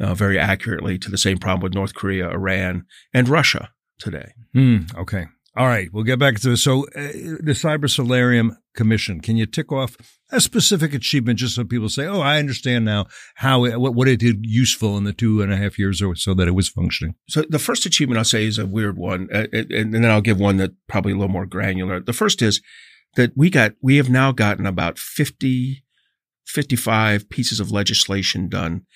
uh, 0.00 0.14
very 0.14 0.38
accurately 0.38 0.98
to 0.98 1.10
the 1.10 1.18
same 1.18 1.38
problem 1.38 1.62
with 1.62 1.74
North 1.74 1.94
Korea, 1.94 2.28
Iran, 2.30 2.84
and 3.12 3.28
Russia 3.28 3.70
today. 3.98 4.32
Mm, 4.54 4.94
okay. 4.96 5.26
All 5.54 5.66
right. 5.66 5.90
We'll 5.92 6.04
get 6.04 6.18
back 6.18 6.36
to 6.40 6.50
this. 6.50 6.62
So, 6.62 6.84
uh, 6.96 7.12
the 7.40 7.52
Cyber 7.54 7.90
Solarium 7.90 8.56
Commission, 8.74 9.20
can 9.20 9.36
you 9.36 9.44
tick 9.44 9.70
off 9.70 9.96
a 10.30 10.40
specific 10.40 10.94
achievement 10.94 11.38
just 11.38 11.54
so 11.54 11.64
people 11.64 11.90
say, 11.90 12.06
oh, 12.06 12.20
I 12.20 12.38
understand 12.38 12.86
now 12.86 13.06
how 13.34 13.64
it, 13.66 13.78
what, 13.78 13.94
what 13.94 14.08
it 14.08 14.18
did 14.18 14.46
useful 14.46 14.96
in 14.96 15.04
the 15.04 15.12
two 15.12 15.42
and 15.42 15.52
a 15.52 15.58
half 15.58 15.78
years 15.78 16.00
or 16.00 16.16
so 16.16 16.32
that 16.34 16.48
it 16.48 16.52
was 16.52 16.70
functioning? 16.70 17.16
So, 17.28 17.42
the 17.42 17.58
first 17.58 17.84
achievement 17.84 18.16
I'll 18.16 18.24
say 18.24 18.46
is 18.46 18.58
a 18.58 18.64
weird 18.64 18.96
one. 18.96 19.28
Uh, 19.32 19.46
and 19.52 19.92
then 19.92 20.06
I'll 20.06 20.22
give 20.22 20.40
one 20.40 20.56
that 20.56 20.72
probably 20.88 21.12
a 21.12 21.16
little 21.16 21.28
more 21.28 21.46
granular. 21.46 22.00
The 22.00 22.14
first 22.14 22.40
is 22.40 22.62
that 23.16 23.32
we 23.36 23.50
got, 23.50 23.74
we 23.82 23.98
have 23.98 24.08
now 24.08 24.32
gotten 24.32 24.64
about 24.64 24.98
50, 24.98 25.84
55 26.46 27.28
pieces 27.28 27.60
of 27.60 27.70
legislation 27.70 28.48
done 28.48 28.86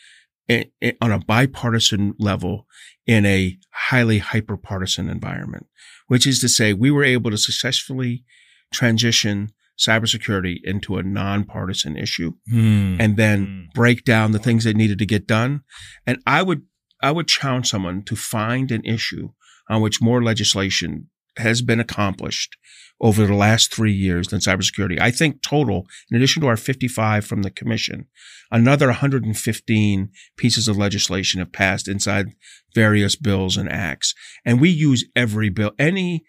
on 0.48 1.12
a 1.12 1.18
bipartisan 1.18 2.14
level 2.18 2.66
in 3.06 3.26
a 3.26 3.58
highly 3.72 4.20
hyperpartisan 4.20 5.10
environment, 5.10 5.66
which 6.06 6.26
is 6.26 6.40
to 6.40 6.48
say 6.48 6.72
we 6.72 6.90
were 6.90 7.04
able 7.04 7.30
to 7.30 7.38
successfully 7.38 8.24
transition 8.72 9.50
cybersecurity 9.78 10.56
into 10.64 10.96
a 10.96 11.02
nonpartisan 11.02 11.96
issue 11.96 12.32
mm. 12.50 12.96
and 12.98 13.16
then 13.16 13.46
mm. 13.46 13.74
break 13.74 14.04
down 14.04 14.32
the 14.32 14.38
things 14.38 14.64
that 14.64 14.76
needed 14.76 14.98
to 14.98 15.06
get 15.06 15.26
done. 15.26 15.62
And 16.06 16.18
I 16.26 16.42
would, 16.42 16.62
I 17.02 17.10
would 17.10 17.28
challenge 17.28 17.68
someone 17.68 18.02
to 18.04 18.16
find 18.16 18.70
an 18.70 18.84
issue 18.84 19.30
on 19.68 19.82
which 19.82 20.00
more 20.00 20.22
legislation 20.22 21.08
has 21.38 21.62
been 21.62 21.80
accomplished 21.80 22.56
over 23.00 23.26
the 23.26 23.34
last 23.34 23.74
three 23.74 23.92
years 23.92 24.32
in 24.32 24.38
cybersecurity. 24.38 24.98
I 25.00 25.10
think 25.10 25.42
total, 25.42 25.86
in 26.10 26.16
addition 26.16 26.42
to 26.42 26.48
our 26.48 26.56
55 26.56 27.24
from 27.26 27.42
the 27.42 27.50
commission, 27.50 28.06
another 28.50 28.86
115 28.86 30.10
pieces 30.36 30.68
of 30.68 30.78
legislation 30.78 31.40
have 31.40 31.52
passed 31.52 31.88
inside 31.88 32.28
various 32.74 33.16
bills 33.16 33.56
and 33.56 33.70
acts. 33.70 34.14
And 34.44 34.60
we 34.60 34.70
use 34.70 35.04
every 35.14 35.50
bill, 35.50 35.72
any 35.78 36.24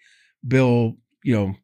bill, 0.46 0.96
you 1.22 1.34
know, 1.34 1.54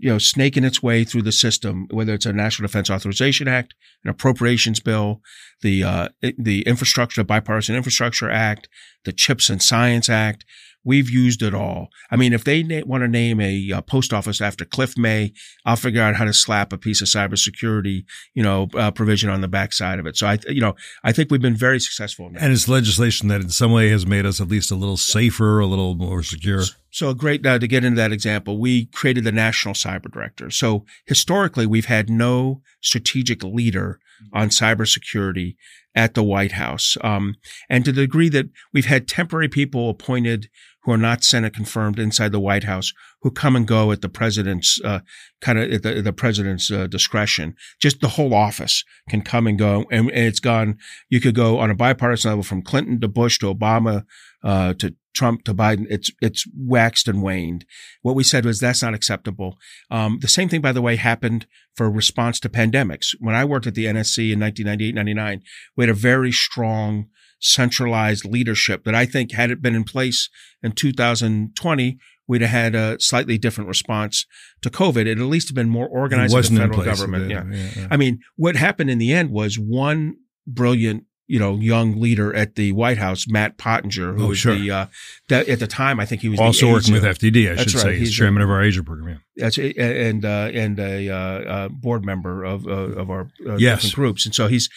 you 0.00 0.10
know, 0.10 0.18
snaking 0.18 0.64
its 0.64 0.82
way 0.82 1.04
through 1.04 1.22
the 1.22 1.30
system, 1.30 1.86
whether 1.90 2.14
it's 2.14 2.26
a 2.26 2.32
National 2.32 2.66
Defense 2.66 2.90
Authorization 2.90 3.46
Act, 3.46 3.74
an 4.02 4.10
appropriations 4.10 4.80
bill, 4.80 5.20
the 5.60 5.84
uh, 5.84 6.08
the 6.36 6.62
infrastructure, 6.62 7.22
bipartisan 7.22 7.76
infrastructure 7.76 8.28
act, 8.28 8.68
the 9.04 9.12
Chips 9.12 9.48
and 9.48 9.62
Science 9.62 10.08
Act. 10.08 10.44
We've 10.84 11.08
used 11.08 11.42
it 11.42 11.54
all. 11.54 11.88
I 12.10 12.16
mean, 12.16 12.32
if 12.32 12.44
they 12.44 12.62
na- 12.62 12.84
want 12.84 13.02
to 13.02 13.08
name 13.08 13.40
a 13.40 13.72
uh, 13.72 13.80
post 13.82 14.12
office 14.12 14.40
after 14.40 14.64
Cliff 14.64 14.98
May, 14.98 15.32
I'll 15.64 15.76
figure 15.76 16.02
out 16.02 16.16
how 16.16 16.24
to 16.24 16.32
slap 16.32 16.72
a 16.72 16.78
piece 16.78 17.00
of 17.00 17.08
cybersecurity, 17.08 18.04
you 18.34 18.42
know, 18.42 18.68
uh, 18.74 18.90
provision 18.90 19.30
on 19.30 19.40
the 19.40 19.48
backside 19.48 19.98
of 19.98 20.06
it. 20.06 20.16
So 20.16 20.26
I, 20.26 20.38
you 20.48 20.60
know, 20.60 20.74
I 21.04 21.12
think 21.12 21.30
we've 21.30 21.40
been 21.40 21.56
very 21.56 21.78
successful. 21.80 22.30
And 22.38 22.52
it's 22.52 22.68
legislation 22.68 23.28
that 23.28 23.40
in 23.40 23.50
some 23.50 23.72
way 23.72 23.88
has 23.90 24.06
made 24.06 24.26
us 24.26 24.40
at 24.40 24.48
least 24.48 24.70
a 24.70 24.76
little 24.76 24.96
safer, 24.96 25.60
a 25.60 25.66
little 25.66 25.94
more 25.94 26.22
secure. 26.22 26.62
So 26.90 27.14
great 27.14 27.46
uh, 27.46 27.58
to 27.58 27.66
get 27.66 27.84
into 27.84 27.96
that 27.96 28.12
example. 28.12 28.58
We 28.58 28.86
created 28.86 29.24
the 29.24 29.32
National 29.32 29.74
Cyber 29.74 30.12
Director. 30.12 30.50
So 30.50 30.84
historically, 31.06 31.66
we've 31.66 31.86
had 31.86 32.10
no 32.10 32.60
strategic 32.80 33.42
leader 33.42 33.98
on 34.32 34.50
cybersecurity 34.50 35.56
at 35.94 36.14
the 36.14 36.22
White 36.22 36.52
House. 36.52 36.96
Um, 37.02 37.36
and 37.68 37.84
to 37.84 37.92
the 37.92 38.02
degree 38.02 38.28
that 38.30 38.48
we've 38.72 38.86
had 38.86 39.08
temporary 39.08 39.48
people 39.48 39.90
appointed 39.90 40.48
who 40.84 40.92
are 40.92 40.98
not 40.98 41.24
Senate 41.24 41.54
confirmed 41.54 41.98
inside 41.98 42.32
the 42.32 42.40
White 42.40 42.64
House 42.64 42.92
who 43.22 43.30
come 43.30 43.54
and 43.54 43.66
go 43.66 43.92
at 43.92 44.02
the 44.02 44.08
president's 44.08 44.80
uh, 44.84 45.00
kind 45.40 45.58
of 45.58 45.72
at 45.72 45.82
the, 45.82 46.02
the 46.02 46.12
president's 46.12 46.70
uh, 46.70 46.86
discretion. 46.86 47.54
Just 47.80 48.00
the 48.00 48.08
whole 48.08 48.34
office 48.34 48.84
can 49.08 49.22
come 49.22 49.46
and 49.46 49.58
go, 49.58 49.84
and, 49.90 50.10
and, 50.10 50.26
it's 50.26 50.40
gone. 50.40 50.78
You 51.08 51.20
could 51.20 51.34
go 51.34 51.58
on 51.58 51.70
a 51.70 51.74
bipartisan 51.74 52.30
level 52.30 52.42
from 52.42 52.62
Clinton 52.62 53.00
to 53.00 53.08
Bush 53.08 53.38
to 53.38 53.52
Obama 53.52 54.04
uh, 54.42 54.74
to 54.74 54.94
Trump 55.14 55.44
to 55.44 55.54
Biden. 55.54 55.86
It's 55.88 56.10
it's 56.20 56.46
waxed 56.56 57.06
and 57.06 57.22
waned. 57.22 57.64
What 58.02 58.16
we 58.16 58.24
said 58.24 58.44
was 58.44 58.58
that's 58.58 58.82
not 58.82 58.94
acceptable. 58.94 59.58
Um, 59.90 60.18
the 60.20 60.28
same 60.28 60.48
thing, 60.48 60.60
by 60.60 60.72
the 60.72 60.82
way, 60.82 60.96
happened 60.96 61.46
for 61.76 61.90
response 61.90 62.40
to 62.40 62.48
pandemics. 62.48 63.14
When 63.20 63.34
I 63.34 63.44
worked 63.44 63.66
at 63.66 63.74
the 63.74 63.86
NSC 63.86 64.32
in 64.32 64.40
1998, 64.40 64.94
99, 64.94 65.42
we 65.76 65.84
had 65.84 65.90
a 65.90 65.94
very 65.94 66.32
strong 66.32 67.06
centralized 67.42 68.24
leadership 68.24 68.84
that 68.84 68.94
I 68.94 69.04
think 69.04 69.32
had 69.32 69.50
it 69.50 69.60
been 69.60 69.74
in 69.74 69.84
place 69.84 70.30
in 70.62 70.72
2020, 70.72 71.98
we'd 72.28 72.40
have 72.40 72.50
had 72.50 72.74
a 72.74 73.00
slightly 73.00 73.36
different 73.36 73.68
response 73.68 74.26
to 74.62 74.70
COVID. 74.70 75.06
It 75.06 75.18
at 75.18 75.24
least 75.24 75.48
have 75.48 75.54
been 75.54 75.68
more 75.68 75.88
organized 75.88 76.34
in 76.34 76.54
the 76.54 76.60
federal 76.60 76.84
government. 76.84 77.30
Yeah. 77.30 77.44
Yeah, 77.50 77.70
yeah. 77.76 77.88
I 77.90 77.96
mean, 77.96 78.20
what 78.36 78.56
happened 78.56 78.90
in 78.90 78.98
the 78.98 79.12
end 79.12 79.30
was 79.30 79.58
one 79.58 80.16
brilliant 80.46 81.04
you 81.32 81.38
know, 81.38 81.56
young 81.56 81.98
leader 81.98 82.34
at 82.34 82.56
the 82.56 82.72
White 82.72 82.98
House, 82.98 83.26
Matt 83.26 83.56
Pottinger, 83.56 84.12
who 84.12 84.24
oh, 84.24 84.28
was 84.28 84.38
sure. 84.38 84.54
the, 84.54 84.70
uh, 84.70 84.86
that, 85.28 85.48
at 85.48 85.60
the 85.60 85.66
time, 85.66 85.98
I 85.98 86.04
think 86.04 86.20
he 86.20 86.28
was 86.28 86.38
also 86.38 86.70
working 86.70 86.92
with 86.92 87.04
FDD. 87.04 87.50
I 87.50 87.56
should 87.56 87.74
right. 87.74 87.82
say, 87.82 87.98
he's, 87.98 88.12
chairman 88.12 88.42
of 88.42 88.50
our 88.50 88.62
Asia 88.62 88.82
program. 88.82 89.08
Yeah. 89.08 89.44
That's 89.44 89.56
and 89.56 90.26
uh, 90.26 90.50
and 90.52 90.78
a 90.78 91.08
uh, 91.08 91.16
uh, 91.16 91.68
board 91.68 92.04
member 92.04 92.44
of 92.44 92.66
uh, 92.66 92.70
of 92.70 93.08
our 93.08 93.30
uh, 93.46 93.56
yes. 93.56 93.80
different 93.80 93.94
groups, 93.94 94.26
and 94.26 94.34
so 94.34 94.48
he's 94.48 94.68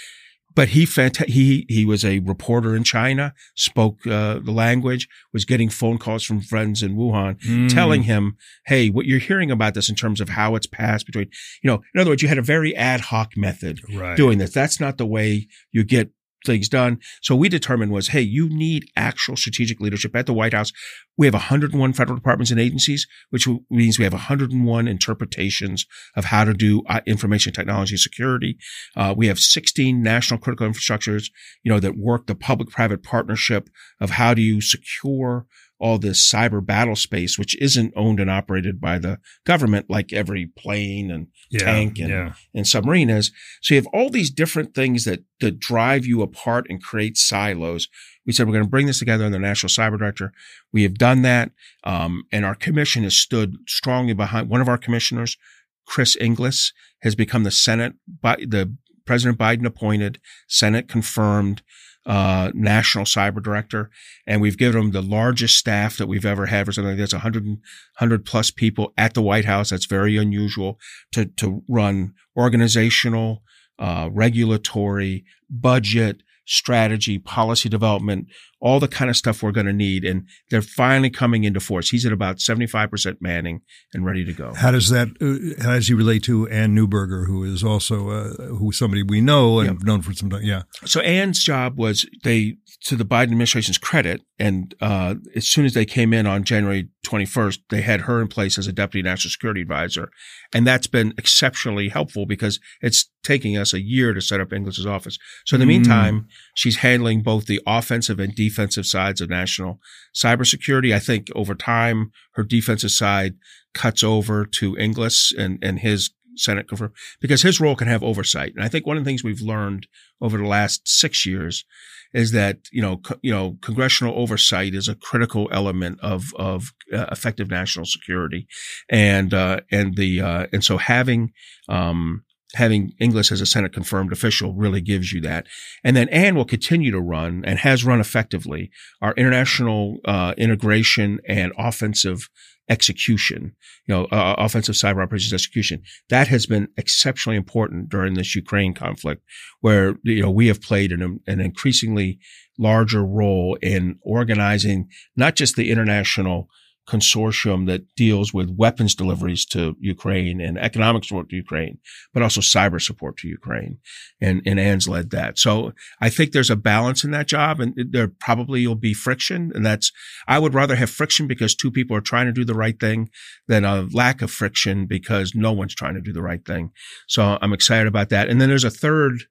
but 0.55 0.69
he 0.69 0.87
he 1.27 1.65
he 1.67 1.85
was 1.85 2.03
a 2.03 2.19
reporter 2.19 2.75
in 2.75 2.83
China, 2.83 3.33
spoke 3.55 4.07
uh, 4.07 4.39
the 4.39 4.51
language, 4.51 5.07
was 5.33 5.45
getting 5.45 5.69
phone 5.69 5.97
calls 5.97 6.23
from 6.23 6.41
friends 6.41 6.81
in 6.81 6.95
Wuhan, 6.95 7.39
mm. 7.41 7.69
telling 7.69 8.03
him, 8.03 8.37
"Hey, 8.65 8.89
what 8.89 9.05
you're 9.05 9.19
hearing 9.19 9.51
about 9.51 9.73
this 9.73 9.89
in 9.89 9.95
terms 9.95 10.21
of 10.21 10.29
how 10.29 10.55
it's 10.55 10.67
passed 10.67 11.05
between, 11.05 11.29
you 11.61 11.69
know, 11.69 11.83
in 11.93 12.01
other 12.01 12.11
words, 12.11 12.21
you 12.21 12.29
had 12.29 12.37
a 12.37 12.43
very 12.43 12.75
ad 12.75 13.01
hoc 13.01 13.35
method 13.35 13.81
right. 13.93 14.15
doing 14.15 14.37
this. 14.37 14.53
That's 14.53 14.79
not 14.79 14.97
the 14.97 15.05
way 15.05 15.47
you 15.71 15.83
get 15.83 16.09
things 16.45 16.69
done. 16.69 16.99
So 17.21 17.35
we 17.35 17.49
determined 17.49 17.91
was, 17.91 18.09
hey, 18.09 18.21
you 18.21 18.49
need 18.49 18.85
actual 18.95 19.35
strategic 19.35 19.79
leadership 19.79 20.15
at 20.15 20.25
the 20.25 20.33
White 20.33 20.53
House. 20.53 20.71
We 21.17 21.27
have 21.27 21.33
101 21.33 21.93
federal 21.93 22.17
departments 22.17 22.51
and 22.51 22.59
agencies, 22.59 23.07
which 23.29 23.47
means 23.69 23.97
we 23.97 24.03
have 24.03 24.13
101 24.13 24.87
interpretations 24.87 25.85
of 26.15 26.25
how 26.25 26.43
to 26.43 26.53
do 26.53 26.83
uh, 26.87 27.01
information 27.05 27.53
technology 27.53 27.97
security. 27.97 28.57
Uh, 28.95 29.13
we 29.15 29.27
have 29.27 29.39
16 29.39 30.01
national 30.01 30.39
critical 30.39 30.67
infrastructures, 30.67 31.25
you 31.63 31.71
know, 31.71 31.79
that 31.79 31.97
work 31.97 32.27
the 32.27 32.35
public-private 32.35 33.03
partnership 33.03 33.69
of 33.99 34.11
how 34.11 34.33
do 34.33 34.41
you 34.41 34.61
secure 34.61 35.45
all 35.79 35.97
this 35.97 36.31
cyber 36.31 36.65
battle 36.65 36.95
space, 36.95 37.37
which 37.37 37.59
isn't 37.61 37.93
owned 37.95 38.19
and 38.19 38.29
operated 38.29 38.79
by 38.79 38.97
the 38.97 39.19
government 39.45 39.89
like 39.89 40.13
every 40.13 40.45
plane 40.45 41.11
and 41.11 41.27
yeah, 41.49 41.59
tank 41.59 41.99
and, 41.99 42.09
yeah. 42.09 42.33
and 42.53 42.67
submarine 42.67 43.09
is. 43.09 43.31
So 43.61 43.73
you 43.73 43.81
have 43.81 43.93
all 43.93 44.09
these 44.09 44.31
different 44.31 44.73
things 44.73 45.03
that, 45.03 45.23
that 45.41 45.59
drive 45.59 46.05
you 46.05 46.21
apart 46.21 46.67
and 46.69 46.81
create 46.81 47.17
silos. 47.17 47.89
We 48.25 48.31
said 48.31 48.47
we're 48.47 48.53
going 48.53 48.65
to 48.65 48.69
bring 48.69 48.87
this 48.87 48.99
together 48.99 49.25
in 49.25 49.31
the 49.31 49.39
National 49.39 49.69
Cyber 49.69 49.99
Director. 49.99 50.31
We 50.71 50.83
have 50.83 50.95
done 50.95 51.21
that. 51.23 51.51
Um, 51.83 52.23
and 52.31 52.45
our 52.45 52.55
commission 52.55 53.03
has 53.03 53.15
stood 53.15 53.57
strongly 53.67 54.13
behind 54.13 54.49
one 54.49 54.61
of 54.61 54.69
our 54.69 54.77
commissioners, 54.77 55.37
Chris 55.85 56.15
Inglis, 56.19 56.71
has 57.01 57.15
become 57.15 57.43
the 57.43 57.51
Senate, 57.51 57.93
by 58.21 58.37
the 58.37 58.75
President 59.05 59.37
Biden 59.37 59.65
appointed, 59.65 60.19
Senate 60.47 60.87
confirmed 60.87 61.61
uh, 62.05 62.51
national 62.53 63.05
cyber 63.05 63.41
director, 63.41 63.89
and 64.27 64.41
we've 64.41 64.57
given 64.57 64.81
him 64.81 64.91
the 64.91 65.01
largest 65.01 65.57
staff 65.57 65.97
that 65.97 66.07
we've 66.07 66.25
ever 66.25 66.45
had 66.45 66.65
for 66.65 66.71
something 66.71 66.91
like 66.91 66.99
this 66.99 67.13
100, 67.13 67.45
100 67.45 68.25
plus 68.25 68.51
people 68.51 68.93
at 68.97 69.13
the 69.13 69.21
White 69.21 69.45
House. 69.45 69.69
That's 69.71 69.85
very 69.85 70.17
unusual 70.17 70.79
to, 71.13 71.25
to 71.25 71.63
run 71.67 72.13
organizational, 72.37 73.43
uh, 73.79 74.09
regulatory, 74.11 75.25
budget, 75.49 76.21
strategy, 76.45 77.17
policy 77.17 77.69
development, 77.69 78.27
all 78.61 78.79
the 78.79 78.87
kind 78.87 79.09
of 79.09 79.17
stuff 79.17 79.43
we're 79.43 79.51
going 79.51 79.65
to 79.65 79.73
need. 79.73 80.03
And 80.03 80.27
they're 80.49 80.61
finally 80.61 81.09
coming 81.09 81.43
into 81.43 81.59
force. 81.59 81.89
He's 81.89 82.05
at 82.05 82.11
about 82.11 82.37
75% 82.37 83.17
manning 83.19 83.61
and 83.93 84.05
ready 84.05 84.25
to 84.25 84.33
go. 84.33 84.53
How 84.53 84.71
does 84.71 84.89
that, 84.89 85.09
uh, 85.21 85.63
how 85.63 85.73
does 85.73 85.87
he 85.87 85.93
relate 85.93 86.23
to 86.23 86.47
Anne 86.49 86.75
Neuberger, 86.75 87.27
who 87.27 87.43
is 87.43 87.63
also, 87.63 88.09
uh, 88.09 88.33
who 88.55 88.71
somebody 88.71 89.03
we 89.03 89.21
know 89.21 89.59
and 89.59 89.69
yep. 89.69 89.83
known 89.83 90.01
for 90.01 90.13
some 90.13 90.29
time? 90.29 90.43
Yeah. 90.43 90.63
So 90.85 91.01
Anne's 91.01 91.43
job 91.43 91.77
was 91.77 92.05
they, 92.23 92.57
to 92.85 92.95
the 92.95 93.03
Biden 93.03 93.23
administration's 93.23 93.79
credit, 93.79 94.21
and 94.37 94.75
uh, 94.79 95.15
as 95.35 95.47
soon 95.47 95.65
as 95.65 95.73
they 95.73 95.85
came 95.85 96.13
in 96.13 96.27
on 96.27 96.43
January 96.43 96.87
21st, 97.03 97.59
they 97.71 97.81
had 97.81 98.01
her 98.01 98.21
in 98.21 98.27
place 98.27 98.59
as 98.59 98.67
a 98.67 98.71
deputy 98.71 99.01
national 99.01 99.31
security 99.31 99.61
advisor. 99.61 100.11
And 100.53 100.67
that's 100.67 100.85
been 100.85 101.11
exceptionally 101.17 101.89
helpful 101.89 102.27
because 102.27 102.59
it's 102.81 103.09
taking 103.23 103.57
us 103.57 103.73
a 103.73 103.81
year 103.81 104.13
to 104.13 104.21
set 104.21 104.39
up 104.39 104.53
Inglis's 104.53 104.85
office. 104.85 105.17
So 105.47 105.55
in 105.55 105.61
the 105.61 105.65
mm. 105.65 105.69
meantime, 105.69 106.27
she's 106.53 106.77
handling 106.77 107.23
both 107.23 107.47
the 107.47 107.59
offensive 107.65 108.19
and 108.19 108.35
defensive 108.35 108.85
sides 108.85 109.19
of 109.19 109.31
national 109.31 109.79
cybersecurity. 110.15 110.93
I 110.93 110.99
think 110.99 111.29
over 111.33 111.55
time, 111.55 112.11
her 112.33 112.43
defensive 112.43 112.91
side 112.91 113.33
cuts 113.73 114.03
over 114.03 114.45
to 114.45 114.77
Inglis 114.77 115.33
and, 115.35 115.57
and 115.63 115.79
his 115.79 116.11
Senate 116.37 116.67
confirm 116.67 116.93
because 117.19 117.41
his 117.41 117.59
role 117.59 117.75
can 117.75 117.87
have 117.87 118.03
oversight. 118.03 118.53
And 118.55 118.63
I 118.63 118.67
think 118.67 118.85
one 118.85 118.97
of 118.97 119.03
the 119.03 119.09
things 119.09 119.23
we've 119.23 119.41
learned 119.41 119.87
over 120.21 120.37
the 120.37 120.47
last 120.47 120.87
six 120.87 121.25
years 121.25 121.65
is 122.13 122.31
that 122.31 122.59
you 122.71 122.81
know 122.81 122.97
co- 122.97 123.19
you 123.21 123.31
know 123.31 123.57
congressional 123.61 124.17
oversight 124.17 124.73
is 124.73 124.87
a 124.87 124.95
critical 124.95 125.49
element 125.51 125.99
of 126.01 126.33
of 126.35 126.73
uh, 126.93 127.05
effective 127.11 127.49
national 127.49 127.85
security, 127.85 128.47
and 128.89 129.33
uh, 129.33 129.59
and 129.71 129.95
the 129.97 130.21
uh, 130.21 130.47
and 130.53 130.63
so 130.63 130.77
having 130.77 131.33
um, 131.67 132.23
having 132.55 132.93
Inglis 132.99 133.31
as 133.31 133.41
a 133.41 133.45
Senate 133.45 133.73
confirmed 133.73 134.11
official 134.11 134.53
really 134.53 134.81
gives 134.81 135.11
you 135.11 135.21
that. 135.21 135.45
And 135.83 135.95
then 135.95 136.09
Anne 136.09 136.35
will 136.35 136.45
continue 136.45 136.91
to 136.91 137.01
run 137.01 137.43
and 137.45 137.59
has 137.59 137.83
run 137.83 137.99
effectively 137.99 138.71
our 139.01 139.13
international 139.15 139.97
uh, 140.05 140.33
integration 140.37 141.19
and 141.27 141.51
offensive 141.57 142.29
execution, 142.69 143.55
you 143.87 143.95
know, 143.95 144.05
uh, 144.05 144.35
offensive 144.37 144.75
cyber 144.75 145.03
operations 145.03 145.33
execution. 145.33 145.81
That 146.09 146.27
has 146.27 146.45
been 146.45 146.67
exceptionally 146.77 147.37
important 147.37 147.89
during 147.89 148.15
this 148.15 148.35
Ukraine 148.35 148.73
conflict, 148.73 149.21
where 149.61 149.95
you 150.03 150.21
know 150.21 150.31
we 150.31 150.47
have 150.47 150.61
played 150.61 150.91
an, 150.91 151.19
an 151.27 151.39
increasingly 151.39 152.19
larger 152.57 153.05
role 153.05 153.57
in 153.61 153.99
organizing 154.01 154.87
not 155.15 155.35
just 155.35 155.55
the 155.55 155.69
international 155.69 156.47
consortium 156.87 157.65
that 157.65 157.95
deals 157.95 158.33
with 158.33 158.55
weapons 158.55 158.93
deliveries 158.93 159.45
to 159.45 159.75
Ukraine 159.79 160.39
and 160.39 160.57
economic 160.57 161.03
support 161.03 161.29
to 161.29 161.35
Ukraine, 161.35 161.79
but 162.13 162.21
also 162.21 162.41
cyber 162.41 162.81
support 162.81 163.17
to 163.17 163.27
Ukraine. 163.27 163.79
And, 164.21 164.41
and 164.45 164.59
Anne's 164.59 164.87
led 164.87 165.09
that. 165.09 165.39
So 165.39 165.73
I 165.99 166.09
think 166.09 166.31
there's 166.31 166.51
a 166.51 166.55
balance 166.55 167.03
in 167.03 167.11
that 167.11 167.27
job 167.27 167.59
and 167.59 167.73
there 167.75 168.07
probably 168.07 168.67
will 168.67 168.75
be 168.75 168.93
friction. 168.93 169.51
And 169.55 169.65
that's, 169.65 169.91
I 170.27 170.37
would 170.37 170.53
rather 170.53 170.75
have 170.75 170.89
friction 170.89 171.27
because 171.27 171.55
two 171.55 171.71
people 171.71 171.97
are 171.97 172.01
trying 172.01 172.27
to 172.27 172.31
do 172.31 172.45
the 172.45 172.53
right 172.53 172.79
thing 172.79 173.09
than 173.47 173.65
a 173.65 173.87
lack 173.91 174.21
of 174.21 174.31
friction 174.31 174.85
because 174.85 175.33
no 175.33 175.51
one's 175.51 175.75
trying 175.75 175.95
to 175.95 176.01
do 176.01 176.13
the 176.13 176.21
right 176.21 176.45
thing. 176.45 176.71
So 177.07 177.39
I'm 177.41 177.53
excited 177.53 177.87
about 177.87 178.09
that. 178.09 178.29
And 178.29 178.39
then 178.39 178.49
there's 178.49 178.63
a 178.63 178.69
third 178.69 179.23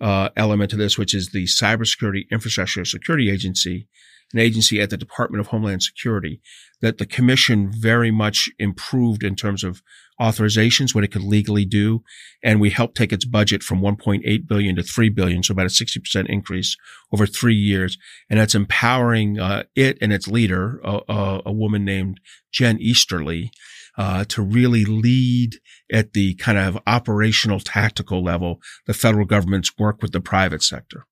uh, 0.00 0.30
element 0.36 0.70
to 0.70 0.76
this, 0.76 0.98
which 0.98 1.14
is 1.14 1.30
the 1.30 1.44
Cybersecurity 1.44 2.28
Infrastructure 2.30 2.84
Security 2.84 3.30
Agency, 3.30 3.86
an 4.32 4.38
agency 4.38 4.80
at 4.80 4.90
the 4.90 4.96
Department 4.96 5.40
of 5.40 5.48
Homeland 5.48 5.82
Security 5.82 6.40
that 6.80 6.98
the 6.98 7.06
commission 7.06 7.70
very 7.72 8.10
much 8.10 8.50
improved 8.58 9.22
in 9.22 9.36
terms 9.36 9.62
of 9.62 9.82
authorizations, 10.20 10.94
what 10.94 11.04
it 11.04 11.12
could 11.12 11.22
legally 11.22 11.64
do. 11.64 12.02
And 12.42 12.60
we 12.60 12.70
helped 12.70 12.96
take 12.96 13.12
its 13.12 13.24
budget 13.24 13.62
from 13.62 13.80
1.8 13.80 14.46
billion 14.46 14.76
to 14.76 14.82
3 14.82 15.08
billion. 15.08 15.42
So 15.42 15.52
about 15.52 15.66
a 15.66 15.68
60% 15.68 16.26
increase 16.28 16.76
over 17.12 17.26
three 17.26 17.54
years. 17.54 17.98
And 18.28 18.38
that's 18.38 18.54
empowering 18.54 19.38
uh, 19.38 19.64
it 19.74 19.98
and 20.00 20.12
its 20.12 20.28
leader, 20.28 20.80
a, 20.84 21.40
a 21.46 21.52
woman 21.52 21.84
named 21.84 22.20
Jen 22.52 22.78
Easterly, 22.80 23.50
uh, 23.96 24.24
to 24.24 24.42
really 24.42 24.84
lead 24.84 25.56
at 25.92 26.12
the 26.12 26.34
kind 26.34 26.58
of 26.58 26.78
operational 26.86 27.60
tactical 27.60 28.22
level 28.22 28.60
the 28.86 28.94
federal 28.94 29.26
government's 29.26 29.76
work 29.78 30.00
with 30.00 30.12
the 30.12 30.20
private 30.20 30.62
sector 30.62 31.06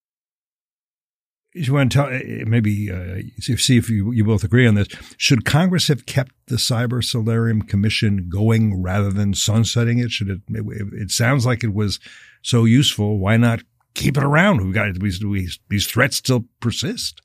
you 1.53 1.75
want 1.75 1.91
to 1.93 1.99
tell 1.99 2.09
eh, 2.09 2.45
maybe 2.47 2.91
uh, 2.91 3.23
see 3.41 3.77
if 3.77 3.91
you, 3.91 4.13
you 4.13 4.25
both 4.25 4.45
agree 4.45 4.67
on 4.67 4.75
this. 4.75 4.89
Should 5.17 5.45
Congress 5.45 5.89
have 5.89 6.07
kept 6.07 6.33
the 6.47 6.57
Cyber 6.57 7.03
Solarium 7.03 7.63
Commission 7.63 8.29
going 8.29 8.83
rather 8.83 9.11
than 9.11 9.35
sunsetting 9.35 9.99
it? 9.99 10.11
Should 10.11 10.29
it? 10.29 10.41
It 10.49 11.11
sounds 11.11 11.47
like 11.47 11.65
it 11.65 11.75
was 11.75 11.99
so 12.43 12.65
useful. 12.65 13.19
Why 13.19 13.37
not 13.37 13.63
keep 13.95 14.17
it 14.17 14.25
around? 14.25 14.67
We 14.67 14.73
got 14.73 14.95
these 14.99 15.87
threats 15.87 16.17
still 16.17 16.45
persist 16.61 17.21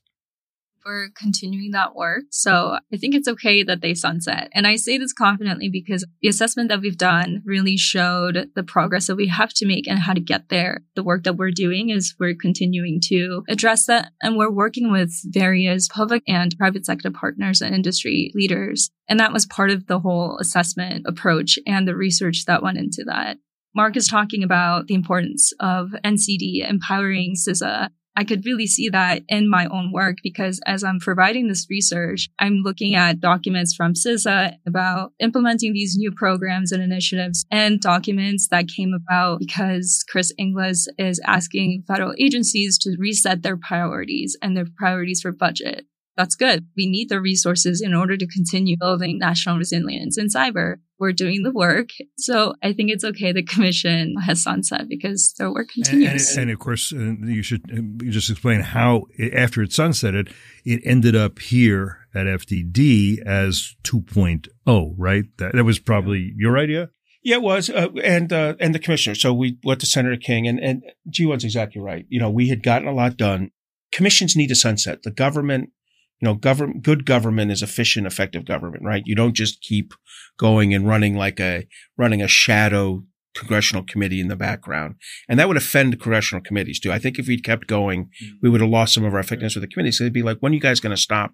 for 0.86 1.10
continuing 1.16 1.72
that 1.72 1.96
work. 1.96 2.26
So 2.30 2.78
I 2.94 2.98
think 2.98 3.16
it's 3.16 3.28
okay 3.28 3.64
that 3.64 3.82
they 3.82 3.96
sunset. 3.96 4.50
And 4.54 4.68
I 4.68 4.76
say 4.76 4.98
this 4.98 5.14
confidently 5.14 5.68
because 5.68 6.06
the 6.22 6.28
assessment 6.28 6.70
that 6.70 6.82
we've 6.82 6.98
done 6.98 7.42
really 7.44 7.76
showed 7.76 8.52
the 8.56 8.64
progress 8.64 9.08
that 9.08 9.16
we 9.16 9.28
have 9.28 9.52
to 9.56 9.66
make 9.66 9.88
and 9.88 10.00
how 10.00 10.14
to 10.14 10.20
get 10.20 10.50
there. 10.50 10.84
The 10.96 11.04
work 11.04 11.24
that 11.24 11.38
we're 11.38 11.52
doing 11.52 11.90
is 11.90 12.16
we're 12.20 12.36
continuing 12.36 13.02
to 13.06 13.44
address 13.50 13.88
that 13.88 14.12
and 14.22 14.38
we're 14.38 14.52
working 14.52 14.92
with 14.92 15.12
various 15.26 15.88
public 15.88 16.22
and 16.28 16.56
private 16.58 16.86
sector 16.86 17.10
partners 17.10 17.62
and 17.62 17.74
industry 17.74 18.32
leaders. 18.36 18.92
And 19.10 19.20
that 19.20 19.34
was 19.34 19.46
part 19.48 19.72
of 19.72 19.88
the 19.88 20.00
whole 20.00 20.38
assessment 20.40 21.06
approach 21.08 21.58
and 21.66 21.88
the 21.88 21.96
research 21.96 22.46
that 22.46 22.62
went 22.62 22.78
into 22.78 23.04
that. 23.08 23.38
Mark 23.76 23.98
is 23.98 24.08
talking 24.08 24.44
about 24.44 24.88
the 24.88 24.94
importance 24.94 25.52
of 25.60 25.90
NCD 26.04 26.70
empowering 26.70 27.36
CISA 27.36 27.90
I 28.16 28.24
could 28.24 28.46
really 28.46 28.68
see 28.68 28.90
that 28.90 29.24
in 29.28 29.50
my 29.50 29.66
own 29.68 29.92
work 29.92 30.18
because 30.24 30.60
as 30.66 30.84
I'm 30.84 31.00
providing 31.00 31.48
this 31.48 31.68
research, 31.70 32.30
I'm 32.40 32.62
looking 32.64 32.96
at 32.96 33.20
documents 33.20 33.76
from 33.76 33.94
CISA 33.94 34.56
about 34.66 35.12
implementing 35.20 35.74
these 35.74 35.96
new 35.98 36.12
programs 36.12 36.72
and 36.72 36.82
initiatives 36.82 37.46
and 37.52 37.82
documents 37.82 38.48
that 38.50 38.70
came 38.70 38.94
about 38.94 39.40
because 39.40 40.04
Chris 40.10 40.32
Inglis 40.38 40.88
is 40.98 41.20
asking 41.26 41.84
federal 41.88 42.14
agencies 42.18 42.78
to 42.80 42.96
reset 42.98 43.44
their 43.44 43.58
priorities 43.58 44.38
and 44.42 44.56
their 44.56 44.68
priorities 44.78 45.22
for 45.22 45.32
budget. 45.32 45.86
That's 46.18 46.36
good. 46.36 46.66
We 46.78 46.90
need 46.90 47.10
the 47.10 47.20
resources 47.20 47.82
in 47.82 47.94
order 47.94 48.16
to 48.16 48.28
continue 48.28 48.78
building 48.78 49.20
national 49.20 49.58
resilience 49.58 50.18
in 50.18 50.28
cyber 50.28 50.78
we're 51.00 51.14
doing 51.14 51.44
the 51.44 51.52
work. 51.52 51.90
So 52.18 52.56
I 52.64 52.74
think 52.74 52.92
it's 52.92 53.04
okay 53.04 53.32
the 53.32 53.44
commission 53.44 54.16
has 54.26 54.44
sunset 54.44 54.88
because 54.88 55.34
their 55.38 55.52
work 55.52 55.70
continues. 55.70 56.30
And, 56.32 56.40
and, 56.40 56.50
and 56.50 56.52
of 56.52 56.60
course, 56.60 56.94
uh, 56.94 57.16
you 57.26 57.44
should 57.44 57.64
uh, 57.72 58.06
just 58.10 58.30
explain 58.30 58.62
how 58.62 59.06
after 59.34 59.62
it 59.62 59.72
sunsetted, 59.72 60.32
it 60.64 60.82
ended 60.84 61.16
up 61.16 61.40
here 61.40 62.08
at 62.14 62.26
FDD 62.26 63.22
as 63.26 63.76
2.0, 63.84 64.96
right? 64.98 65.26
That, 65.38 65.54
that 65.54 65.64
was 65.64 65.80
probably 65.80 66.34
your 66.38 66.58
idea. 66.58 66.90
Yeah, 67.24 67.38
it 67.38 67.42
was, 67.42 67.72
uh, 67.72 67.88
and 68.04 68.32
uh, 68.32 68.54
and 68.60 68.76
the 68.76 68.80
commissioner. 68.80 69.16
So 69.16 69.34
we 69.34 69.58
went 69.64 69.80
to 69.80 69.88
Senator 69.88 70.16
King, 70.16 70.48
and 70.48 70.60
and 70.60 70.84
Jiwon's 71.10 71.44
exactly 71.44 71.82
right. 71.82 72.06
You 72.08 72.20
know, 72.20 72.30
we 72.30 72.50
had 72.50 72.62
gotten 72.62 72.88
a 72.88 72.94
lot 72.94 73.18
done. 73.18 73.50
Commissions 73.92 74.36
need 74.36 74.52
a 74.52 74.56
sunset. 74.56 75.02
The 75.02 75.10
government 75.10 75.72
you 76.22 76.28
know, 76.28 76.34
government, 76.34 76.84
good 76.84 77.06
government 77.06 77.52
is 77.52 77.62
efficient, 77.62 78.08
effective 78.08 78.46
government, 78.46 78.84
right? 78.84 79.04
You 79.06 79.16
don't 79.16 79.36
just 79.36 79.62
keep 79.62 79.94
going 80.38 80.74
and 80.74 80.88
running 80.88 81.16
like 81.16 81.40
a, 81.40 81.68
running 81.98 82.22
a 82.22 82.28
shadow 82.28 83.04
congressional 83.36 83.84
committee 83.84 84.22
in 84.22 84.30
the 84.30 84.36
background. 84.36 84.96
And 85.28 85.38
that 85.38 85.48
would 85.48 85.58
offend 85.58 86.00
congressional 86.00 86.42
committees 86.42 86.80
too. 86.80 86.92
I 86.92 87.00
think 87.00 87.20
if 87.20 87.28
we'd 87.28 87.44
kept 87.44 87.68
going, 87.68 88.10
we 88.42 88.50
would 88.50 88.62
have 88.62 88.70
lost 88.70 88.94
some 88.94 89.04
of 89.04 89.14
our 89.14 89.20
effectiveness 89.20 89.56
with 89.56 89.64
the 89.64 89.68
committees. 89.68 89.98
So 89.98 90.06
they'd 90.06 90.14
be 90.14 90.24
like, 90.24 90.40
when 90.40 90.54
are 90.54 90.56
you 90.56 90.62
guys 90.62 90.80
going 90.80 90.96
to 90.96 91.02
stop, 91.02 91.34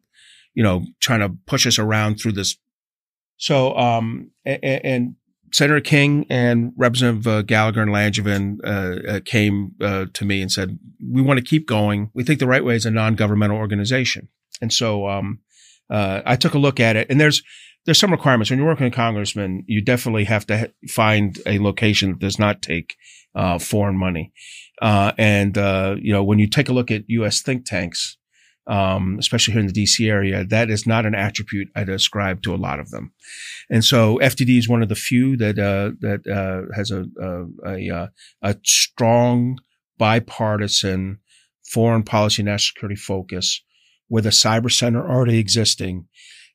you 0.54 0.64
know, 0.64 0.84
trying 1.00 1.20
to 1.20 1.38
push 1.46 1.68
us 1.68 1.78
around 1.78 2.16
through 2.16 2.34
this? 2.34 2.58
So, 3.38 3.76
um, 3.78 4.32
and, 4.46 4.64
and 4.64 5.16
Senator 5.52 5.82
King 5.82 6.26
and 6.30 6.74
Representative 6.78 7.28
uh, 7.28 7.42
Gallagher 7.42 7.82
and 7.82 7.92
Langevin 7.92 8.60
uh, 8.64 9.12
uh, 9.12 9.20
came 9.24 9.74
uh, 9.82 10.06
to 10.14 10.26
me 10.26 10.42
and 10.42 10.52
said, 10.52 10.80
"We 11.06 11.22
want 11.22 11.40
to 11.40 11.46
keep 11.46 11.68
going. 11.68 12.10
We 12.14 12.24
think 12.24 12.40
the 12.40 12.48
right 12.48 12.64
way 12.64 12.76
is 12.76 12.86
a 12.86 12.92
non-governmental 12.92 13.58
organization." 13.58 14.30
And 14.62 14.72
so, 14.72 15.08
um, 15.08 15.40
uh, 15.90 16.22
I 16.26 16.36
took 16.36 16.54
a 16.54 16.60
look 16.60 16.80
at 16.80 16.96
it, 16.96 17.08
and 17.10 17.20
there's 17.20 17.44
there's 17.86 18.00
some 18.00 18.12
requirements 18.12 18.50
when 18.50 18.60
you're 18.60 18.68
working 18.68 18.88
a 18.88 18.92
congressman. 18.92 19.64
You 19.68 19.82
definitely 19.82 20.26
have 20.26 20.46
to 20.48 20.58
ha- 20.58 20.88
find 20.88 21.40
a 21.46 21.60
location 21.60 22.12
that 22.12 22.20
does 22.20 22.40
not 22.40 22.62
take 22.62 22.96
foreign 23.60 23.98
money. 23.98 24.32
And 24.82 25.56
you 26.02 26.14
know, 26.14 26.24
when 26.24 26.40
you 26.40 26.48
take 26.48 26.70
a 26.70 26.74
look 26.74 26.92
at 26.92 27.04
U.S. 27.08 27.42
think 27.42 27.66
tanks, 27.66 28.18
um, 28.68 29.18
especially 29.20 29.54
here 29.54 29.62
in 29.62 29.68
the 29.68 29.84
DC 29.84 30.10
area, 30.10 30.46
that 30.46 30.70
is 30.70 30.86
not 30.86 31.06
an 31.06 31.16
attribute 31.16 31.70
I'd 31.76 31.90
ascribe 31.90 32.42
to 32.44 32.54
a 32.54 32.58
lot 32.58 32.80
of 32.80 32.92
them. 32.92 33.14
And 33.70 33.84
so 33.84 34.20
FDD 34.22 34.58
is 34.58 34.70
one 34.70 34.84
of 34.84 34.90
the 34.90 34.96
few 34.96 35.36
that 35.38 35.58
uh, 35.58 35.92
that 36.02 36.28
uh, 36.28 36.74
has 36.76 36.92
a 36.92 37.06
a, 37.22 37.90
a 37.92 38.10
a 38.42 38.56
strong 38.64 39.60
bipartisan 39.98 41.20
foreign 41.64 42.04
policy 42.04 42.44
national 42.44 42.74
security 42.74 42.96
focus 42.96 43.62
with 44.10 44.26
a 44.26 44.30
cyber 44.30 44.72
center 44.72 45.08
already 45.10 45.38
existing 45.38 46.08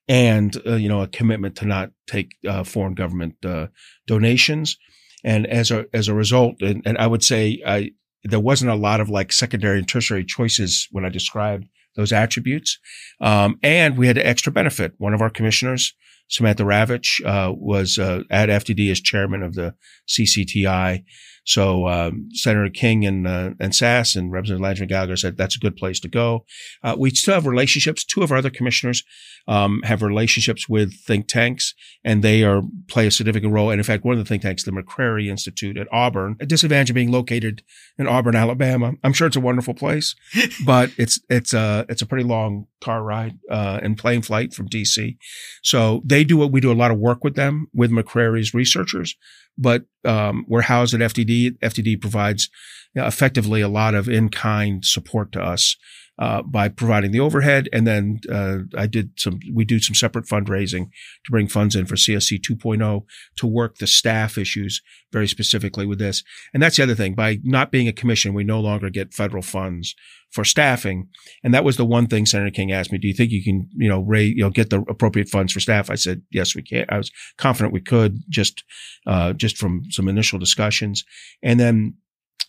and 0.09 0.61
uh, 0.67 0.75
you 0.75 0.89
know 0.89 1.03
a 1.03 1.09
commitment 1.09 1.57
to 1.57 1.65
not 1.65 1.91
take 2.07 2.37
uh, 2.47 2.63
foreign 2.63 2.95
government 2.95 3.35
uh, 3.45 3.67
donations 4.07 4.77
and 5.25 5.47
as 5.47 5.71
a 5.71 5.87
as 5.93 6.09
a 6.09 6.15
result 6.15 6.57
and, 6.61 6.83
and 6.85 6.99
I 6.99 7.07
would 7.07 7.25
say 7.25 7.63
I 7.67 7.91
there 8.25 8.41
wasn't 8.41 8.71
a 8.71 8.77
lot 8.77 9.01
of 9.01 9.09
like 9.09 9.33
secondary 9.33 9.79
and 9.79 9.89
tertiary 9.89 10.25
choices 10.25 10.89
when 10.91 11.05
I 11.05 11.09
described 11.09 11.67
those 11.97 12.13
attributes. 12.13 12.79
Um, 13.21 13.59
and 13.63 13.97
we 13.97 14.07
had 14.07 14.19
an 14.19 14.27
extra 14.27 14.53
benefit. 14.53 14.93
One 14.99 15.15
of 15.15 15.21
our 15.21 15.31
commissioners 15.31 15.95
Samantha 16.29 16.65
Ravich 16.65 17.25
uh, 17.25 17.53
was 17.53 17.99
uh, 17.99 18.23
at 18.31 18.49
FDD 18.49 18.91
as 18.91 19.01
chairman 19.01 19.43
of 19.43 19.55
the 19.55 19.75
CCTI 20.09 21.05
so 21.47 21.87
um, 21.87 22.29
Senator 22.33 22.69
King 22.69 23.07
and 23.07 23.27
uh, 23.27 23.51
and 23.61 23.73
Sasse 23.73 24.17
and 24.17 24.33
Representative 24.33 24.65
Langevin 24.65 24.89
Gallagher 24.89 25.17
said 25.17 25.37
that's 25.37 25.57
a 25.57 25.61
good 25.61 25.77
place 25.77 26.01
to 26.01 26.09
go. 26.09 26.45
Uh, 26.83 26.97
we 26.99 27.11
still 27.11 27.35
have 27.35 27.47
relationships. 27.47 28.05
Two 28.05 28.23
of 28.23 28.33
our 28.33 28.39
other 28.39 28.51
commissioners 28.51 29.05
um, 29.47 29.81
have 29.85 30.03
relationships 30.03 30.69
with 30.69 30.93
think 31.05 31.29
tanks, 31.29 31.73
and 32.05 32.25
they 32.25 32.43
are 32.43 32.63
play 32.89 33.07
a 33.07 33.13
significant 33.13 33.53
role. 33.53 33.71
And 33.71 33.79
in 33.79 33.85
fact, 33.85 34.05
one 34.05 34.15
of 34.15 34.19
the 34.19 34.29
think 34.29 34.43
tanks, 34.43 34.65
the 34.65 34.73
McCrary 34.73 35.29
Institute 35.29 35.77
at 35.77 35.87
Auburn, 35.93 36.37
a 36.41 36.47
disadvantage 36.47 36.91
of 36.91 36.95
being 36.95 37.13
located 37.13 37.63
in 37.97 38.09
Auburn, 38.09 38.35
Alabama. 38.35 38.95
I'm 39.05 39.13
sure 39.13 39.29
it's 39.29 39.37
a 39.37 39.41
wonderful 39.41 39.75
place, 39.75 40.17
but 40.67 40.91
it's 40.99 41.21
it's 41.31 41.55
a 41.55 41.87
it's 41.89 42.03
a 42.03 42.07
pretty 42.07 42.25
long 42.25 42.67
car 42.81 43.05
ride 43.05 43.39
uh, 43.49 43.79
and 43.81 43.97
plane 43.97 44.23
flight 44.23 44.53
from 44.53 44.69
DC. 44.69 45.17
So 45.63 46.03
they 46.05 46.25
do 46.25 46.37
what 46.37 46.51
we 46.51 46.61
do 46.61 46.73
a 46.73 46.75
lot 46.75 46.91
of 46.91 46.99
work 46.99 47.23
with 47.23 47.37
them 47.37 47.69
with 47.73 47.93
McCrary's 47.93 48.53
researchers 48.53 49.15
but 49.59 49.85
um, 50.07 50.45
we're 50.49 50.63
housed 50.63 50.95
at 50.95 51.01
FDD. 51.01 51.59
FDD 51.59 52.01
provides 52.01 52.49
you 52.95 53.03
know, 53.03 53.09
effectively 53.09 53.61
a 53.61 53.69
lot 53.69 53.95
of 53.95 54.09
in-kind 54.09 54.85
support 54.85 55.33
to 55.33 55.41
us 55.41 55.77
uh, 56.19 56.43
by 56.43 56.69
providing 56.69 57.11
the 57.11 57.21
overhead. 57.21 57.69
And 57.73 57.87
then 57.87 58.21
uh, 58.33 58.59
I 58.77 58.87
did 58.87 59.19
some, 59.19 59.39
we 59.53 59.65
do 59.65 59.79
some 59.79 59.95
separate 59.95 60.27
fundraising 60.27 60.91
to 61.25 61.31
bring 61.31 61.49
funds 61.49 61.77
in 61.77 61.87
for 61.87 61.97
CSC 61.97 62.41
2.0 62.41 63.05
to 63.37 63.47
work 63.47 63.77
the 63.77 63.87
staff 63.87 64.39
issues 64.39 64.81
very 65.13 65.29
specifically 65.29 65.87
with 65.87 65.99
this. 65.99 66.23
And 66.55 66.63
that's 66.63 66.77
the 66.77 66.83
other 66.83 66.95
thing. 66.95 67.15
By 67.15 67.39
not 67.43 67.71
being 67.71 67.89
a 67.89 67.93
commission, 67.93 68.35
we 68.35 68.45
no 68.45 68.61
longer 68.61 68.91
get 68.91 69.15
federal 69.15 69.43
funds 69.43 69.95
for 70.31 70.45
staffing. 70.45 71.09
And 71.45 71.55
that 71.55 71.65
was 71.65 71.77
the 71.77 71.85
one 71.85 72.07
thing 72.07 72.27
Senator 72.27 72.51
King 72.51 72.73
asked 72.73 72.93
me, 72.93 72.99
do 72.99 73.09
you 73.09 73.15
think 73.15 73.31
you 73.31 73.45
can, 73.45 73.69
you 73.77 73.89
know, 73.89 74.01
raise, 74.01 74.35
you 74.37 74.43
know, 74.43 74.51
get 74.51 74.71
the 74.71 74.83
appropriate 74.89 75.29
funds 75.29 75.53
for 75.53 75.61
staff? 75.61 75.91
I 75.91 75.95
said, 75.95 76.23
yes, 76.31 76.55
we 76.55 76.63
can. 76.63 76.85
I 76.89 76.99
was 76.99 77.11
confident 77.39 77.73
we 77.73 77.81
could 77.81 78.23
just, 78.29 78.65
uh, 79.07 79.33
just 79.33 79.57
from 79.57 79.83
some 79.91 80.09
initial 80.09 80.39
discussions. 80.39 81.05
And 81.43 81.61
then 81.61 81.95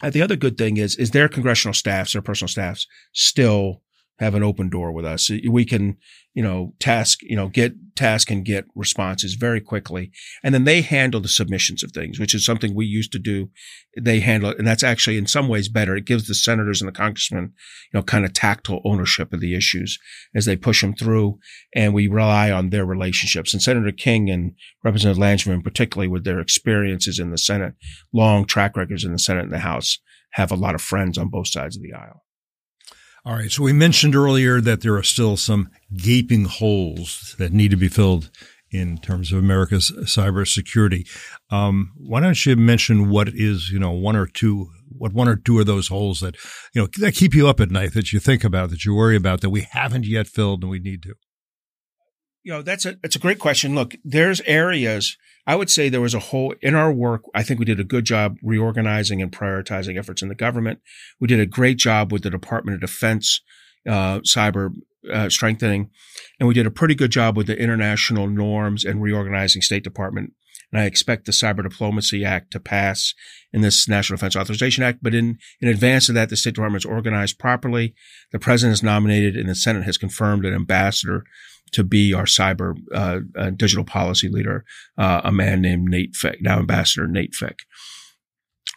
the 0.01 0.21
other 0.21 0.35
good 0.35 0.57
thing 0.57 0.77
is, 0.77 0.95
is 0.95 1.11
their 1.11 1.27
congressional 1.27 1.73
staffs, 1.73 2.13
their 2.13 2.21
personal 2.21 2.49
staffs 2.49 2.87
still 3.13 3.81
have 4.19 4.35
an 4.35 4.43
open 4.43 4.69
door 4.69 4.91
with 4.91 5.05
us. 5.05 5.29
We 5.47 5.63
can, 5.63 5.97
you 6.33 6.41
know, 6.41 6.73
task, 6.79 7.19
you 7.21 7.35
know, 7.35 7.49
get 7.49 7.73
task 7.95 8.31
and 8.31 8.45
get 8.45 8.65
responses 8.75 9.35
very 9.35 9.61
quickly. 9.61 10.11
And 10.43 10.53
then 10.53 10.63
they 10.63 10.81
handle 10.81 11.21
the 11.21 11.27
submissions 11.27 11.83
of 11.83 11.91
things, 11.91 12.19
which 12.19 12.33
is 12.33 12.45
something 12.45 12.73
we 12.73 12.85
used 12.85 13.11
to 13.11 13.19
do. 13.19 13.49
They 13.99 14.19
handle 14.19 14.51
it. 14.51 14.57
And 14.57 14.67
that's 14.67 14.83
actually 14.83 15.17
in 15.17 15.27
some 15.27 15.47
ways 15.47 15.69
better. 15.69 15.95
It 15.95 16.05
gives 16.05 16.27
the 16.27 16.35
senators 16.35 16.81
and 16.81 16.87
the 16.87 16.97
congressmen, 16.97 17.53
you 17.93 17.99
know, 17.99 18.03
kind 18.03 18.25
of 18.25 18.33
tactile 18.33 18.81
ownership 18.83 19.33
of 19.33 19.39
the 19.39 19.55
issues 19.55 19.99
as 20.35 20.45
they 20.45 20.55
push 20.55 20.81
them 20.81 20.95
through. 20.95 21.37
And 21.75 21.93
we 21.93 22.07
rely 22.07 22.51
on 22.51 22.69
their 22.69 22.85
relationships. 22.85 23.53
And 23.53 23.61
Senator 23.61 23.91
King 23.91 24.29
and 24.29 24.53
Representative 24.83 25.21
Langevin, 25.21 25.63
particularly 25.63 26.07
with 26.07 26.23
their 26.23 26.39
experiences 26.39 27.19
in 27.19 27.31
the 27.31 27.37
Senate, 27.37 27.73
long 28.13 28.45
track 28.45 28.75
records 28.75 29.03
in 29.03 29.11
the 29.11 29.19
Senate 29.19 29.43
and 29.43 29.53
the 29.53 29.59
House, 29.59 29.99
have 30.31 30.51
a 30.51 30.55
lot 30.55 30.75
of 30.75 30.81
friends 30.81 31.17
on 31.17 31.29
both 31.29 31.47
sides 31.47 31.75
of 31.75 31.83
the 31.83 31.93
aisle. 31.93 32.23
All 33.27 33.33
right. 33.33 33.51
So 33.51 33.61
we 33.61 33.73
mentioned 33.73 34.15
earlier 34.15 34.61
that 34.61 34.79
there 34.79 34.95
are 34.95 35.03
still 35.03 35.35
some 35.35 35.69
gaping 35.93 36.45
holes 36.45 37.35
that 37.37 37.51
need 37.51 37.71
to 37.71 37.75
be 37.75 37.89
filled 37.89 38.31
in 38.71 38.99
terms 38.99 39.33
of 39.33 39.37
America's 39.37 39.91
cybersecurity. 40.03 41.05
Um, 41.49 41.91
why 41.97 42.21
don't 42.21 42.45
you 42.45 42.55
mention 42.55 43.09
what 43.09 43.27
is, 43.27 43.69
you 43.69 43.79
know, 43.79 43.91
one 43.91 44.15
or 44.15 44.27
two, 44.27 44.69
what 44.97 45.11
one 45.11 45.27
or 45.27 45.35
two 45.35 45.59
of 45.59 45.65
those 45.65 45.89
holes 45.89 46.21
that, 46.21 46.37
you 46.73 46.81
know, 46.81 46.87
that 46.99 47.15
keep 47.15 47.35
you 47.35 47.49
up 47.49 47.59
at 47.59 47.69
night, 47.69 47.93
that 47.95 48.13
you 48.13 48.21
think 48.21 48.45
about, 48.45 48.69
that 48.69 48.85
you 48.85 48.95
worry 48.95 49.17
about, 49.17 49.41
that 49.41 49.49
we 49.49 49.67
haven't 49.71 50.05
yet 50.05 50.27
filled 50.27 50.63
and 50.63 50.69
we 50.69 50.79
need 50.79 51.03
to? 51.03 51.13
You 52.47 52.53
know, 52.53 52.61
that's 52.61 52.85
a, 52.85 52.97
it's 53.03 53.17
a 53.17 53.19
great 53.19 53.39
question. 53.39 53.75
Look, 53.75 53.95
there's 54.05 54.39
areas 54.45 55.17
I 55.45 55.57
would 55.57 55.69
say 55.69 55.89
there 55.89 55.99
was 55.99 56.13
a 56.13 56.19
whole, 56.19 56.55
in 56.61 56.75
our 56.75 56.93
work, 56.93 57.23
I 57.35 57.43
think 57.43 57.59
we 57.59 57.65
did 57.65 57.81
a 57.81 57.83
good 57.83 58.05
job 58.05 58.37
reorganizing 58.41 59.21
and 59.21 59.29
prioritizing 59.29 59.99
efforts 59.99 60.21
in 60.21 60.29
the 60.29 60.35
government. 60.35 60.79
We 61.19 61.27
did 61.27 61.41
a 61.41 61.45
great 61.45 61.75
job 61.75 62.13
with 62.13 62.23
the 62.23 62.29
Department 62.29 62.75
of 62.75 62.79
Defense, 62.89 63.41
uh, 63.85 64.19
cyber 64.19 64.73
uh, 65.11 65.27
strengthening. 65.27 65.89
And 66.39 66.47
we 66.47 66.53
did 66.53 66.65
a 66.65 66.71
pretty 66.71 66.95
good 66.95 67.11
job 67.11 67.35
with 67.35 67.47
the 67.47 67.61
international 67.61 68.27
norms 68.27 68.85
and 68.85 69.01
reorganizing 69.01 69.61
State 69.61 69.83
Department. 69.83 70.31
And 70.71 70.81
I 70.81 70.85
expect 70.85 71.25
the 71.25 71.33
Cyber 71.33 71.63
Diplomacy 71.63 72.23
Act 72.23 72.51
to 72.51 72.61
pass 72.61 73.13
in 73.51 73.59
this 73.59 73.89
National 73.89 74.15
Defense 74.15 74.37
Authorization 74.37 74.85
Act. 74.85 74.99
But 75.01 75.13
in, 75.13 75.37
in 75.59 75.67
advance 75.67 76.07
of 76.07 76.15
that, 76.15 76.29
the 76.29 76.37
State 76.37 76.55
Department 76.55 76.85
is 76.85 76.89
organized 76.89 77.39
properly. 77.39 77.93
The 78.31 78.39
president 78.39 78.71
has 78.71 78.83
nominated 78.83 79.35
and 79.35 79.49
the 79.49 79.55
Senate 79.55 79.83
has 79.83 79.97
confirmed 79.97 80.45
an 80.45 80.53
ambassador 80.53 81.25
to 81.71 81.83
be 81.83 82.13
our 82.13 82.25
cyber 82.25 82.75
uh, 82.93 83.19
uh, 83.37 83.49
digital 83.51 83.83
policy 83.83 84.29
leader, 84.29 84.65
uh, 84.97 85.21
a 85.23 85.31
man 85.31 85.61
named 85.61 85.89
Nate 85.89 86.15
Fick, 86.15 86.41
now 86.41 86.59
Ambassador 86.59 87.07
Nate 87.07 87.35
Fick. 87.35 87.59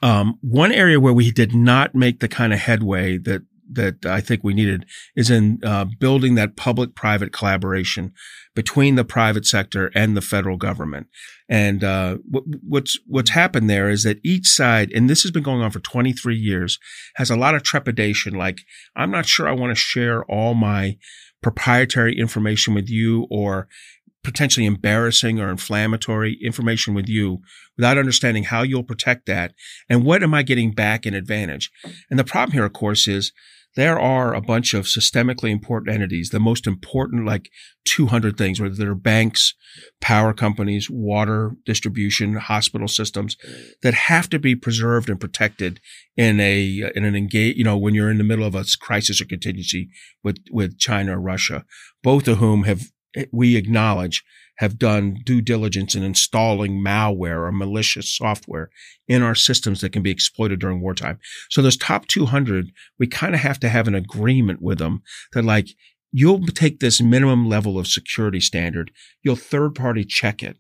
Um, 0.03 0.39
one 0.41 0.73
area 0.73 0.99
where 0.99 1.13
we 1.13 1.31
did 1.31 1.55
not 1.55 1.95
make 1.95 2.21
the 2.21 2.29
kind 2.29 2.53
of 2.53 2.61
headway 2.61 3.19
that 3.19 3.43
that 3.73 4.05
I 4.05 4.21
think 4.21 4.43
we 4.43 4.55
needed 4.55 4.85
is 5.15 5.31
in 5.31 5.61
uh, 5.65 5.85
building 5.85 6.35
that 6.35 6.57
public-private 6.57 7.33
collaboration 7.33 8.13
between 8.55 8.97
the 8.97 9.05
private 9.05 9.47
sector 9.47 9.93
and 9.95 10.17
the 10.17 10.21
federal 10.21 10.57
government. 10.57 11.07
And 11.49 11.85
uh, 11.85 12.19
what's 12.67 12.99
what's 13.07 13.31
happened 13.31 13.71
there 13.71 13.89
is 13.89 14.03
that 14.03 14.19
each 14.25 14.49
side, 14.49 14.91
and 14.93 15.09
this 15.09 15.23
has 15.23 15.31
been 15.31 15.43
going 15.43 15.63
on 15.63 15.71
for 15.71 15.81
23 15.81 16.37
years, 16.37 16.79
has 17.17 17.31
a 17.31 17.37
lot 17.37 17.55
of 17.55 17.63
trepidation. 17.63 18.35
Like, 18.35 18.61
I'm 18.97 19.11
not 19.11 19.27
sure 19.27 19.49
I 19.49 19.53
want 19.53 19.71
to 19.71 19.81
share 19.81 20.25
all 20.25 20.55
my 20.55 20.97
proprietary 21.43 22.19
information 22.19 22.75
with 22.75 22.89
you 22.89 23.27
or 23.31 23.69
potentially 24.23 24.67
embarrassing 24.67 25.41
or 25.41 25.49
inflammatory 25.51 26.39
information 26.43 26.93
with 26.93 27.09
you 27.09 27.41
without 27.77 27.97
understanding 27.97 28.45
how 28.45 28.63
you'll 28.63 28.85
protect 28.85 29.27
that 29.27 29.55
and 29.89 30.05
what 30.05 30.23
am 30.23 30.35
I 30.35 30.43
getting 30.43 30.73
back 30.73 31.07
in 31.07 31.15
advantage. 31.15 31.71
And 32.11 32.19
the 32.19 32.25
problem 32.25 32.53
here, 32.53 32.67
of 32.67 32.73
course, 32.73 33.09
is 33.09 33.33
there 33.77 33.99
are 33.99 34.35
a 34.35 34.41
bunch 34.41 34.75
of 34.75 34.87
systemically 34.87 35.51
important 35.51 35.95
entities, 35.95 36.31
the 36.31 36.41
most 36.41 36.67
important, 36.67 37.25
like 37.25 37.51
200 37.87 38.37
things, 38.37 38.61
whether 38.61 38.75
they're 38.75 38.95
banks, 38.95 39.55
power 40.01 40.33
companies, 40.33 40.89
water 40.91 41.53
distribution, 41.65 42.35
hospital 42.35 42.89
systems 42.89 43.37
that 43.83 43.95
have 43.95 44.29
to 44.31 44.39
be 44.39 44.57
preserved 44.57 45.09
and 45.09 45.21
protected 45.21 45.81
in 46.17 46.41
a, 46.41 46.91
in 46.95 47.05
an 47.05 47.15
engage, 47.15 47.57
you 47.57 47.65
know, 47.65 47.79
when 47.79 47.95
you're 47.95 48.11
in 48.11 48.19
the 48.19 48.25
middle 48.25 48.45
of 48.45 48.55
a 48.55 48.65
crisis 48.81 49.21
or 49.21 49.25
contingency 49.25 49.89
with, 50.25 50.39
with 50.51 50.79
China 50.79 51.17
or 51.17 51.21
Russia, 51.21 51.65
both 52.03 52.27
of 52.27 52.39
whom 52.39 52.65
have, 52.65 52.83
we 53.33 53.57
acknowledge 53.57 54.25
have 54.61 54.79
done 54.79 55.17
due 55.25 55.41
diligence 55.41 55.95
in 55.95 56.03
installing 56.03 56.85
malware 56.85 57.49
or 57.49 57.51
malicious 57.51 58.15
software 58.15 58.69
in 59.09 59.23
our 59.23 59.35
systems 59.35 59.81
that 59.81 59.91
can 59.91 60.03
be 60.03 60.11
exploited 60.11 60.61
during 60.61 60.83
wartime. 60.83 61.19
So 61.49 61.63
those 61.63 61.79
top 61.79 62.07
200, 62.09 62.71
we 62.99 63.07
kind 63.07 63.35
of 63.35 63.41
have 63.41 63.59
to 63.61 63.71
have 63.71 63.89
an 63.89 63.95
agreement 63.95 64.61
with 64.61 64.77
them 64.77 65.03
that 65.33 65.47
like, 65.47 65.69
you'll 66.13 66.45
take 66.47 66.79
this 66.79 67.01
minimum 67.01 67.49
level 67.49 67.79
of 67.79 67.87
security 67.87 68.39
standard, 68.39 68.91
you'll 69.23 69.35
third 69.35 69.75
party 69.75 70.05
check 70.05 70.43
it 70.43 70.59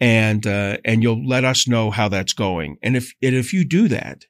and, 0.00 0.44
uh, 0.44 0.78
and 0.84 1.00
you'll 1.00 1.24
let 1.24 1.44
us 1.44 1.68
know 1.68 1.92
how 1.92 2.08
that's 2.08 2.32
going. 2.32 2.78
And 2.82 2.96
if, 2.96 3.12
and 3.22 3.36
if 3.36 3.52
you 3.52 3.64
do 3.64 3.86
that, 3.86 4.24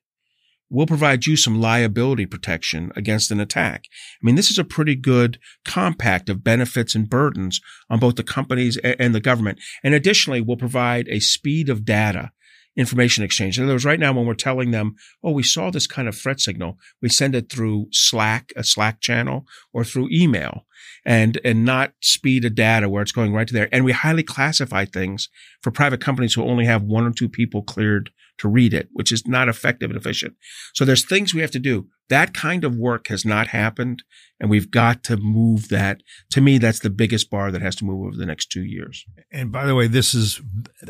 we'll 0.71 0.87
provide 0.87 1.27
you 1.27 1.37
some 1.37 1.61
liability 1.61 2.27
protection 2.27 2.93
against 2.95 3.31
an 3.31 3.41
attack. 3.41 3.85
I 4.23 4.27
mean, 4.27 4.35
this 4.35 4.51
is 4.51 4.59
a 4.59 4.65
pretty 4.65 4.95
good 4.95 5.39
compact 5.65 6.29
of 6.29 6.45
benefits 6.45 6.95
and 6.95 7.09
burdens 7.09 7.61
on 7.89 7.99
both 7.99 8.17
the 8.17 8.23
companies 8.23 8.77
and 8.79 9.15
the 9.15 9.21
government. 9.21 9.59
And 9.83 9.95
additionally, 9.95 10.41
we'll 10.41 10.57
provide 10.57 11.09
a 11.09 11.21
speed 11.21 11.69
of 11.69 11.85
data 11.85 12.33
information 12.77 13.25
exchange. 13.25 13.59
In 13.59 13.65
other 13.65 13.75
words, 13.75 13.85
right 13.85 13.99
now 13.99 14.13
when 14.13 14.25
we're 14.25 14.35
telling 14.35 14.71
them, 14.71 14.95
oh, 15.25 15.33
we 15.33 15.43
saw 15.43 15.71
this 15.71 15.89
kind 15.89 16.07
of 16.07 16.17
threat 16.17 16.41
signal, 16.41 16.79
we 17.03 17.09
send 17.09 17.35
it 17.35 17.51
through 17.51 17.89
Slack, 17.91 18.53
a 18.57 18.63
Slack 18.63 19.01
channel, 19.01 19.47
or 19.73 19.83
through 19.83 20.09
email 20.13 20.65
and 21.05 21.41
and 21.45 21.65
not 21.65 21.93
speed 22.01 22.45
of 22.45 22.55
data 22.55 22.89
where 22.89 23.03
it's 23.03 23.13
going 23.13 23.35
right 23.35 23.49
to 23.49 23.55
there. 23.55 23.69
And 23.73 23.85
we 23.85 23.93
highly 23.93 24.23
classify 24.23 24.85
things 24.85 25.29
for 25.61 25.73
private 25.73 26.01
companies 26.01 26.35
who 26.35 26.45
only 26.45 26.67
have 26.67 26.83
one 26.83 27.05
or 27.05 27.13
two 27.13 27.29
people 27.29 27.63
cleared 27.63 28.11
to 28.39 28.49
read 28.49 28.73
it, 28.73 28.89
which 28.93 29.13
is 29.13 29.27
not 29.27 29.49
effective 29.49 29.91
and 29.91 29.99
efficient. 29.99 30.35
So 30.75 30.85
there's 30.85 31.05
things 31.05 31.35
we 31.35 31.41
have 31.41 31.51
to 31.53 31.59
do. 31.59 31.89
That 32.09 32.33
kind 32.33 32.65
of 32.65 32.75
work 32.75 33.09
has 33.09 33.25
not 33.25 33.49
happened, 33.49 34.03
and 34.41 34.49
we've 34.49 34.71
got 34.71 35.03
to 35.05 35.19
move 35.19 35.69
that. 35.69 36.03
To 36.31 36.41
me, 36.41 36.57
that's 36.57 36.79
the 36.79 36.91
biggest 36.91 37.29
bar 37.29 37.51
that 37.53 37.61
has 37.61 37.77
to 37.77 37.85
move 37.85 38.07
over 38.07 38.17
the 38.17 38.25
next 38.25 38.47
two 38.47 38.63
years. 38.63 39.05
And 39.31 39.53
by 39.53 39.67
the 39.67 39.75
way, 39.75 39.89
this 39.89 40.15
is 40.15 40.41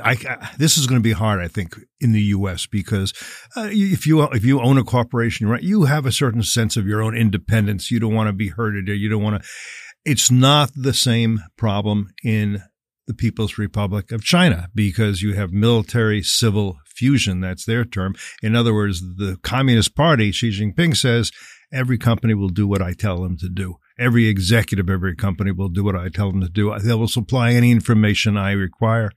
I, 0.02 0.14
this 0.58 0.78
is 0.78 0.86
going 0.86 1.00
to 1.00 1.02
be 1.02 1.12
hard, 1.12 1.40
I 1.40 1.48
think, 1.48 1.74
in 2.00 2.12
the 2.12 2.22
U.S. 2.22 2.66
because 2.66 3.12
uh, 3.56 3.68
if 3.70 4.06
you 4.06 4.22
if 4.22 4.44
you 4.44 4.60
own 4.60 4.78
a 4.78 4.84
corporation, 4.84 5.48
right, 5.48 5.62
you 5.62 5.84
have 5.84 6.06
a 6.06 6.12
certain 6.12 6.44
sense 6.44 6.76
of 6.76 6.86
your 6.86 7.02
own 7.02 7.16
independence. 7.16 7.90
You 7.90 7.98
don't 7.98 8.14
want 8.14 8.28
to 8.28 8.32
be 8.32 8.48
hurted, 8.48 8.88
or 8.88 8.94
you 8.94 9.08
don't 9.08 9.22
want 9.22 9.42
to. 9.42 9.48
It's 10.04 10.30
not 10.30 10.70
the 10.76 10.94
same 10.94 11.40
problem 11.56 12.10
in 12.22 12.62
the 13.08 13.14
People's 13.14 13.58
Republic 13.58 14.12
of 14.12 14.22
China 14.22 14.68
because 14.74 15.22
you 15.22 15.32
have 15.32 15.50
military 15.50 16.22
civil 16.22 16.78
fusion. 16.98 17.40
That's 17.40 17.64
their 17.64 17.84
term. 17.84 18.14
In 18.42 18.54
other 18.54 18.74
words, 18.74 19.00
the 19.00 19.38
Communist 19.42 19.94
Party, 19.94 20.32
Xi 20.32 20.50
Jinping 20.50 20.96
says, 20.96 21.30
every 21.72 21.98
company 21.98 22.34
will 22.34 22.48
do 22.48 22.66
what 22.66 22.82
I 22.82 22.92
tell 22.92 23.22
them 23.22 23.36
to 23.38 23.48
do. 23.48 23.76
Every 23.98 24.28
executive, 24.28 24.90
every 24.90 25.16
company 25.16 25.52
will 25.52 25.68
do 25.68 25.84
what 25.84 25.96
I 25.96 26.08
tell 26.08 26.30
them 26.30 26.40
to 26.40 26.48
do. 26.48 26.76
They 26.78 26.94
will 26.94 27.08
supply 27.08 27.52
any 27.52 27.70
information 27.70 28.36
I 28.36 28.52
require 28.52 29.10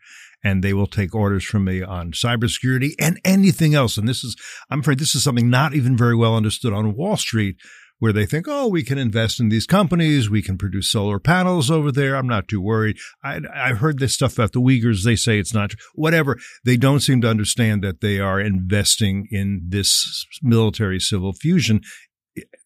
and 0.44 0.64
they 0.64 0.74
will 0.74 0.88
take 0.88 1.14
orders 1.14 1.44
from 1.44 1.66
me 1.66 1.84
on 1.84 2.12
cybersecurity 2.12 2.94
and 3.00 3.20
anything 3.24 3.76
else. 3.76 3.98
And 3.98 4.08
this 4.08 4.24
is, 4.24 4.36
I'm 4.70 4.80
afraid 4.80 5.00
this 5.00 5.16
is 5.16 5.24
something 5.24 5.50
not 5.50 5.74
even 5.74 5.96
very 5.96 6.16
well 6.16 6.36
understood 6.36 6.74
on 6.74 6.96
Wall 6.96 7.18
Street 7.18 7.58
where 8.02 8.12
they 8.12 8.26
think, 8.26 8.48
oh, 8.50 8.68
we 8.68 8.82
can 8.82 8.98
invest 8.98 9.40
in 9.40 9.50
these 9.50 9.68
companies. 9.68 10.28
We 10.28 10.42
can 10.42 10.58
produce 10.58 10.92
solar 10.92 11.20
panels 11.20 11.70
over 11.70 11.92
there. 11.92 12.16
I'm 12.16 12.28
not 12.28 12.48
too 12.48 12.60
worried. 12.60 12.98
I, 13.24 13.42
I 13.54 13.74
heard 13.74 14.00
this 14.00 14.16
stuff 14.16 14.34
about 14.34 14.54
the 14.54 14.60
Uyghurs. 14.60 15.04
They 15.04 15.16
say 15.16 15.38
it's 15.38 15.54
not 15.54 15.74
whatever. 15.94 16.40
They 16.66 16.78
don't 16.78 17.02
seem 17.02 17.22
to 17.22 17.30
understand 17.30 17.84
that 17.84 18.02
they 18.02 18.20
are 18.20 18.40
investing 18.40 19.28
in 19.30 19.62
this 19.70 20.26
military 20.42 21.00
civil 21.00 21.32
fusion 21.32 21.82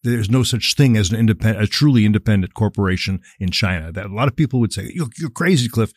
there's 0.04 0.30
no 0.30 0.44
such 0.44 0.76
thing 0.76 0.96
as 0.96 1.12
an 1.12 1.18
independent, 1.18 1.64
a 1.64 1.68
truly 1.68 2.06
independent 2.06 2.54
corporation 2.54 3.20
in 3.40 3.50
China. 3.50 3.92
That 3.92 4.06
a 4.06 4.14
lot 4.14 4.28
of 4.28 4.36
people 4.36 4.60
would 4.60 4.72
say, 4.72 4.92
"You're, 4.94 5.10
you're 5.18 5.32
crazy, 5.32 5.68
Cliff," 5.68 5.92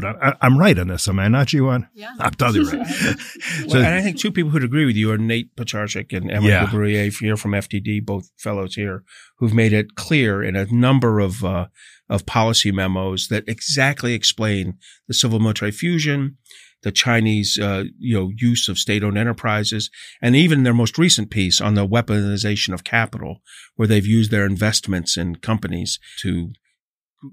but 0.00 0.22
I, 0.22 0.46
am 0.46 0.58
right 0.58 0.78
on 0.78 0.88
this, 0.88 1.08
am 1.08 1.18
I 1.18 1.28
not, 1.28 1.48
Jiwon? 1.48 1.88
Yeah. 1.94 2.12
I'm 2.18 2.32
totally 2.32 2.64
right. 2.64 2.86
so, 2.86 3.66
well, 3.68 3.76
and 3.78 3.94
I 3.94 4.02
think 4.02 4.18
two 4.18 4.32
people 4.32 4.50
who'd 4.50 4.64
agree 4.64 4.86
with 4.86 4.96
you 4.96 5.10
are 5.12 5.18
Nate 5.18 5.54
Picarsic 5.56 6.16
and 6.16 6.30
Emma 6.30 6.48
yeah. 6.48 7.10
here 7.10 7.36
from 7.36 7.52
FDD, 7.52 8.04
both 8.04 8.30
fellows 8.38 8.74
here, 8.74 9.04
who've 9.38 9.54
made 9.54 9.72
it 9.72 9.94
clear 9.94 10.42
in 10.42 10.56
a 10.56 10.66
number 10.66 11.20
of 11.20 11.44
uh, 11.44 11.66
of 12.08 12.26
policy 12.26 12.72
memos 12.72 13.28
that 13.28 13.48
exactly 13.48 14.14
explain 14.14 14.78
the 15.06 15.14
civil 15.14 15.38
military 15.38 15.70
fusion, 15.70 16.36
the 16.82 16.90
Chinese, 16.90 17.58
uh, 17.58 17.84
you 17.98 18.18
know, 18.18 18.32
use 18.36 18.68
of 18.68 18.78
state-owned 18.78 19.18
enterprises, 19.18 19.90
and 20.20 20.34
even 20.34 20.62
their 20.62 20.74
most 20.74 20.98
recent 20.98 21.30
piece 21.30 21.60
on 21.60 21.74
the 21.74 21.86
weaponization 21.86 22.72
of 22.72 22.84
capital, 22.84 23.42
where 23.76 23.86
they've 23.86 24.06
used 24.06 24.30
their 24.30 24.46
investments 24.46 25.16
in 25.16 25.36
companies 25.36 25.98
to 26.18 26.52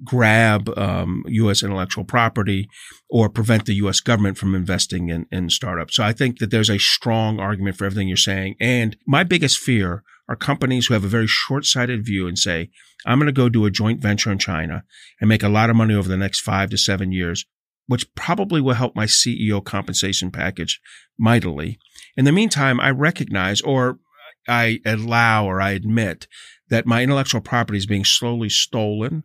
grab 0.03 0.69
um, 0.77 1.23
U.S. 1.27 1.63
intellectual 1.63 2.03
property 2.03 2.67
or 3.09 3.29
prevent 3.29 3.65
the 3.65 3.75
U.S. 3.75 3.99
government 3.99 4.37
from 4.37 4.53
investing 4.53 5.09
in, 5.09 5.25
in 5.31 5.49
startups. 5.49 5.95
So 5.95 6.03
I 6.03 6.13
think 6.13 6.39
that 6.39 6.51
there's 6.51 6.69
a 6.69 6.77
strong 6.77 7.39
argument 7.39 7.77
for 7.77 7.85
everything 7.85 8.07
you're 8.07 8.17
saying. 8.17 8.55
And 8.59 8.97
my 9.05 9.23
biggest 9.23 9.59
fear 9.59 10.03
are 10.29 10.35
companies 10.35 10.87
who 10.87 10.93
have 10.93 11.05
a 11.05 11.09
very 11.09 11.27
short-sighted 11.27 12.05
view 12.05 12.27
and 12.27 12.37
say, 12.37 12.69
I'm 13.05 13.17
going 13.17 13.27
to 13.27 13.31
go 13.31 13.47
do 13.47 13.65
a 13.65 13.71
joint 13.71 14.01
venture 14.01 14.31
in 14.31 14.39
China 14.39 14.83
and 15.21 15.29
make 15.29 15.43
a 15.43 15.49
lot 15.49 15.69
of 15.69 15.75
money 15.75 15.93
over 15.93 16.09
the 16.09 16.17
next 16.17 16.41
five 16.41 16.69
to 16.71 16.77
seven 16.77 17.11
years, 17.11 17.45
which 17.87 18.13
probably 18.15 18.59
will 18.59 18.73
help 18.73 18.95
my 18.95 19.05
CEO 19.05 19.63
compensation 19.63 20.31
package 20.31 20.81
mightily. 21.17 21.79
In 22.17 22.25
the 22.25 22.33
meantime, 22.33 22.79
I 22.81 22.89
recognize 22.89 23.61
or 23.61 23.99
I 24.49 24.79
allow 24.85 25.45
or 25.45 25.61
I 25.61 25.71
admit 25.71 26.27
that 26.69 26.85
my 26.85 27.03
intellectual 27.03 27.41
property 27.41 27.77
is 27.77 27.85
being 27.85 28.05
slowly 28.05 28.49
stolen 28.49 29.23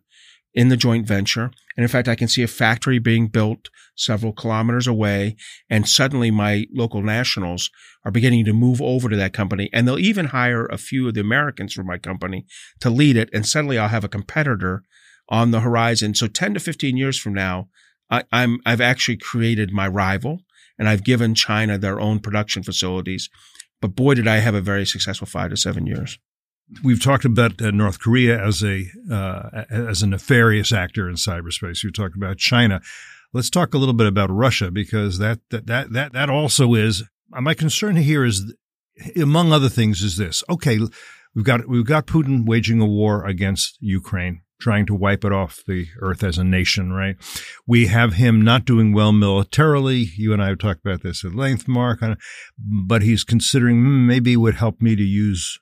in 0.53 0.69
the 0.69 0.77
joint 0.77 1.07
venture. 1.07 1.51
And 1.75 1.83
in 1.83 1.87
fact, 1.87 2.07
I 2.07 2.15
can 2.15 2.27
see 2.27 2.43
a 2.43 2.47
factory 2.47 2.99
being 2.99 3.27
built 3.27 3.69
several 3.95 4.33
kilometers 4.33 4.87
away. 4.87 5.35
And 5.69 5.87
suddenly 5.87 6.31
my 6.31 6.65
local 6.73 7.01
nationals 7.01 7.69
are 8.05 8.11
beginning 8.11 8.45
to 8.45 8.53
move 8.53 8.81
over 8.81 9.09
to 9.09 9.15
that 9.15 9.33
company. 9.33 9.69
And 9.73 9.87
they'll 9.87 9.99
even 9.99 10.27
hire 10.27 10.65
a 10.65 10.77
few 10.77 11.07
of 11.07 11.15
the 11.15 11.21
Americans 11.21 11.73
from 11.73 11.87
my 11.87 11.97
company 11.97 12.45
to 12.81 12.89
lead 12.89 13.17
it. 13.17 13.29
And 13.33 13.45
suddenly 13.45 13.77
I'll 13.77 13.87
have 13.89 14.03
a 14.03 14.09
competitor 14.09 14.83
on 15.29 15.51
the 15.51 15.61
horizon. 15.61 16.13
So 16.13 16.27
10 16.27 16.55
to 16.55 16.59
15 16.59 16.97
years 16.97 17.17
from 17.17 17.33
now, 17.33 17.69
I, 18.09 18.23
I'm, 18.31 18.59
I've 18.65 18.81
actually 18.81 19.17
created 19.17 19.71
my 19.71 19.87
rival 19.87 20.41
and 20.77 20.87
I've 20.87 21.03
given 21.03 21.35
China 21.35 21.77
their 21.77 21.99
own 21.99 22.19
production 22.19 22.63
facilities. 22.63 23.29
But 23.81 23.95
boy, 23.95 24.15
did 24.15 24.27
I 24.27 24.37
have 24.37 24.55
a 24.55 24.61
very 24.61 24.85
successful 24.85 25.27
five 25.27 25.49
to 25.51 25.57
seven 25.57 25.87
years. 25.87 26.19
We've 26.83 27.01
talked 27.01 27.25
about 27.25 27.61
uh, 27.61 27.71
North 27.71 27.99
Korea 27.99 28.41
as 28.41 28.63
a 28.63 28.85
uh, 29.11 29.65
as 29.69 30.01
a 30.01 30.07
nefarious 30.07 30.71
actor 30.71 31.09
in 31.09 31.15
cyberspace. 31.15 31.83
We 31.83 31.91
talked 31.91 32.15
about 32.15 32.37
China. 32.37 32.81
Let's 33.33 33.49
talk 33.49 33.73
a 33.73 33.77
little 33.77 33.93
bit 33.93 34.07
about 34.07 34.29
Russia 34.29 34.71
because 34.71 35.17
that 35.19 35.39
that 35.49 35.67
that 35.67 35.93
that, 35.93 36.13
that 36.13 36.29
also 36.29 36.73
is 36.73 37.03
my 37.29 37.53
concern 37.53 37.95
here 37.97 38.23
is 38.23 38.53
among 39.15 39.51
other 39.51 39.69
things 39.69 40.01
is 40.01 40.17
this. 40.17 40.43
Okay, 40.49 40.79
we've 41.35 41.45
got 41.45 41.67
we've 41.67 41.85
got 41.85 42.07
Putin 42.07 42.45
waging 42.45 42.81
a 42.81 42.85
war 42.85 43.25
against 43.25 43.77
Ukraine 43.79 44.41
trying 44.63 44.85
to 44.85 44.95
wipe 44.95 45.25
it 45.25 45.33
off 45.33 45.61
the 45.67 45.87
earth 45.99 46.23
as 46.23 46.37
a 46.37 46.43
nation, 46.43 46.93
right? 46.93 47.17
We 47.67 47.87
have 47.87 48.13
him 48.13 48.41
not 48.41 48.63
doing 48.63 48.93
well 48.93 49.11
militarily. 49.11 50.07
You 50.15 50.31
and 50.31 50.41
I 50.41 50.47
have 50.47 50.59
talked 50.59 50.85
about 50.85 51.03
this 51.03 51.25
at 51.25 51.35
length, 51.35 51.67
Mark, 51.67 51.99
but 52.57 53.01
he's 53.01 53.25
considering 53.25 53.83
hmm, 53.83 54.07
maybe 54.07 54.33
it 54.33 54.37
would 54.37 54.55
help 54.55 54.81
me 54.81 54.95
to 54.95 55.03
use 55.03 55.59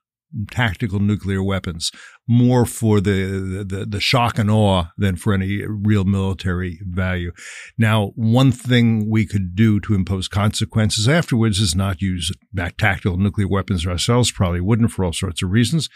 tactical 0.50 1.00
nuclear 1.00 1.44
weapons, 1.44 1.92
more 2.28 2.66
for 2.66 3.02
the, 3.02 3.66
the, 3.68 3.86
the 3.86 4.00
shock 4.00 4.38
and 4.38 4.50
awe 4.50 4.86
than 4.98 5.16
for 5.16 5.34
any 5.34 5.64
real 5.66 6.04
military 6.04 6.80
value. 6.84 7.32
Now, 7.78 8.12
one 8.16 8.52
thing 8.52 9.10
we 9.10 9.26
could 9.26 9.56
do 9.56 9.80
to 9.82 9.94
impose 9.94 10.28
consequences 10.28 11.08
afterwards 11.10 11.60
is 11.60 11.76
not 11.76 12.02
use 12.02 12.32
back 12.54 12.78
tactical 12.78 13.18
nuclear 13.18 13.48
weapons 13.48 13.86
ourselves. 13.86 14.32
Probably 14.32 14.62
wouldn't 14.62 14.92
for 14.92 15.06
all 15.06 15.14
sorts 15.14 15.42
of 15.42 15.52
reasons, 15.52 15.90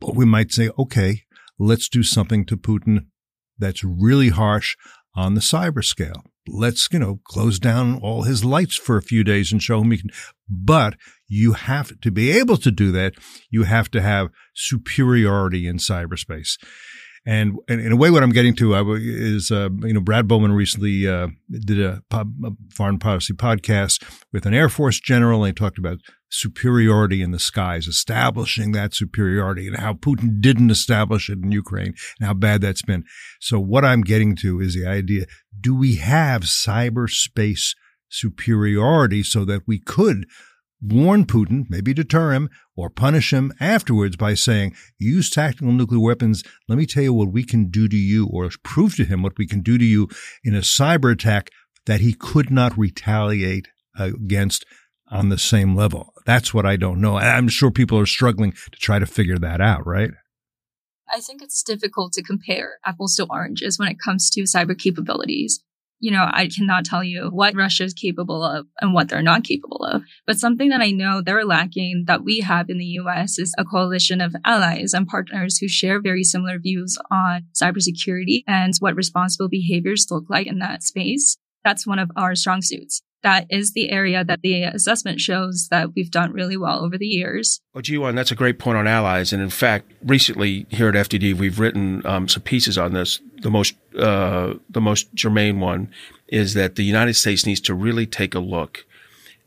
but 0.00 0.14
we 0.14 0.24
might 0.24 0.52
say, 0.52 0.70
okay, 0.78 1.22
let's 1.58 1.88
do 1.88 2.02
something 2.02 2.44
to 2.46 2.56
Putin 2.56 3.06
that's 3.58 3.84
really 3.84 4.28
harsh 4.28 4.76
on 5.14 5.34
the 5.34 5.40
cyber 5.40 5.84
scale. 5.84 6.24
Let's, 6.48 6.88
you 6.92 6.98
know, 6.98 7.20
close 7.24 7.58
down 7.58 7.98
all 8.02 8.22
his 8.22 8.44
lights 8.44 8.76
for 8.76 8.96
a 8.96 9.02
few 9.02 9.24
days 9.24 9.50
and 9.50 9.62
show 9.62 9.80
him 9.80 9.90
he 9.90 9.98
can. 9.98 10.10
But 10.48 10.94
you 11.28 11.54
have 11.54 11.98
to 12.00 12.10
be 12.10 12.30
able 12.30 12.56
to 12.58 12.70
do 12.70 12.92
that. 12.92 13.14
You 13.50 13.64
have 13.64 13.90
to 13.92 14.00
have 14.00 14.28
superiority 14.54 15.66
in 15.66 15.78
cyberspace. 15.78 16.56
And, 17.28 17.58
and 17.68 17.80
in 17.80 17.90
a 17.90 17.96
way, 17.96 18.10
what 18.10 18.22
I'm 18.22 18.30
getting 18.30 18.54
to 18.56 18.94
is, 18.94 19.50
uh, 19.50 19.68
you 19.82 19.92
know, 19.92 20.00
Brad 20.00 20.28
Bowman 20.28 20.52
recently 20.52 21.08
uh, 21.08 21.28
did 21.50 21.80
a, 21.80 22.00
a, 22.12 22.24
foreign 22.72 23.00
policy 23.00 23.34
podcast 23.34 24.04
with 24.32 24.46
an 24.46 24.54
Air 24.54 24.68
Force 24.68 25.00
general, 25.00 25.42
and 25.42 25.48
he 25.48 25.52
talked 25.52 25.76
about 25.76 25.98
superiority 26.30 27.22
in 27.22 27.32
the 27.32 27.40
skies, 27.40 27.88
establishing 27.88 28.70
that 28.72 28.94
superiority, 28.94 29.66
and 29.66 29.76
how 29.76 29.94
Putin 29.94 30.40
didn't 30.40 30.70
establish 30.70 31.28
it 31.28 31.38
in 31.42 31.50
Ukraine, 31.50 31.94
and 32.20 32.28
how 32.28 32.34
bad 32.34 32.60
that's 32.60 32.82
been. 32.82 33.02
So, 33.40 33.58
what 33.58 33.84
I'm 33.84 34.02
getting 34.02 34.36
to 34.36 34.60
is 34.60 34.76
the 34.76 34.86
idea: 34.86 35.26
Do 35.60 35.74
we 35.74 35.96
have 35.96 36.42
cyberspace 36.42 37.74
superiority 38.08 39.24
so 39.24 39.44
that 39.44 39.62
we 39.66 39.80
could 39.80 40.26
warn 40.80 41.24
Putin, 41.24 41.64
maybe 41.68 41.94
deter 41.94 42.32
him, 42.32 42.50
or 42.76 42.90
punish 42.90 43.32
him 43.32 43.52
afterwards 43.60 44.16
by 44.16 44.34
saying, 44.34 44.74
use 44.98 45.30
tactical 45.30 45.72
nuclear 45.72 46.00
weapons. 46.00 46.42
Let 46.68 46.78
me 46.78 46.86
tell 46.86 47.02
you 47.02 47.14
what 47.14 47.32
we 47.32 47.44
can 47.44 47.70
do 47.70 47.88
to 47.88 47.96
you, 47.96 48.26
or 48.26 48.50
prove 48.62 48.96
to 48.96 49.04
him 49.04 49.22
what 49.22 49.38
we 49.38 49.46
can 49.46 49.60
do 49.60 49.78
to 49.78 49.84
you 49.84 50.08
in 50.44 50.54
a 50.54 50.60
cyber 50.60 51.12
attack 51.12 51.50
that 51.86 52.00
he 52.00 52.12
could 52.12 52.50
not 52.50 52.76
retaliate 52.76 53.68
against 53.98 54.66
on 55.08 55.28
the 55.28 55.38
same 55.38 55.74
level. 55.74 56.12
That's 56.26 56.52
what 56.52 56.66
I 56.66 56.76
don't 56.76 57.00
know. 57.00 57.16
I'm 57.16 57.48
sure 57.48 57.70
people 57.70 57.98
are 57.98 58.06
struggling 58.06 58.52
to 58.52 58.78
try 58.78 58.98
to 58.98 59.06
figure 59.06 59.38
that 59.38 59.60
out, 59.60 59.86
right? 59.86 60.10
I 61.08 61.20
think 61.20 61.40
it's 61.40 61.62
difficult 61.62 62.12
to 62.14 62.22
compare 62.22 62.78
apples 62.84 63.14
to 63.14 63.26
oranges 63.30 63.78
when 63.78 63.88
it 63.88 63.98
comes 64.04 64.28
to 64.30 64.42
cyber 64.42 64.76
capabilities 64.76 65.62
you 65.98 66.10
know, 66.10 66.28
I 66.30 66.48
cannot 66.48 66.84
tell 66.84 67.02
you 67.02 67.28
what 67.30 67.54
Russia 67.54 67.84
is 67.84 67.94
capable 67.94 68.44
of 68.44 68.66
and 68.80 68.92
what 68.92 69.08
they're 69.08 69.22
not 69.22 69.44
capable 69.44 69.84
of. 69.84 70.02
But 70.26 70.38
something 70.38 70.68
that 70.70 70.80
I 70.80 70.90
know 70.90 71.22
they're 71.22 71.44
lacking 71.44 72.04
that 72.06 72.24
we 72.24 72.40
have 72.40 72.68
in 72.68 72.78
the 72.78 72.84
US 73.00 73.38
is 73.38 73.54
a 73.56 73.64
coalition 73.64 74.20
of 74.20 74.36
allies 74.44 74.92
and 74.92 75.06
partners 75.06 75.58
who 75.58 75.68
share 75.68 76.00
very 76.00 76.22
similar 76.22 76.58
views 76.58 76.98
on 77.10 77.46
cybersecurity 77.60 78.42
and 78.46 78.74
what 78.80 78.94
responsible 78.94 79.48
behaviors 79.48 80.06
look 80.10 80.24
like 80.28 80.46
in 80.46 80.58
that 80.58 80.82
space. 80.82 81.38
That's 81.64 81.86
one 81.86 81.98
of 81.98 82.10
our 82.16 82.34
strong 82.34 82.62
suits 82.62 83.02
that 83.26 83.44
is 83.50 83.72
the 83.72 83.90
area 83.90 84.24
that 84.24 84.42
the 84.42 84.62
assessment 84.62 85.20
shows 85.20 85.66
that 85.72 85.96
we've 85.96 86.12
done 86.12 86.32
really 86.32 86.56
well 86.56 86.84
over 86.84 86.96
the 86.96 87.08
years. 87.08 87.60
Well, 87.74 87.82
Jiwon, 87.82 88.14
that's 88.14 88.30
a 88.30 88.36
great 88.36 88.60
point 88.60 88.78
on 88.78 88.86
allies. 88.86 89.32
And 89.32 89.42
in 89.42 89.50
fact, 89.50 89.90
recently 90.04 90.64
here 90.68 90.88
at 90.88 90.94
FDD, 90.94 91.34
we've 91.34 91.58
written 91.58 92.06
um, 92.06 92.28
some 92.28 92.44
pieces 92.44 92.78
on 92.78 92.92
this. 92.92 93.20
The 93.42 93.50
most, 93.50 93.74
uh, 93.98 94.54
the 94.70 94.80
most 94.80 95.12
germane 95.14 95.58
one 95.58 95.90
is 96.28 96.54
that 96.54 96.76
the 96.76 96.84
United 96.84 97.14
States 97.14 97.44
needs 97.44 97.60
to 97.62 97.74
really 97.74 98.06
take 98.06 98.36
a 98.36 98.38
look 98.38 98.86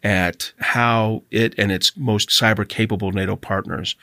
at 0.03 0.51
how 0.59 1.23
it 1.31 1.55
and 1.57 1.71
its 1.71 1.95
most 1.95 2.29
cyber 2.29 2.67
capable 2.67 3.13
NATO 3.13 3.37
partners 3.37 3.95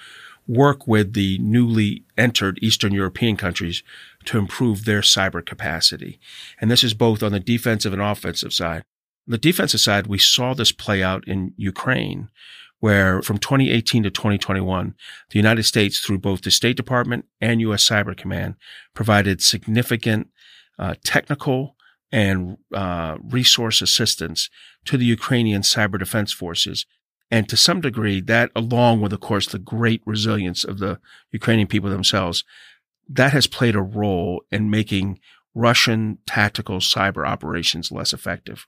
work 0.48 0.86
with 0.86 1.12
the 1.12 1.36
newly 1.38 2.02
entered 2.16 2.58
Eastern 2.62 2.94
European 2.94 3.36
countries 3.36 3.82
to 4.24 4.38
improve 4.38 4.86
their 4.86 5.02
cyber 5.02 5.44
capacity. 5.44 6.18
And 6.62 6.70
this 6.70 6.82
is 6.82 6.94
both 6.94 7.22
on 7.22 7.32
the 7.32 7.40
defensive 7.40 7.92
and 7.92 8.00
offensive 8.00 8.54
side. 8.54 8.82
The 9.26 9.38
defensive 9.38 9.80
side, 9.80 10.06
we 10.06 10.18
saw 10.18 10.54
this 10.54 10.72
play 10.72 11.02
out 11.02 11.26
in 11.26 11.52
Ukraine, 11.56 12.28
where 12.78 13.22
from 13.22 13.38
2018 13.38 14.04
to 14.04 14.10
2021, 14.10 14.94
the 15.30 15.38
United 15.38 15.64
States, 15.64 15.98
through 15.98 16.18
both 16.18 16.42
the 16.42 16.50
State 16.50 16.76
Department 16.76 17.24
and 17.40 17.60
U.S. 17.62 17.88
Cyber 17.88 18.16
Command, 18.16 18.54
provided 18.94 19.42
significant 19.42 20.28
uh, 20.78 20.94
technical 21.04 21.76
and 22.12 22.58
uh, 22.72 23.16
resource 23.22 23.82
assistance 23.82 24.48
to 24.84 24.96
the 24.96 25.04
Ukrainian 25.04 25.62
cyber 25.62 25.98
defense 25.98 26.32
forces. 26.32 26.86
And 27.30 27.48
to 27.48 27.56
some 27.56 27.80
degree, 27.80 28.20
that 28.20 28.52
along 28.54 29.00
with, 29.00 29.12
of 29.12 29.20
course, 29.20 29.48
the 29.48 29.58
great 29.58 30.02
resilience 30.06 30.62
of 30.62 30.78
the 30.78 31.00
Ukrainian 31.32 31.66
people 31.66 31.90
themselves, 31.90 32.44
that 33.08 33.32
has 33.32 33.46
played 33.46 33.74
a 33.74 33.82
role 33.82 34.44
in 34.52 34.70
making 34.70 35.18
Russian 35.54 36.18
tactical 36.26 36.78
cyber 36.78 37.26
operations 37.26 37.90
less 37.90 38.12
effective. 38.12 38.66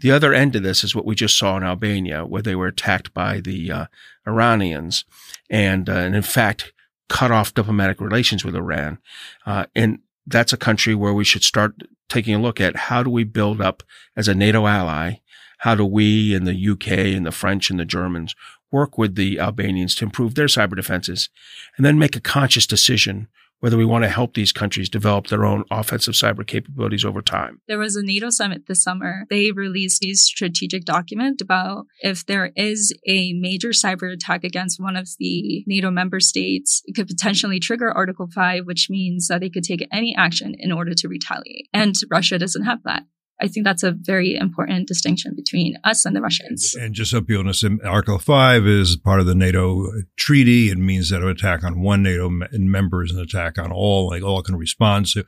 The 0.00 0.12
other 0.12 0.32
end 0.32 0.54
of 0.54 0.62
this 0.62 0.84
is 0.84 0.94
what 0.94 1.04
we 1.04 1.14
just 1.14 1.36
saw 1.36 1.56
in 1.56 1.64
Albania, 1.64 2.24
where 2.24 2.42
they 2.42 2.54
were 2.54 2.68
attacked 2.68 3.12
by 3.12 3.40
the 3.40 3.72
uh, 3.72 3.86
Iranians 4.26 5.04
and, 5.50 5.88
uh, 5.88 5.92
and, 5.92 6.14
in 6.14 6.22
fact, 6.22 6.72
cut 7.08 7.30
off 7.30 7.54
diplomatic 7.54 8.00
relations 8.00 8.44
with 8.44 8.54
Iran. 8.54 8.98
Uh, 9.44 9.66
and 9.74 10.00
that's 10.26 10.52
a 10.52 10.58
country 10.58 10.94
where 10.94 11.14
we 11.14 11.24
should 11.24 11.42
start 11.42 11.82
taking 12.08 12.34
a 12.34 12.40
look 12.40 12.60
at 12.60 12.76
how 12.76 13.02
do 13.02 13.10
we 13.10 13.24
build 13.24 13.60
up 13.60 13.82
as 14.16 14.28
a 14.28 14.34
NATO 14.34 14.66
ally? 14.66 15.20
How 15.58 15.74
do 15.74 15.84
we 15.84 16.34
and 16.34 16.46
the 16.46 16.68
UK 16.70 16.88
and 17.16 17.26
the 17.26 17.32
French 17.32 17.70
and 17.70 17.80
the 17.80 17.84
Germans 17.84 18.36
work 18.70 18.98
with 18.98 19.14
the 19.14 19.40
Albanians 19.40 19.94
to 19.96 20.04
improve 20.04 20.34
their 20.34 20.46
cyber 20.46 20.76
defenses 20.76 21.30
and 21.76 21.84
then 21.84 21.98
make 21.98 22.14
a 22.14 22.20
conscious 22.20 22.66
decision 22.66 23.28
whether 23.60 23.76
we 23.76 23.84
want 23.84 24.04
to 24.04 24.08
help 24.08 24.34
these 24.34 24.52
countries 24.52 24.88
develop 24.88 25.26
their 25.26 25.44
own 25.44 25.64
offensive 25.70 26.14
cyber 26.14 26.46
capabilities 26.46 27.04
over 27.04 27.20
time. 27.20 27.60
There 27.66 27.78
was 27.78 27.96
a 27.96 28.02
NATO 28.02 28.30
summit 28.30 28.66
this 28.66 28.82
summer. 28.82 29.24
They 29.30 29.52
released 29.52 30.04
a 30.04 30.14
strategic 30.14 30.84
document 30.84 31.40
about 31.40 31.86
if 32.00 32.24
there 32.26 32.52
is 32.56 32.94
a 33.06 33.32
major 33.34 33.70
cyber 33.70 34.12
attack 34.12 34.44
against 34.44 34.80
one 34.80 34.96
of 34.96 35.08
the 35.18 35.64
NATO 35.66 35.90
member 35.90 36.20
states, 36.20 36.82
it 36.86 36.94
could 36.94 37.08
potentially 37.08 37.58
trigger 37.58 37.90
Article 37.90 38.28
5, 38.32 38.64
which 38.64 38.88
means 38.90 39.28
that 39.28 39.40
they 39.40 39.50
could 39.50 39.64
take 39.64 39.86
any 39.92 40.14
action 40.16 40.54
in 40.58 40.72
order 40.72 40.94
to 40.94 41.08
retaliate. 41.08 41.68
And 41.72 41.94
Russia 42.10 42.38
doesn't 42.38 42.64
have 42.64 42.82
that. 42.84 43.04
I 43.40 43.48
think 43.48 43.64
that's 43.64 43.82
a 43.82 43.92
very 43.92 44.36
important 44.36 44.88
distinction 44.88 45.34
between 45.36 45.76
us 45.84 46.04
and 46.04 46.16
the 46.16 46.20
Russians. 46.20 46.74
And 46.74 46.92
just 46.92 47.12
so 47.12 47.20
people 47.20 47.44
know, 47.44 47.52
Article 47.84 48.18
5 48.18 48.66
is 48.66 48.96
part 48.96 49.20
of 49.20 49.26
the 49.26 49.34
NATO 49.34 49.86
treaty. 50.16 50.70
It 50.70 50.78
means 50.78 51.10
that 51.10 51.22
an 51.22 51.28
attack 51.28 51.62
on 51.62 51.80
one 51.80 52.02
NATO 52.02 52.28
member 52.52 53.04
is 53.04 53.12
an 53.12 53.20
attack 53.20 53.58
on 53.58 53.70
all, 53.70 54.08
like 54.08 54.24
all 54.24 54.42
can 54.42 54.56
respond. 54.56 55.08
So 55.08 55.22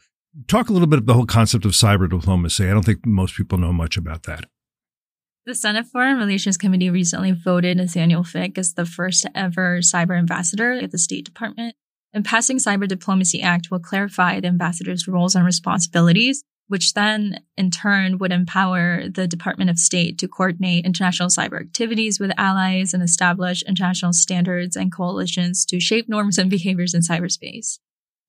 talk 0.48 0.68
a 0.68 0.72
little 0.72 0.88
bit 0.88 0.98
about 0.98 1.06
the 1.06 1.14
whole 1.14 1.26
concept 1.26 1.64
of 1.64 1.72
cyber 1.72 2.10
diplomacy. 2.10 2.68
I 2.68 2.72
don't 2.72 2.84
think 2.84 3.06
most 3.06 3.36
people 3.36 3.58
know 3.58 3.72
much 3.72 3.96
about 3.96 4.24
that. 4.24 4.46
The 5.46 5.54
Senate 5.54 5.86
Foreign 5.86 6.18
Relations 6.18 6.56
Committee 6.56 6.90
recently 6.90 7.32
voted 7.32 7.76
Nathaniel 7.76 8.24
Fick 8.24 8.58
as 8.58 8.74
the 8.74 8.84
first 8.84 9.26
ever 9.34 9.78
cyber 9.78 10.18
ambassador 10.18 10.72
at 10.72 10.90
the 10.90 10.98
State 10.98 11.24
Department. 11.24 11.76
And 12.12 12.24
passing 12.24 12.58
Cyber 12.58 12.88
Diplomacy 12.88 13.40
Act 13.40 13.70
will 13.70 13.78
clarify 13.78 14.40
the 14.40 14.48
ambassador's 14.48 15.06
roles 15.06 15.36
and 15.36 15.46
responsibilities 15.46 16.42
which 16.70 16.94
then 16.94 17.40
in 17.56 17.70
turn 17.70 18.16
would 18.18 18.30
empower 18.30 19.08
the 19.08 19.26
Department 19.26 19.70
of 19.70 19.78
State 19.78 20.18
to 20.18 20.28
coordinate 20.28 20.86
international 20.86 21.28
cyber 21.28 21.60
activities 21.60 22.20
with 22.20 22.30
allies 22.38 22.94
and 22.94 23.02
establish 23.02 23.64
international 23.64 24.12
standards 24.12 24.76
and 24.76 24.94
coalitions 24.94 25.64
to 25.66 25.80
shape 25.80 26.08
norms 26.08 26.38
and 26.38 26.48
behaviors 26.48 26.94
in 26.94 27.00
cyberspace. 27.00 27.80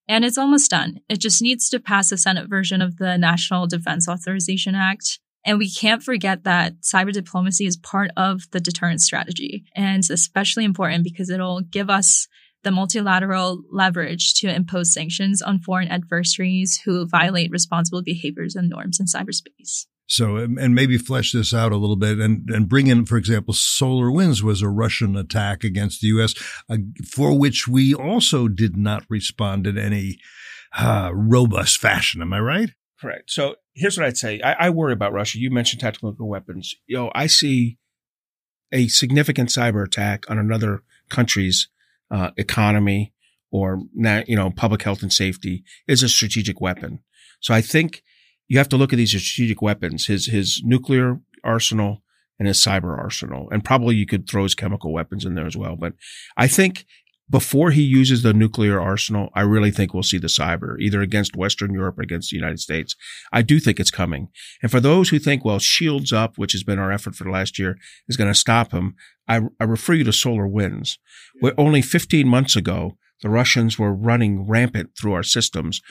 And 0.07 0.25
it's 0.25 0.39
almost 0.39 0.71
done. 0.71 1.01
It 1.07 1.19
just 1.19 1.39
needs 1.43 1.69
to 1.69 1.79
pass 1.79 2.09
the 2.09 2.17
Senate 2.17 2.49
version 2.49 2.81
of 2.81 2.97
the 2.97 3.15
National 3.15 3.67
Defense 3.67 4.09
Authorization 4.09 4.73
Act. 4.73 5.19
And 5.45 5.59
we 5.59 5.71
can't 5.71 6.01
forget 6.01 6.43
that 6.43 6.81
cyber 6.81 7.13
diplomacy 7.13 7.67
is 7.67 7.77
part 7.77 8.09
of 8.17 8.41
the 8.51 8.59
deterrence 8.59 9.05
strategy. 9.05 9.65
And 9.75 9.99
it's 9.99 10.09
especially 10.09 10.65
important 10.65 11.03
because 11.03 11.29
it'll 11.29 11.61
give 11.61 11.91
us 11.91 12.27
the 12.63 12.71
multilateral 12.71 13.63
leverage 13.71 14.33
to 14.35 14.53
impose 14.53 14.93
sanctions 14.93 15.41
on 15.41 15.59
foreign 15.59 15.87
adversaries 15.87 16.81
who 16.85 17.07
violate 17.07 17.51
responsible 17.51 18.03
behaviors 18.03 18.55
and 18.55 18.69
norms 18.69 18.99
in 18.99 19.05
cyberspace. 19.05 19.85
So, 20.07 20.35
and 20.35 20.75
maybe 20.75 20.97
flesh 20.97 21.31
this 21.31 21.53
out 21.53 21.71
a 21.71 21.77
little 21.77 21.95
bit 21.95 22.19
and, 22.19 22.49
and 22.49 22.67
bring 22.67 22.87
in, 22.87 23.05
for 23.05 23.15
example, 23.15 23.53
SolarWinds 23.53 24.41
was 24.41 24.61
a 24.61 24.67
Russian 24.67 25.15
attack 25.15 25.63
against 25.63 26.01
the 26.01 26.07
U.S., 26.07 26.33
uh, 26.69 26.77
for 27.09 27.37
which 27.37 27.65
we 27.65 27.93
also 27.93 28.49
did 28.49 28.75
not 28.75 29.05
respond 29.07 29.65
in 29.65 29.77
any 29.77 30.19
uh, 30.77 31.11
robust 31.13 31.77
fashion. 31.79 32.21
Am 32.21 32.33
I 32.33 32.41
right? 32.41 32.69
Correct. 32.99 33.31
So 33.31 33.55
here's 33.73 33.97
what 33.97 34.05
I'd 34.05 34.17
say. 34.17 34.41
I, 34.41 34.67
I 34.67 34.69
worry 34.69 34.91
about 34.91 35.13
Russia. 35.13 35.39
You 35.39 35.49
mentioned 35.49 35.79
tactical 35.79 36.13
weapons. 36.19 36.75
You 36.87 36.97
know, 36.97 37.11
I 37.15 37.27
see 37.27 37.77
a 38.73 38.89
significant 38.89 39.47
cyber 39.47 39.83
attack 39.85 40.29
on 40.29 40.37
another 40.37 40.83
country's 41.09 41.69
uh, 42.11 42.31
economy 42.37 43.13
or 43.51 43.81
you 43.95 44.35
know 44.35 44.51
public 44.51 44.83
health 44.83 45.01
and 45.01 45.11
safety 45.11 45.63
is 45.87 46.03
a 46.03 46.09
strategic 46.09 46.61
weapon. 46.61 46.99
So 47.39 47.53
I 47.53 47.61
think 47.61 48.03
you 48.47 48.57
have 48.57 48.69
to 48.69 48.77
look 48.77 48.93
at 48.93 48.97
these 48.97 49.11
strategic 49.11 49.61
weapons, 49.61 50.07
his 50.07 50.27
his 50.27 50.61
nuclear 50.63 51.19
arsenal 51.43 52.03
and 52.37 52.47
his 52.47 52.57
cyber 52.57 52.97
arsenal, 52.97 53.49
and 53.51 53.63
probably 53.63 53.95
you 53.95 54.05
could 54.05 54.27
throw 54.27 54.43
his 54.43 54.55
chemical 54.55 54.93
weapons 54.93 55.25
in 55.25 55.35
there 55.35 55.45
as 55.45 55.57
well. 55.57 55.75
But 55.75 55.93
I 56.37 56.47
think 56.47 56.85
before 57.31 57.71
he 57.71 57.81
uses 57.81 58.23
the 58.23 58.33
nuclear 58.33 58.79
arsenal, 58.79 59.29
I 59.33 59.41
really 59.41 59.71
think 59.71 59.93
we'll 59.93 60.03
see 60.03 60.17
the 60.17 60.27
cyber 60.27 60.77
either 60.79 60.99
against 61.01 61.35
Western 61.35 61.73
Europe 61.73 61.97
or 61.97 62.01
against 62.01 62.29
the 62.29 62.35
United 62.35 62.59
States. 62.59 62.95
I 63.31 63.41
do 63.41 63.59
think 63.59 63.79
it's 63.79 63.89
coming. 63.89 64.27
And 64.61 64.69
for 64.69 64.81
those 64.81 65.09
who 65.09 65.17
think, 65.17 65.45
well, 65.45 65.57
shields 65.57 66.11
up, 66.11 66.37
which 66.37 66.51
has 66.51 66.63
been 66.63 66.77
our 66.77 66.91
effort 66.91 67.15
for 67.15 67.23
the 67.23 67.31
last 67.31 67.57
year, 67.57 67.77
is 68.09 68.17
going 68.17 68.29
to 68.29 68.37
stop 68.37 68.73
him, 68.73 68.95
I, 69.29 69.41
I 69.61 69.63
refer 69.63 69.93
you 69.93 70.03
to 70.03 70.11
SolarWinds. 70.11 70.97
Where 71.39 71.57
only 71.57 71.81
15 71.81 72.27
months 72.27 72.57
ago, 72.57 72.97
the 73.21 73.29
Russians 73.29 73.79
were 73.79 73.93
running 73.93 74.45
rampant 74.45 74.91
through 74.99 75.13
our 75.13 75.23
systems 75.23 75.81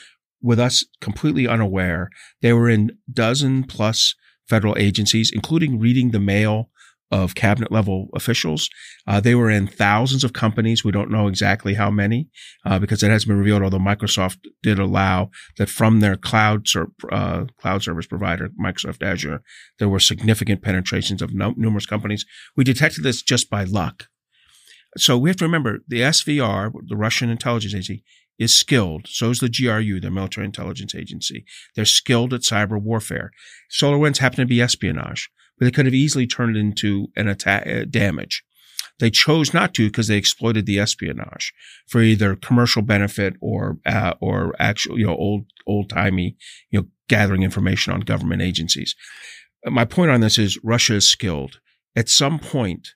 with 0.43 0.59
us 0.59 0.85
completely 0.99 1.47
unaware. 1.47 2.09
They 2.41 2.53
were 2.53 2.69
in 2.69 2.97
dozen 3.11 3.63
plus 3.63 4.13
federal 4.47 4.77
agencies, 4.77 5.31
including 5.33 5.79
reading 5.79 6.11
the 6.11 6.19
mail 6.19 6.69
of 7.11 7.35
cabinet 7.35 7.71
level 7.71 8.07
officials. 8.15 8.69
Uh, 9.05 9.19
they 9.19 9.35
were 9.35 9.49
in 9.49 9.67
thousands 9.67 10.23
of 10.23 10.33
companies. 10.33 10.83
We 10.83 10.91
don't 10.91 11.11
know 11.11 11.27
exactly 11.27 11.73
how 11.73 11.91
many 11.91 12.29
uh, 12.65 12.79
because 12.79 13.03
it 13.03 13.11
hasn't 13.11 13.27
been 13.27 13.37
revealed. 13.37 13.63
Although 13.63 13.79
Microsoft 13.79 14.37
did 14.63 14.79
allow 14.79 15.29
that 15.57 15.69
from 15.69 15.99
their 15.99 16.15
cloud 16.15 16.67
ser- 16.67 16.91
uh, 17.11 17.45
cloud 17.59 17.83
service 17.83 18.07
provider, 18.07 18.49
Microsoft 18.59 19.03
Azure, 19.03 19.41
there 19.77 19.89
were 19.89 19.99
significant 19.99 20.61
penetrations 20.61 21.21
of 21.21 21.33
no- 21.33 21.53
numerous 21.57 21.85
companies. 21.85 22.25
We 22.55 22.63
detected 22.63 23.03
this 23.03 23.21
just 23.21 23.49
by 23.49 23.65
luck. 23.65 24.07
So 24.97 25.17
we 25.17 25.29
have 25.29 25.37
to 25.37 25.45
remember 25.45 25.79
the 25.87 26.01
SVR, 26.01 26.71
the 26.87 26.97
Russian 26.97 27.29
intelligence 27.29 27.73
agency, 27.73 28.03
is 28.39 28.55
skilled. 28.55 29.07
So 29.07 29.29
is 29.29 29.39
the 29.39 29.49
GRU, 29.49 29.99
the 29.99 30.09
military 30.09 30.45
intelligence 30.45 30.95
agency. 30.95 31.45
They're 31.75 31.85
skilled 31.85 32.33
at 32.33 32.41
cyber 32.41 32.81
warfare. 32.81 33.31
SolarWinds 33.71 34.17
happen 34.17 34.39
to 34.39 34.45
be 34.45 34.61
espionage 34.61 35.29
they 35.61 35.71
could 35.71 35.85
have 35.85 35.93
easily 35.93 36.27
turned 36.27 36.57
it 36.57 36.59
into 36.59 37.07
an 37.15 37.27
attack 37.27 37.67
uh, 37.67 37.85
damage. 37.89 38.43
They 38.99 39.09
chose 39.09 39.53
not 39.53 39.73
to 39.75 39.87
because 39.87 40.07
they 40.07 40.17
exploited 40.17 40.65
the 40.65 40.79
espionage 40.79 41.53
for 41.87 42.01
either 42.01 42.35
commercial 42.35 42.81
benefit 42.81 43.35
or 43.41 43.77
uh, 43.85 44.15
or 44.19 44.53
actual 44.59 44.99
you 44.99 45.07
know 45.07 45.15
old 45.15 45.45
old 45.65 45.89
timey 45.89 46.35
you 46.69 46.81
know 46.81 46.87
gathering 47.07 47.43
information 47.43 47.93
on 47.93 48.01
government 48.01 48.41
agencies. 48.41 48.95
My 49.65 49.85
point 49.85 50.11
on 50.11 50.21
this 50.21 50.37
is 50.37 50.59
Russia 50.63 50.95
is 50.95 51.09
skilled. 51.09 51.59
At 51.95 52.09
some 52.09 52.39
point, 52.39 52.89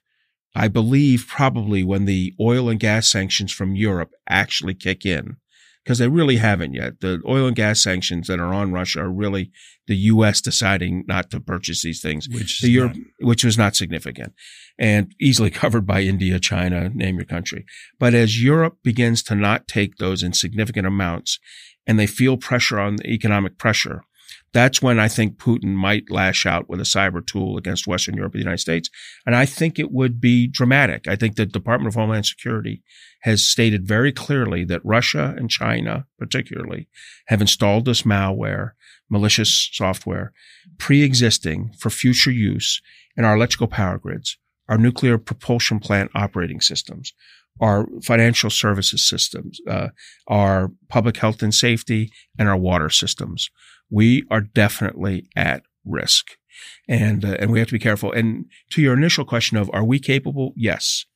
I 0.54 0.68
believe 0.68 1.26
probably 1.28 1.84
when 1.84 2.04
the 2.06 2.34
oil 2.40 2.68
and 2.68 2.80
gas 2.80 3.08
sanctions 3.08 3.52
from 3.52 3.76
Europe 3.76 4.10
actually 4.28 4.74
kick 4.74 5.04
in, 5.04 5.36
because 5.86 5.98
they 5.98 6.08
really 6.08 6.38
haven't 6.38 6.74
yet. 6.74 7.00
The 7.00 7.22
oil 7.28 7.46
and 7.46 7.54
gas 7.54 7.80
sanctions 7.80 8.26
that 8.26 8.40
are 8.40 8.52
on 8.52 8.72
Russia 8.72 9.02
are 9.02 9.08
really 9.08 9.52
the 9.86 9.94
U.S. 9.96 10.40
deciding 10.40 11.04
not 11.06 11.30
to 11.30 11.38
purchase 11.38 11.82
these 11.82 12.02
things, 12.02 12.28
which, 12.28 12.60
the 12.60 12.70
Europe, 12.70 12.96
which 13.20 13.44
was 13.44 13.56
not 13.56 13.76
significant 13.76 14.32
and 14.80 15.14
easily 15.20 15.48
covered 15.62 15.86
by 15.86 16.00
India, 16.00 16.40
China, 16.40 16.88
name 16.88 17.18
your 17.18 17.24
country. 17.24 17.64
But 18.00 18.14
as 18.14 18.42
Europe 18.42 18.78
begins 18.82 19.22
to 19.24 19.36
not 19.36 19.68
take 19.68 19.98
those 19.98 20.24
in 20.24 20.32
significant 20.32 20.88
amounts 20.88 21.38
and 21.86 22.00
they 22.00 22.08
feel 22.08 22.36
pressure 22.36 22.80
on 22.80 22.96
the 22.96 23.06
economic 23.06 23.56
pressure, 23.56 24.02
That's 24.56 24.80
when 24.80 24.98
I 24.98 25.06
think 25.06 25.36
Putin 25.36 25.74
might 25.74 26.10
lash 26.10 26.46
out 26.46 26.66
with 26.66 26.80
a 26.80 26.84
cyber 26.84 27.20
tool 27.24 27.58
against 27.58 27.86
Western 27.86 28.16
Europe 28.16 28.32
and 28.32 28.40
the 28.40 28.44
United 28.44 28.62
States. 28.62 28.88
And 29.26 29.36
I 29.36 29.44
think 29.44 29.78
it 29.78 29.92
would 29.92 30.18
be 30.18 30.46
dramatic. 30.46 31.06
I 31.06 31.14
think 31.14 31.36
the 31.36 31.44
Department 31.44 31.88
of 31.88 31.94
Homeland 31.94 32.24
Security 32.24 32.82
has 33.20 33.44
stated 33.44 33.86
very 33.86 34.12
clearly 34.12 34.64
that 34.64 34.80
Russia 34.82 35.34
and 35.36 35.50
China, 35.50 36.06
particularly, 36.18 36.88
have 37.26 37.42
installed 37.42 37.84
this 37.84 38.04
malware, 38.04 38.70
malicious 39.10 39.68
software, 39.74 40.32
pre-existing 40.78 41.74
for 41.78 41.90
future 41.90 42.30
use 42.30 42.80
in 43.14 43.26
our 43.26 43.36
electrical 43.36 43.68
power 43.68 43.98
grids, 43.98 44.38
our 44.70 44.78
nuclear 44.78 45.18
propulsion 45.18 45.80
plant 45.80 46.10
operating 46.14 46.62
systems, 46.62 47.12
our 47.60 47.86
financial 48.02 48.48
services 48.48 49.06
systems, 49.06 49.60
uh, 49.68 49.88
our 50.28 50.70
public 50.88 51.18
health 51.18 51.42
and 51.42 51.54
safety, 51.54 52.10
and 52.38 52.48
our 52.48 52.56
water 52.56 52.88
systems. 52.88 53.50
We 53.90 54.24
are 54.30 54.40
definitely 54.40 55.28
at 55.36 55.62
risk, 55.84 56.36
and 56.88 57.24
uh, 57.24 57.36
and 57.38 57.50
we 57.50 57.58
have 57.58 57.68
to 57.68 57.74
be 57.74 57.78
careful. 57.78 58.12
And 58.12 58.46
to 58.70 58.82
your 58.82 58.94
initial 58.94 59.24
question 59.24 59.56
of 59.56 59.70
are 59.72 59.84
we 59.84 59.98
capable? 59.98 60.52
Yes. 60.56 61.06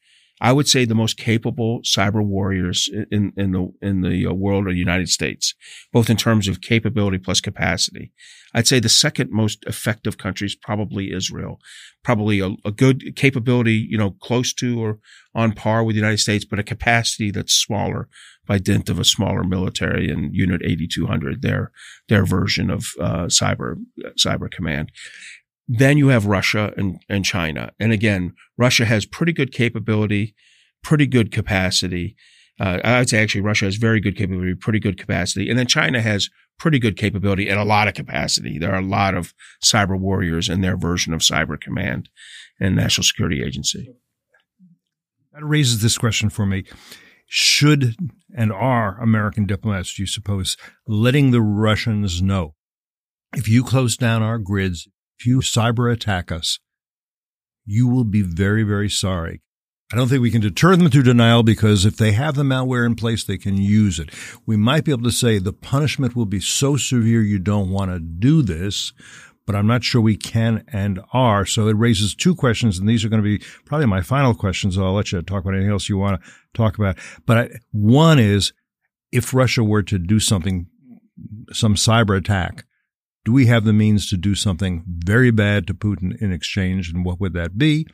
I 0.41 0.53
would 0.53 0.69
say 0.69 0.85
the 0.85 0.95
most 0.95 1.19
capable 1.19 1.81
cyber 1.83 2.25
warriors 2.25 2.89
in, 3.11 3.33
in 3.37 3.53
the 3.53 3.73
in 3.83 4.01
the 4.01 4.27
uh, 4.27 4.33
world 4.33 4.67
are 4.67 4.73
the 4.73 4.79
United 4.79 5.09
States, 5.09 5.55
both 5.93 6.09
in 6.09 6.17
terms 6.17 6.49
of 6.49 6.61
capability 6.61 7.19
plus 7.19 7.41
capacity. 7.41 8.13
I'd 8.55 8.67
say 8.67 8.81
the 8.81 8.89
second 8.89 9.31
most 9.31 9.65
effective 9.67 10.19
country 10.19 10.47
is 10.47 10.57
probably 10.57 11.13
Israel, 11.13 11.61
probably 12.03 12.41
a, 12.41 12.57
a 12.65 12.73
good 12.73 13.15
capability, 13.17 13.87
you 13.89 13.99
know, 13.99 14.11
close 14.23 14.53
to 14.55 14.81
or 14.81 14.99
on 15.35 15.53
par 15.53 15.85
with 15.85 15.95
the 15.95 16.01
United 16.01 16.19
States, 16.19 16.45
but 16.45 16.59
a 16.59 16.65
capacity 16.65 17.31
that's 17.31 17.53
smaller 17.53 18.09
by 18.47 18.59
dint 18.59 18.89
of 18.89 18.99
a 18.99 19.05
smaller 19.05 19.45
military 19.45 20.11
and 20.11 20.35
Unit 20.35 20.63
8200, 20.65 21.43
their 21.43 21.71
their 22.09 22.25
version 22.25 22.71
of 22.71 22.87
uh, 22.99 23.27
cyber 23.27 23.77
cyber 24.19 24.51
command. 24.51 24.91
Then 25.73 25.99
you 25.99 26.09
have 26.09 26.27
Russia 26.27 26.75
and, 26.77 26.99
and 27.09 27.25
China. 27.25 27.71
And 27.79 27.93
again, 27.93 28.35
Russia 28.59 28.85
has 28.85 29.07
pretty 29.07 29.33
good 29.33 29.53
capability, 29.53 30.35
pretty 30.83 31.07
good 31.07 31.31
capacity. 31.31 32.17
Uh, 32.59 32.81
I 32.83 32.99
would 32.99 33.09
say 33.09 33.23
actually 33.23 33.43
Russia 33.43 33.67
has 33.67 33.77
very 33.77 34.01
good 34.01 34.17
capability, 34.17 34.57
pretty 34.57 34.81
good 34.81 34.99
capacity. 34.99 35.49
And 35.49 35.57
then 35.57 35.69
China 35.69 36.01
has 36.01 36.29
pretty 36.59 36.81
good 36.81 36.97
capability 36.97 37.49
and 37.49 37.61
a 37.61 37.65
lot 37.65 37.87
of 37.87 37.95
capacity. 37.95 38.59
There 38.59 38.73
are 38.73 38.81
a 38.81 38.85
lot 38.85 39.15
of 39.15 39.33
cyber 39.63 39.97
warriors 39.97 40.49
in 40.49 40.61
their 40.61 40.77
version 40.77 41.15
of 41.15 41.21
Cyber 41.21 41.59
Command 41.59 42.09
and 42.59 42.75
National 42.75 43.05
Security 43.05 43.41
Agency. 43.41 43.95
That 45.33 45.45
raises 45.45 45.83
this 45.83 45.99
question 45.99 46.31
for 46.31 46.47
me. 46.47 46.65
Should 47.29 47.95
and 48.37 48.53
are 48.53 49.01
American 49.01 49.47
diplomats, 49.47 49.95
do 49.95 50.03
you 50.03 50.09
suppose, 50.09 50.57
letting 50.85 51.31
the 51.31 51.41
Russians 51.41 52.21
know 52.21 52.57
if 53.37 53.49
you 53.49 53.63
close 53.63 53.97
down 53.97 54.25
our 54.25 54.39
grids, 54.39 54.89
if 55.21 55.27
you 55.27 55.41
cyber 55.41 55.93
attack 55.93 56.33
us, 56.33 56.59
you 57.67 57.87
will 57.87 58.05
be 58.05 58.23
very, 58.23 58.63
very 58.63 58.89
sorry. 58.89 59.43
I 59.93 59.97
don't 59.97 60.09
think 60.09 60.23
we 60.23 60.31
can 60.31 60.41
deter 60.41 60.77
them 60.77 60.89
through 60.89 61.03
denial 61.03 61.43
because 61.43 61.85
if 61.85 61.97
they 61.97 62.13
have 62.13 62.37
the 62.37 62.43
malware 62.43 62.87
in 62.87 62.95
place, 62.95 63.25
they 63.25 63.37
can 63.37 63.59
use 63.59 63.99
it. 63.99 64.09
We 64.47 64.57
might 64.57 64.85
be 64.85 64.93
able 64.93 65.03
to 65.03 65.11
say 65.11 65.39
the 65.39 65.53
punishment 65.53 66.17
will 66.17 66.27
be 66.27 66.41
so 66.41 66.77
severe 66.77 67.23
you 67.23 67.39
don't 67.39 67.71
want 67.71 67.91
to 67.91 67.99
do 67.99 68.41
this, 68.41 68.93
but 69.47 69.57
I'm 69.57 69.67
not 69.67 69.85
sure 69.85 70.01
we 70.01 70.17
can 70.17 70.65
and 70.69 71.01
are. 71.13 71.45
So 71.45 71.69
it 71.69 71.77
raises 71.77 72.15
two 72.15 72.35
questions, 72.35 72.79
and 72.79 72.89
these 72.89 73.05
are 73.05 73.09
going 73.09 73.23
to 73.23 73.39
be 73.39 73.45
probably 73.67 73.87
my 73.87 74.01
final 74.01 74.33
questions. 74.33 74.79
I'll 74.79 74.93
let 74.93 75.13
you 75.13 75.21
talk 75.21 75.43
about 75.43 75.55
anything 75.55 75.73
else 75.73 75.89
you 75.89 75.99
want 75.99 76.23
to 76.23 76.31
talk 76.55 76.79
about. 76.79 76.97
But 77.27 77.37
I, 77.37 77.49
one 77.73 78.19
is 78.19 78.53
if 79.13 79.35
Russia 79.35 79.65
were 79.65 79.83
to 79.83 79.99
do 79.99 80.21
something, 80.21 80.67
some 81.53 81.75
cyber 81.75 82.17
attack, 82.17 82.65
do 83.25 83.33
we 83.33 83.47
have 83.47 83.65
the 83.65 83.73
means 83.73 84.09
to 84.09 84.17
do 84.17 84.35
something 84.35 84.85
very 84.87 85.31
bad 85.31 85.67
to 85.67 85.75
Putin 85.75 86.21
in 86.21 86.33
exchange? 86.33 86.91
And 86.93 87.05
what 87.05 87.21
would 87.21 87.35
that 87.35 87.59
be? 87.59 87.87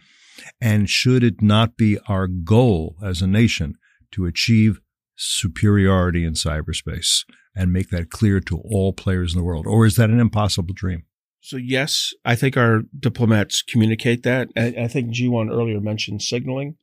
And 0.61 0.89
should 0.89 1.25
it 1.25 1.43
not 1.43 1.77
be 1.77 1.99
our 2.09 2.27
goal 2.27 2.97
as 3.03 3.23
a 3.23 3.27
nation 3.27 3.75
to 4.13 4.27
achieve 4.27 4.81
superiority 5.17 6.25
in 6.25 6.35
cyberspace 6.35 7.25
and 7.55 7.73
make 7.73 7.89
that 7.91 8.11
clear 8.11 8.39
to 8.41 8.59
all 8.59 8.93
players 8.93 9.35
in 9.35 9.39
the 9.39 9.45
world? 9.45 9.67
Or 9.67 9.87
is 9.87 9.97
that 9.97 10.11
an 10.11 10.21
impossible 10.21 10.75
dream? 10.75 11.05
So 11.41 11.57
yes, 11.57 12.13
I 12.25 12.35
think 12.35 12.57
our 12.57 12.83
diplomats 12.99 13.63
communicate 13.63 14.25
that. 14.25 14.49
I, 14.57 14.89
think 14.89 15.15
Jiwon 15.15 15.51
earlier 15.51 15.81
mentioned 15.81 16.23
signaling. 16.23 16.77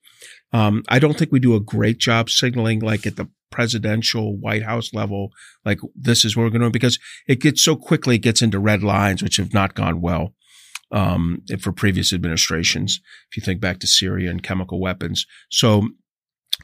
Um, 0.54 0.84
I 0.88 1.00
don't 1.00 1.18
think 1.18 1.34
we 1.34 1.40
do 1.40 1.56
a 1.56 1.60
great 1.60 1.98
job 1.98 2.30
signaling 2.30 2.80
like 2.80 3.06
at 3.06 3.18
the 3.18 3.28
presidential 3.54 4.36
White 4.36 4.64
House 4.64 4.94
level, 4.94 5.32
like 5.64 5.80
this 5.96 6.26
is 6.26 6.36
what 6.36 6.44
we're 6.44 6.50
going 6.50 6.62
to 6.62 6.68
do 6.68 6.72
because 6.72 6.98
it 7.28 7.40
gets 7.40 7.62
so 7.62 7.76
quickly, 7.76 8.16
it 8.16 8.24
gets 8.24 8.42
into 8.42 8.60
red 8.60 8.84
lines, 8.84 9.22
which 9.22 9.38
have 9.38 9.54
not 9.54 9.76
gone 9.76 10.02
well. 10.02 10.34
Um, 10.92 11.42
for 11.60 11.72
previous 11.72 12.14
administrations, 12.14 13.02
if 13.32 13.38
you 13.38 13.42
think 13.42 13.60
back 13.60 13.80
to 13.80 13.88
Syria 13.88 14.30
and 14.30 14.44
chemical 14.44 14.80
weapons. 14.80 15.26
So, 15.50 15.90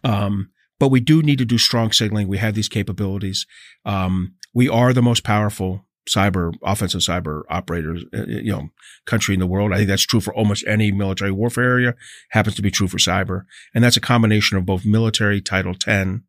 um, 0.04 0.52
but 0.80 0.90
we 0.90 1.00
do 1.00 1.24
need 1.24 1.40
to 1.40 1.46
do 1.46 1.58
strong 1.58 1.92
signaling. 1.92 2.28
We 2.28 2.38
have 2.38 2.54
these 2.54 2.70
capabilities. 2.70 3.48
Um, 3.86 4.36
we 4.54 4.70
are 4.70 4.94
the 4.94 5.02
most 5.02 5.24
powerful 5.24 5.88
cyber 6.08 6.54
offensive 6.64 7.02
cyber 7.02 7.42
operators, 7.50 8.04
uh, 8.14 8.26
you 8.28 8.52
know, 8.52 8.70
country 9.06 9.34
in 9.34 9.40
the 9.40 9.48
world. 9.48 9.74
I 9.74 9.78
think 9.78 9.90
that's 9.90 10.06
true 10.06 10.20
for 10.20 10.34
almost 10.36 10.64
any 10.68 10.92
military 10.92 11.32
warfare 11.32 11.64
area. 11.64 11.96
Happens 12.30 12.56
to 12.56 12.62
be 12.62 12.72
true 12.72 12.88
for 12.88 12.98
cyber, 12.98 13.46
and 13.74 13.84
that's 13.84 13.98
a 13.98 14.02
combination 14.02 14.58
of 14.58 14.66
both 14.66 14.86
military 14.86 15.42
Title 15.42 15.74
10 15.74 16.24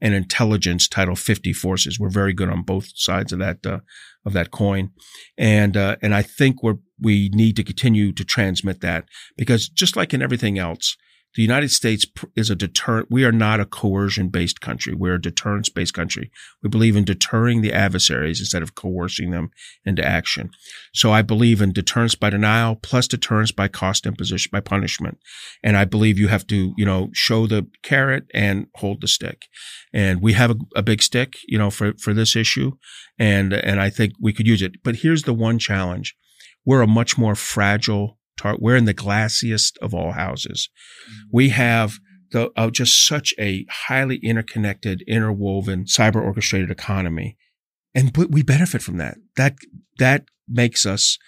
and 0.00 0.14
intelligence 0.14 0.88
Title 0.88 1.16
50 1.16 1.52
forces. 1.52 1.98
We're 1.98 2.10
very 2.10 2.32
good 2.32 2.48
on 2.48 2.62
both 2.62 2.88
sides 2.94 3.32
of 3.32 3.38
that 3.38 3.64
uh, 3.66 3.80
of 4.26 4.32
that 4.32 4.50
coin, 4.50 4.90
and 5.36 5.76
uh, 5.76 5.96
and 6.02 6.14
I 6.14 6.22
think 6.22 6.62
we 6.62 6.74
we 7.00 7.28
need 7.30 7.56
to 7.56 7.64
continue 7.64 8.12
to 8.12 8.24
transmit 8.24 8.80
that 8.80 9.06
because 9.36 9.68
just 9.68 9.96
like 9.96 10.14
in 10.14 10.22
everything 10.22 10.58
else, 10.58 10.96
the 11.34 11.42
United 11.42 11.70
States 11.70 12.06
is 12.36 12.48
a 12.48 12.54
deterrent. 12.54 13.10
We 13.10 13.24
are 13.24 13.32
not 13.32 13.58
a 13.58 13.64
coercion 13.64 14.28
based 14.28 14.60
country. 14.60 14.94
We're 14.94 15.14
a 15.14 15.20
deterrence 15.20 15.68
based 15.68 15.92
country. 15.92 16.30
We 16.62 16.68
believe 16.68 16.96
in 16.96 17.04
deterring 17.04 17.60
the 17.60 17.72
adversaries 17.72 18.40
instead 18.40 18.62
of 18.62 18.74
coercing 18.74 19.30
them 19.30 19.50
into 19.84 20.04
action. 20.04 20.50
So 20.92 21.12
I 21.12 21.22
believe 21.22 21.60
in 21.60 21.72
deterrence 21.72 22.14
by 22.14 22.30
denial 22.30 22.76
plus 22.76 23.08
deterrence 23.08 23.50
by 23.50 23.68
cost 23.68 24.06
imposition, 24.06 24.50
by 24.52 24.60
punishment. 24.60 25.18
And 25.62 25.76
I 25.76 25.84
believe 25.84 26.18
you 26.18 26.28
have 26.28 26.46
to, 26.48 26.72
you 26.76 26.84
know, 26.84 27.10
show 27.12 27.46
the 27.46 27.66
carrot 27.82 28.24
and 28.32 28.68
hold 28.76 29.00
the 29.00 29.08
stick. 29.08 29.46
And 29.92 30.22
we 30.22 30.34
have 30.34 30.52
a, 30.52 30.56
a 30.76 30.82
big 30.82 31.02
stick, 31.02 31.38
you 31.48 31.58
know, 31.58 31.70
for, 31.70 31.94
for 31.98 32.14
this 32.14 32.36
issue. 32.36 32.72
And, 33.18 33.52
and 33.52 33.80
I 33.80 33.90
think 33.90 34.12
we 34.20 34.32
could 34.32 34.46
use 34.46 34.62
it. 34.62 34.82
But 34.84 34.96
here's 34.96 35.24
the 35.24 35.34
one 35.34 35.58
challenge. 35.58 36.16
We're 36.64 36.82
a 36.82 36.86
much 36.86 37.18
more 37.18 37.34
fragile 37.34 38.18
tar- 38.36 38.56
we're 38.58 38.76
in 38.76 38.84
the 38.84 38.94
glassiest 38.94 39.76
of 39.82 39.94
all 39.94 40.12
houses. 40.12 40.68
We 41.32 41.50
have 41.50 41.98
the, 42.32 42.50
uh, 42.56 42.70
just 42.70 43.06
such 43.06 43.34
a 43.38 43.66
highly 43.68 44.16
interconnected, 44.16 45.02
interwoven, 45.06 45.84
cyber 45.84 46.22
orchestrated 46.22 46.70
economy. 46.70 47.36
And 47.94 48.16
we 48.16 48.42
benefit 48.42 48.82
from 48.82 48.96
that. 48.98 49.18
That, 49.36 49.56
that 49.98 50.24
makes 50.48 50.84
us 50.84 51.18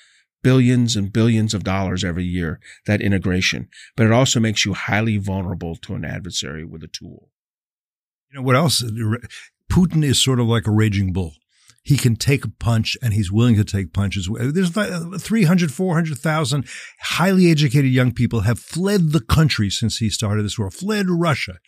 billions 0.43 0.97
and 0.97 1.13
billions 1.13 1.55
of 1.55 1.65
dollars 1.65 2.05
every 2.05 2.25
year, 2.25 2.61
that 2.87 3.01
integration. 3.01 3.69
But 3.97 4.07
it 4.07 4.13
also 4.13 4.41
makes 4.41 4.65
you 4.65 4.75
highly 4.75 5.17
vulnerable 5.17 5.77
to 5.77 5.95
an 5.95 6.05
adversary 6.05 6.65
with 6.65 6.83
a 6.83 6.89
tool. 6.89 7.31
You 8.31 8.41
know 8.41 8.43
what 8.43 8.57
else? 8.57 8.83
Putin 9.71 10.05
is 10.05 10.23
sort 10.23 10.41
of 10.41 10.47
like 10.47 10.67
a 10.67 10.73
raging 10.73 11.13
bull 11.13 11.35
he 11.87 11.97
can 11.97 12.17
take 12.17 12.45
a 12.45 12.51
punch 12.51 12.97
and 13.01 13.15
he's 13.15 13.31
willing 13.31 13.55
to 13.55 13.65
take 13.65 13.93
punches. 13.93 14.29
There's 14.29 14.77
uh, 14.77 15.19
300, 15.21 15.71
400,000 15.71 16.67
highly 17.01 17.49
educated 17.49 17.93
young 17.93 18.13
people 18.13 18.41
have 18.41 18.59
fled 18.59 19.13
the 19.13 19.21
country 19.21 19.71
since 19.71 19.99
he 19.99 20.11
started 20.11 20.45
this 20.45 20.59
war, 20.59 20.69
fled 20.69 21.07
Russia. 21.09 21.59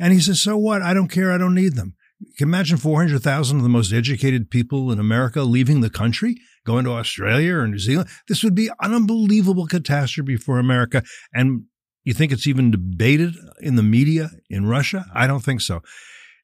And 0.00 0.12
he 0.12 0.18
says, 0.18 0.42
so 0.42 0.56
what? 0.56 0.82
I 0.82 0.92
don't 0.92 1.06
care. 1.06 1.30
I 1.30 1.38
don't 1.38 1.54
need 1.54 1.76
them. 1.76 1.94
You 2.18 2.32
can 2.36 2.48
imagine 2.48 2.76
400,000 2.76 3.56
of 3.56 3.62
the 3.62 3.68
most 3.68 3.92
educated 3.92 4.50
people 4.50 4.90
in 4.90 4.98
America 4.98 5.42
leaving 5.42 5.80
the 5.80 5.90
country, 5.90 6.38
going 6.66 6.84
to 6.84 6.90
Australia 6.90 7.54
or 7.54 7.68
New 7.68 7.78
Zealand. 7.78 8.08
This 8.26 8.42
would 8.42 8.56
be 8.56 8.66
an 8.80 8.94
unbelievable 8.94 9.68
catastrophe 9.68 10.36
for 10.36 10.58
America. 10.58 11.04
And 11.32 11.66
you 12.02 12.14
think 12.14 12.32
it's 12.32 12.48
even 12.48 12.72
debated 12.72 13.36
in 13.60 13.76
the 13.76 13.82
media 13.84 14.30
in 14.50 14.66
Russia? 14.66 15.06
I 15.14 15.28
don't 15.28 15.44
think 15.44 15.60
so. 15.60 15.82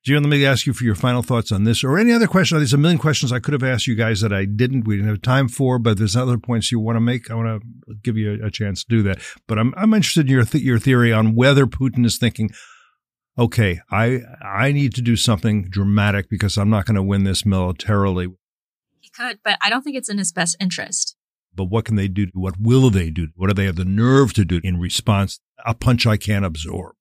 Jiwon, 0.09 0.23
let 0.23 0.31
me 0.31 0.47
ask 0.47 0.67
you 0.67 0.73
for 0.73 0.85
your 0.85 0.95
final 0.95 1.21
thoughts 1.21 1.53
on 1.53 1.65
this 1.65 1.85
or 1.85 1.99
any 1.99 2.13
other 2.13 2.27
question. 2.27 2.57
There's 2.57 2.73
a 2.73 2.79
million 2.79 2.99
questions 2.99 3.31
I 3.31 3.41
could 3.41 3.53
have 3.53 3.63
asked 3.63 3.87
you 3.87 3.95
guys 3.95 4.23
that 4.23 4.33
I 4.33 4.47
didn't. 4.47 4.87
We 4.87 4.97
didn't 4.97 5.11
have 5.11 5.21
time 5.21 5.49
for, 5.49 5.79
but 5.79 5.99
there's 5.99 6.17
other 6.17 6.39
points 6.39 6.73
you 6.73 6.81
want 6.81 6.97
to 6.97 7.01
make. 7.01 7.31
I 7.31 7.35
want 7.35 7.63
to 7.63 7.95
give 8.03 8.17
you 8.17 8.41
a, 8.43 8.47
a 8.47 8.51
chance 8.51 8.85
to 8.85 8.89
do 8.89 9.03
that. 9.03 9.19
But 9.47 9.59
I'm, 9.59 9.75
I'm 9.77 9.93
interested 9.93 10.27
in 10.27 10.33
your, 10.33 10.45
th- 10.45 10.65
your 10.65 10.79
theory 10.79 11.13
on 11.13 11.35
whether 11.35 11.67
Putin 11.67 12.07
is 12.07 12.17
thinking, 12.17 12.51
okay, 13.39 13.81
I, 13.91 14.23
I 14.43 14.73
need 14.73 14.95
to 14.95 15.03
do 15.03 15.15
something 15.15 15.69
dramatic 15.69 16.31
because 16.31 16.57
I'm 16.57 16.71
not 16.71 16.87
going 16.87 16.97
to 16.97 17.03
win 17.03 17.25
this 17.25 17.45
militarily. 17.45 18.29
He 19.01 19.11
could, 19.11 19.41
but 19.45 19.59
I 19.61 19.69
don't 19.69 19.83
think 19.83 19.97
it's 19.97 20.09
in 20.09 20.17
his 20.17 20.33
best 20.33 20.57
interest. 20.59 21.17
But 21.55 21.65
what 21.65 21.85
can 21.85 21.97
they 21.97 22.09
do? 22.09 22.29
What 22.33 22.55
will 22.59 22.89
they 22.89 23.11
do? 23.11 23.29
What 23.37 23.49
do 23.49 23.55
they 23.55 23.67
have 23.67 23.77
the 23.77 23.85
nerve 23.85 24.33
to 24.35 24.47
do 24.47 24.61
in 24.65 24.81
response? 24.81 25.39
A 25.67 25.75
punch 25.75 26.07
I 26.07 26.17
can't 26.17 26.47
absorb. 26.47 26.95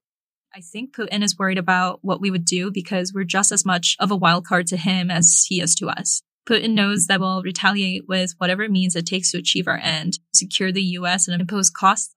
I 0.57 0.61
think 0.61 0.95
Putin 0.95 1.21
is 1.21 1.37
worried 1.37 1.59
about 1.59 1.99
what 2.01 2.19
we 2.19 2.31
would 2.31 2.43
do 2.43 2.71
because 2.71 3.13
we're 3.13 3.25
just 3.25 3.51
as 3.51 3.63
much 3.63 3.95
of 3.99 4.09
a 4.09 4.15
wild 4.15 4.47
card 4.47 4.65
to 4.67 4.77
him 4.77 5.11
as 5.11 5.45
he 5.47 5.61
is 5.61 5.75
to 5.75 5.87
us. 5.87 6.23
Putin 6.49 6.71
knows 6.71 7.05
that 7.05 7.19
we'll 7.19 7.43
retaliate 7.43 8.07
with 8.07 8.33
whatever 8.39 8.67
means 8.67 8.95
it 8.95 9.05
takes 9.05 9.29
to 9.29 9.37
achieve 9.37 9.67
our 9.67 9.77
end, 9.77 10.17
secure 10.33 10.71
the 10.71 10.81
US 10.81 11.27
and 11.27 11.39
impose 11.39 11.69
costs. 11.69 12.15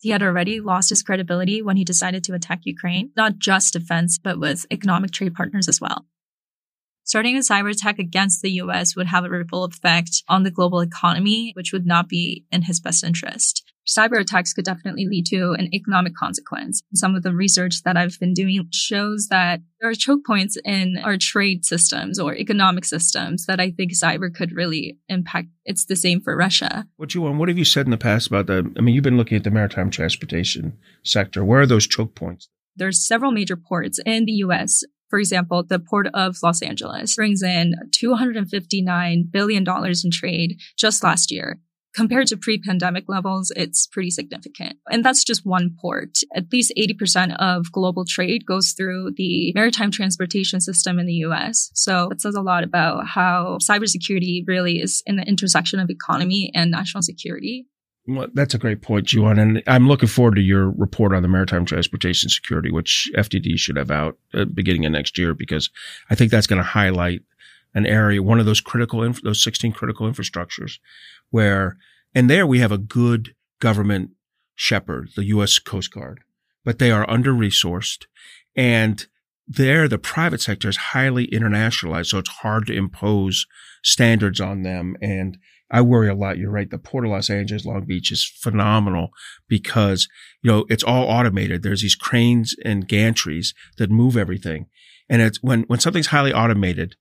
He 0.00 0.08
had 0.08 0.24
already 0.24 0.58
lost 0.58 0.90
his 0.90 1.04
credibility 1.04 1.62
when 1.62 1.76
he 1.76 1.84
decided 1.84 2.24
to 2.24 2.34
attack 2.34 2.62
Ukraine, 2.64 3.12
not 3.16 3.38
just 3.38 3.74
defense, 3.74 4.18
but 4.18 4.40
with 4.40 4.66
economic 4.72 5.12
trade 5.12 5.36
partners 5.36 5.68
as 5.68 5.80
well. 5.80 6.04
Starting 7.04 7.36
a 7.36 7.40
cyber 7.40 7.70
attack 7.70 8.00
against 8.00 8.42
the 8.42 8.50
US 8.62 8.96
would 8.96 9.06
have 9.06 9.24
a 9.24 9.30
ripple 9.30 9.62
effect 9.62 10.24
on 10.28 10.42
the 10.42 10.50
global 10.50 10.80
economy, 10.80 11.52
which 11.54 11.72
would 11.72 11.86
not 11.86 12.08
be 12.08 12.44
in 12.50 12.62
his 12.62 12.80
best 12.80 13.04
interest. 13.04 13.62
Cyber 13.88 14.18
attacks 14.20 14.52
could 14.52 14.64
definitely 14.64 15.06
lead 15.06 15.26
to 15.26 15.52
an 15.52 15.72
economic 15.74 16.14
consequence. 16.14 16.82
Some 16.94 17.14
of 17.14 17.22
the 17.22 17.32
research 17.32 17.82
that 17.84 17.96
I've 17.96 18.18
been 18.18 18.34
doing 18.34 18.68
shows 18.72 19.28
that 19.28 19.60
there 19.80 19.90
are 19.90 19.94
choke 19.94 20.24
points 20.26 20.56
in 20.64 20.96
our 21.02 21.16
trade 21.16 21.64
systems 21.64 22.18
or 22.18 22.34
economic 22.34 22.84
systems 22.84 23.46
that 23.46 23.60
I 23.60 23.70
think 23.70 23.92
cyber 23.92 24.34
could 24.34 24.52
really 24.52 24.98
impact. 25.08 25.48
It's 25.64 25.84
the 25.84 25.96
same 25.96 26.20
for 26.20 26.36
Russia. 26.36 26.86
What 26.96 27.14
you 27.14 27.22
want? 27.22 27.38
What 27.38 27.48
have 27.48 27.58
you 27.58 27.64
said 27.64 27.86
in 27.86 27.90
the 27.90 27.98
past 27.98 28.26
about 28.26 28.46
the? 28.46 28.70
I 28.76 28.80
mean, 28.80 28.94
you've 28.94 29.04
been 29.04 29.16
looking 29.16 29.36
at 29.36 29.44
the 29.44 29.50
maritime 29.50 29.90
transportation 29.90 30.78
sector. 31.04 31.44
Where 31.44 31.60
are 31.60 31.66
those 31.66 31.86
choke 31.86 32.14
points? 32.14 32.48
There's 32.74 33.06
several 33.06 33.32
major 33.32 33.56
ports 33.56 33.98
in 34.04 34.24
the 34.26 34.32
U.S. 34.32 34.84
For 35.08 35.18
example, 35.18 35.62
the 35.62 35.78
Port 35.78 36.08
of 36.14 36.36
Los 36.42 36.62
Angeles 36.62 37.14
brings 37.14 37.42
in 37.42 37.74
$259 37.90 39.30
billion 39.30 39.64
in 39.66 40.10
trade 40.10 40.60
just 40.76 41.04
last 41.04 41.30
year. 41.30 41.60
Compared 41.96 42.26
to 42.26 42.36
pre-pandemic 42.36 43.04
levels, 43.08 43.50
it's 43.56 43.86
pretty 43.86 44.10
significant. 44.10 44.78
And 44.90 45.02
that's 45.02 45.24
just 45.24 45.46
one 45.46 45.74
port. 45.80 46.18
At 46.34 46.52
least 46.52 46.70
80% 46.76 47.34
of 47.38 47.72
global 47.72 48.04
trade 48.04 48.44
goes 48.44 48.72
through 48.72 49.12
the 49.16 49.52
maritime 49.54 49.90
transportation 49.90 50.60
system 50.60 50.98
in 50.98 51.06
the 51.06 51.24
US. 51.24 51.70
So 51.72 52.10
it 52.10 52.20
says 52.20 52.34
a 52.34 52.42
lot 52.42 52.64
about 52.64 53.06
how 53.06 53.56
cybersecurity 53.62 54.46
really 54.46 54.82
is 54.82 55.02
in 55.06 55.16
the 55.16 55.22
intersection 55.22 55.80
of 55.80 55.88
economy 55.88 56.50
and 56.54 56.70
national 56.70 57.02
security. 57.02 57.66
Well, 58.06 58.28
that's 58.34 58.52
a 58.52 58.58
great 58.58 58.82
point, 58.82 59.06
Jiwon. 59.06 59.40
And 59.40 59.62
I'm 59.66 59.88
looking 59.88 60.08
forward 60.08 60.34
to 60.34 60.42
your 60.42 60.70
report 60.72 61.14
on 61.14 61.22
the 61.22 61.28
maritime 61.28 61.64
transportation 61.64 62.28
security, 62.28 62.70
which 62.70 63.10
FDD 63.16 63.58
should 63.58 63.78
have 63.78 63.90
out 63.90 64.18
at 64.34 64.54
beginning 64.54 64.84
of 64.84 64.92
next 64.92 65.16
year, 65.16 65.32
because 65.32 65.70
I 66.10 66.14
think 66.14 66.30
that's 66.30 66.46
going 66.46 66.60
to 66.60 66.62
highlight 66.62 67.22
an 67.74 67.84
area, 67.84 68.22
one 68.22 68.40
of 68.40 68.46
those 68.46 68.60
critical, 68.60 69.02
inf- 69.02 69.22
those 69.22 69.42
16 69.42 69.72
critical 69.72 70.10
infrastructures 70.10 70.78
where, 71.36 71.76
and 72.14 72.30
there 72.30 72.46
we 72.46 72.60
have 72.60 72.72
a 72.72 72.78
good 72.78 73.34
government 73.60 74.12
shepherd, 74.54 75.10
the 75.16 75.24
U.S. 75.26 75.58
Coast 75.58 75.92
Guard, 75.92 76.20
but 76.64 76.78
they 76.78 76.90
are 76.90 77.08
under 77.10 77.34
resourced 77.34 78.06
and 78.56 79.06
there 79.46 79.86
the 79.86 79.98
private 79.98 80.40
sector 80.40 80.70
is 80.70 80.78
highly 80.78 81.26
internationalized. 81.26 82.06
So 82.06 82.16
it's 82.16 82.40
hard 82.40 82.66
to 82.68 82.72
impose 82.72 83.46
standards 83.84 84.40
on 84.40 84.62
them 84.62 84.96
and 85.02 85.36
I 85.70 85.82
worry 85.82 86.08
a 86.08 86.14
lot. 86.14 86.38
You're 86.38 86.50
right. 86.50 86.70
The 86.70 86.78
Port 86.78 87.04
of 87.04 87.10
Los 87.10 87.28
Angeles, 87.28 87.66
Long 87.66 87.84
Beach 87.84 88.10
is 88.10 88.24
phenomenal 88.24 89.10
because, 89.46 90.08
you 90.42 90.50
know, 90.50 90.64
it's 90.70 90.84
all 90.84 91.04
automated. 91.04 91.62
There's 91.62 91.82
these 91.82 91.96
cranes 91.96 92.56
and 92.64 92.88
gantries 92.88 93.48
that 93.76 93.90
move 93.90 94.16
everything. 94.16 94.68
And 95.10 95.20
it's 95.20 95.42
when, 95.42 95.64
when 95.64 95.80
something's 95.80 96.06
highly 96.06 96.32
automated, 96.32 96.94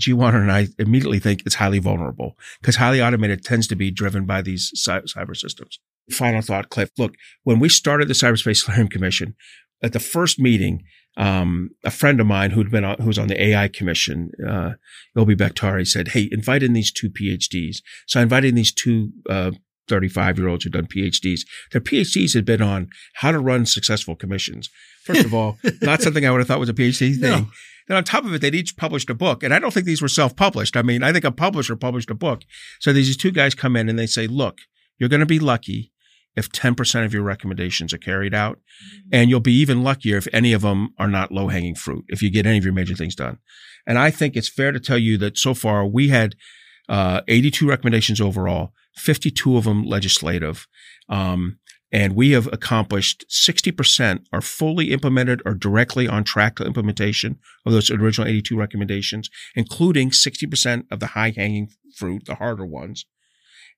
G. 0.00 0.12
Warner 0.12 0.40
and 0.40 0.50
I 0.50 0.68
immediately 0.78 1.18
think 1.18 1.42
it's 1.46 1.56
highly 1.56 1.78
vulnerable 1.78 2.36
because 2.60 2.76
highly 2.76 3.02
automated 3.02 3.44
tends 3.44 3.66
to 3.68 3.76
be 3.76 3.90
driven 3.90 4.26
by 4.26 4.42
these 4.42 4.72
cyber 4.76 5.36
systems. 5.36 5.78
Final 6.10 6.42
thought, 6.42 6.70
Cliff. 6.70 6.90
Look, 6.98 7.14
when 7.44 7.60
we 7.60 7.68
started 7.68 8.08
the 8.08 8.14
Cyberspace 8.14 8.64
Solarium 8.64 8.88
Commission, 8.88 9.36
at 9.82 9.92
the 9.92 10.00
first 10.00 10.38
meeting, 10.38 10.82
um, 11.16 11.70
a 11.84 11.90
friend 11.90 12.20
of 12.20 12.26
mine 12.26 12.50
who'd 12.50 12.70
been 12.70 12.84
on, 12.84 12.96
who 12.98 13.06
was 13.06 13.18
on 13.18 13.28
the 13.28 13.42
AI 13.42 13.68
commission, 13.68 14.30
uh, 14.46 14.72
Yll 15.16 15.26
Bajraktari 15.26 15.86
said, 15.86 16.08
Hey, 16.08 16.28
invite 16.32 16.62
in 16.62 16.72
these 16.72 16.92
two 16.92 17.10
PhDs. 17.10 17.78
So 18.06 18.20
I 18.20 18.22
invited 18.22 18.48
in 18.48 18.54
these 18.54 18.72
two, 18.72 19.10
uh, 19.28 19.52
35 19.88 20.38
year 20.38 20.48
olds 20.48 20.64
who'd 20.64 20.72
done 20.72 20.86
PhDs. 20.86 21.40
Their 21.72 21.80
PhDs 21.80 22.32
had 22.34 22.44
been 22.44 22.62
on 22.62 22.88
how 23.14 23.32
to 23.32 23.40
run 23.40 23.66
successful 23.66 24.14
commissions. 24.14 24.70
First 25.02 25.24
of 25.24 25.34
all, 25.34 25.58
not 25.82 26.00
something 26.00 26.24
I 26.24 26.30
would 26.30 26.38
have 26.38 26.46
thought 26.46 26.60
was 26.60 26.68
a 26.68 26.74
PhD 26.74 27.18
thing. 27.18 27.20
No. 27.20 27.46
Then 27.90 27.96
on 27.96 28.04
top 28.04 28.24
of 28.24 28.32
it, 28.32 28.40
they'd 28.40 28.54
each 28.54 28.76
published 28.76 29.10
a 29.10 29.14
book. 29.14 29.42
And 29.42 29.52
I 29.52 29.58
don't 29.58 29.74
think 29.74 29.84
these 29.84 30.00
were 30.00 30.06
self-published. 30.06 30.76
I 30.76 30.82
mean, 30.82 31.02
I 31.02 31.12
think 31.12 31.24
a 31.24 31.32
publisher 31.32 31.74
published 31.74 32.08
a 32.08 32.14
book. 32.14 32.42
So 32.78 32.92
these 32.92 33.16
two 33.16 33.32
guys 33.32 33.52
come 33.52 33.74
in 33.74 33.88
and 33.88 33.98
they 33.98 34.06
say, 34.06 34.28
look, 34.28 34.58
you're 34.96 35.08
going 35.08 35.18
to 35.18 35.26
be 35.26 35.40
lucky 35.40 35.90
if 36.36 36.52
10% 36.52 37.04
of 37.04 37.12
your 37.12 37.24
recommendations 37.24 37.92
are 37.92 37.98
carried 37.98 38.32
out. 38.32 38.58
Mm-hmm. 38.58 39.08
And 39.10 39.28
you'll 39.28 39.40
be 39.40 39.54
even 39.54 39.82
luckier 39.82 40.18
if 40.18 40.28
any 40.32 40.52
of 40.52 40.62
them 40.62 40.90
are 40.98 41.08
not 41.08 41.32
low 41.32 41.48
hanging 41.48 41.74
fruit, 41.74 42.04
if 42.06 42.22
you 42.22 42.30
get 42.30 42.46
any 42.46 42.58
of 42.58 42.64
your 42.64 42.72
major 42.72 42.94
things 42.94 43.16
done. 43.16 43.38
And 43.88 43.98
I 43.98 44.12
think 44.12 44.36
it's 44.36 44.48
fair 44.48 44.70
to 44.70 44.78
tell 44.78 44.98
you 44.98 45.18
that 45.18 45.36
so 45.36 45.52
far 45.52 45.84
we 45.84 46.10
had 46.10 46.36
uh, 46.88 47.22
82 47.26 47.68
recommendations 47.68 48.20
overall, 48.20 48.72
52 48.94 49.56
of 49.56 49.64
them 49.64 49.82
legislative. 49.84 50.68
Um, 51.08 51.58
and 51.92 52.14
we 52.14 52.30
have 52.30 52.48
accomplished 52.52 53.24
60% 53.28 54.24
are 54.32 54.40
fully 54.40 54.92
implemented 54.92 55.42
or 55.44 55.54
directly 55.54 56.06
on 56.06 56.24
track 56.24 56.56
to 56.56 56.64
implementation 56.64 57.38
of 57.66 57.72
those 57.72 57.90
original 57.90 58.28
82 58.28 58.56
recommendations, 58.56 59.28
including 59.54 60.10
60% 60.10 60.84
of 60.90 61.00
the 61.00 61.08
high 61.08 61.32
hanging 61.36 61.70
fruit, 61.96 62.26
the 62.26 62.36
harder 62.36 62.66
ones. 62.66 63.06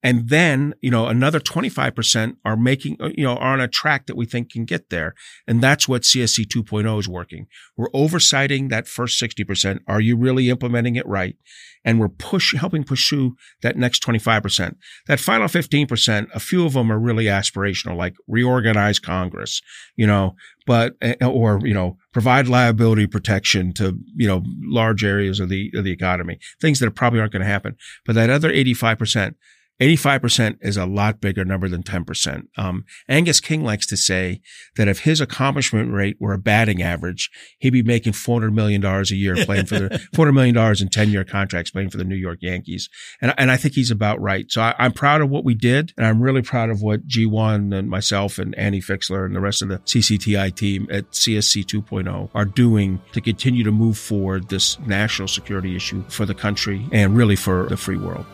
And 0.03 0.29
then, 0.29 0.75
you 0.81 0.91
know, 0.91 1.07
another 1.07 1.39
25% 1.39 2.37
are 2.45 2.57
making, 2.57 2.97
uh, 3.01 3.11
you 3.17 3.23
know, 3.23 3.37
are 3.37 3.53
on 3.53 3.61
a 3.61 3.69
track 3.69 4.07
that 4.07 4.17
we 4.17 4.27
think 4.27 4.51
can 4.51 4.65
get 4.65 4.91
there. 4.91 5.15
And 5.47 5.63
that's 5.63 5.87
what 5.87 6.03
CSC 6.03 6.47
2.0 6.47 6.99
is 6.99 7.09
working. 7.09 7.47
We're 7.77 7.91
oversighting 7.91 8.69
that 8.71 8.89
first 8.89 9.23
60%. 9.23 9.79
Are 9.87 10.01
you 10.01 10.17
really 10.17 10.51
implementing 10.51 10.97
it 10.97 11.07
right? 11.07 11.37
And 11.85 12.01
we're 12.01 12.09
push, 12.09 12.55
helping 12.55 12.83
pursue 12.85 13.37
that 13.63 13.77
next 13.77 14.03
25%. 14.03 14.75
That 15.07 15.21
final 15.21 15.47
15%, 15.47 16.29
a 16.35 16.41
few 16.41 16.67
of 16.67 16.73
them 16.73 16.91
are 16.91 16.99
really 16.99 17.25
aspirational, 17.25 17.97
like 17.97 18.15
reorganize 18.27 18.99
Congress, 18.99 19.63
you 19.97 20.07
know, 20.07 20.35
but, 20.67 20.95
eh, 21.01 21.15
or, 21.25 21.61
you 21.63 21.75
know, 21.75 21.97
provide 22.13 22.47
liability 22.49 23.07
protection 23.07 23.73
to, 23.75 23.99
you 24.17 24.29
know, 24.29 24.43
large 24.63 25.05
areas 25.05 25.41
of 25.41 25.49
the, 25.49 25.71
of 25.75 25.85
the 25.85 25.93
economy, 25.93 26.39
things 26.61 26.79
that 26.81 26.91
probably 26.93 27.21
aren't 27.21 27.33
going 27.33 27.43
to 27.43 27.49
happen. 27.49 27.77
But 28.05 28.15
that 28.15 28.31
other 28.31 28.53
85%, 28.53 29.35
85% 29.83 30.59
is 30.61 30.77
a 30.77 30.87
lot 30.87 31.21
bigger 31.21 31.45
number 31.45 31.69
than 31.69 31.83
10%. 31.83 32.45
Um, 32.57 32.85
Angus 33.09 33.41
King 33.41 33.65
likes 33.65 33.85
to 33.89 33.97
say 33.97 34.41
that 34.77 34.87
if 34.87 35.01
his 35.01 35.21
accomplishment 35.21 35.93
rate 35.93 36.17
were 36.21 36.33
a 36.33 36.39
batting 36.39 36.81
average, 36.81 37.31
he'd 37.59 37.71
be 37.71 37.83
making 37.83 38.13
$400 38.13 38.53
million 38.53 38.85
a 38.85 39.03
year 39.15 39.35
playing 39.45 39.67
for 39.67 39.81
the 39.81 39.89
$400 40.15 40.35
million 40.35 40.57
in 40.81 40.89
10 40.89 41.11
year 41.11 41.25
contracts 41.25 41.73
playing 41.73 41.91
for 41.91 41.97
the 41.97 42.05
New 42.05 42.15
York 42.15 42.39
Yankees. 42.41 42.89
And, 43.21 43.35
and 43.37 43.51
I 43.51 43.57
think 43.57 43.75
he's 43.75 43.91
about 43.91 44.21
right. 44.21 44.51
So 44.51 44.63
I, 44.63 44.75
am 44.79 44.93
proud 44.93 45.21
of 45.21 45.31
what 45.31 45.45
we 45.45 45.55
did. 45.55 45.93
And 45.97 46.07
I'm 46.07 46.23
really 46.23 46.43
proud 46.43 46.71
of 46.71 46.81
what 46.81 47.09
Jiwon 47.09 47.77
and 47.77 47.91
myself 47.91 48.39
and 48.39 48.55
Annie 48.55 48.81
Fixler 48.81 49.27
and 49.27 49.35
the 49.35 49.41
rest 49.41 49.63
of 49.63 49.69
the 49.69 49.79
CCTI 49.79 50.55
team 50.55 50.87
at 50.93 51.11
CSC 51.11 51.65
2.0 51.65 52.31
are 52.35 52.45
doing 52.45 53.03
to 53.13 53.21
continue 53.21 53.65
to 53.65 53.73
move 53.73 53.99
forward 53.99 54.49
this 54.49 54.79
national 54.81 55.27
security 55.27 55.75
issue 55.75 56.05
for 56.09 56.25
the 56.25 56.35
country 56.35 56.87
and 56.93 57.17
really 57.17 57.37
for 57.37 57.67
the 57.67 57.77
free 57.77 57.97
world. 57.97 58.27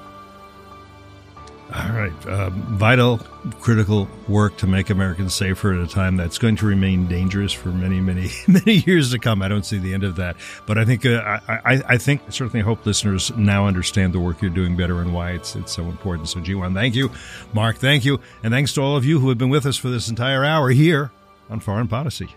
All 1.74 1.90
right. 1.90 2.26
Um, 2.26 2.62
vital, 2.78 3.18
critical 3.60 4.08
work 4.26 4.56
to 4.58 4.66
make 4.66 4.88
Americans 4.88 5.34
safer 5.34 5.74
at 5.74 5.80
a 5.80 5.86
time 5.86 6.16
that's 6.16 6.38
going 6.38 6.56
to 6.56 6.66
remain 6.66 7.06
dangerous 7.08 7.52
for 7.52 7.68
many, 7.68 8.00
many, 8.00 8.30
many 8.48 8.82
years 8.86 9.10
to 9.10 9.18
come. 9.18 9.42
I 9.42 9.48
don't 9.48 9.66
see 9.66 9.76
the 9.76 9.92
end 9.92 10.02
of 10.02 10.16
that. 10.16 10.36
But 10.64 10.78
I 10.78 10.86
think, 10.86 11.04
uh, 11.04 11.40
I, 11.46 11.82
I, 11.86 11.98
think, 11.98 12.22
certainly 12.30 12.60
hope 12.60 12.86
listeners 12.86 13.30
now 13.36 13.66
understand 13.66 14.14
the 14.14 14.20
work 14.20 14.40
you're 14.40 14.50
doing 14.50 14.76
better 14.76 15.02
and 15.02 15.12
why 15.12 15.32
it's, 15.32 15.56
it's 15.56 15.72
so 15.72 15.84
important. 15.84 16.30
So, 16.30 16.40
Jiwon, 16.40 16.72
thank 16.72 16.94
you. 16.94 17.10
Mark, 17.52 17.76
thank 17.76 18.02
you. 18.02 18.18
And 18.42 18.52
thanks 18.52 18.72
to 18.74 18.80
all 18.80 18.96
of 18.96 19.04
you 19.04 19.20
who 19.20 19.28
have 19.28 19.36
been 19.36 19.50
with 19.50 19.66
us 19.66 19.76
for 19.76 19.90
this 19.90 20.08
entire 20.08 20.44
hour 20.44 20.70
here 20.70 21.10
on 21.50 21.60
Foreign 21.60 21.88
Policy. 21.88 22.28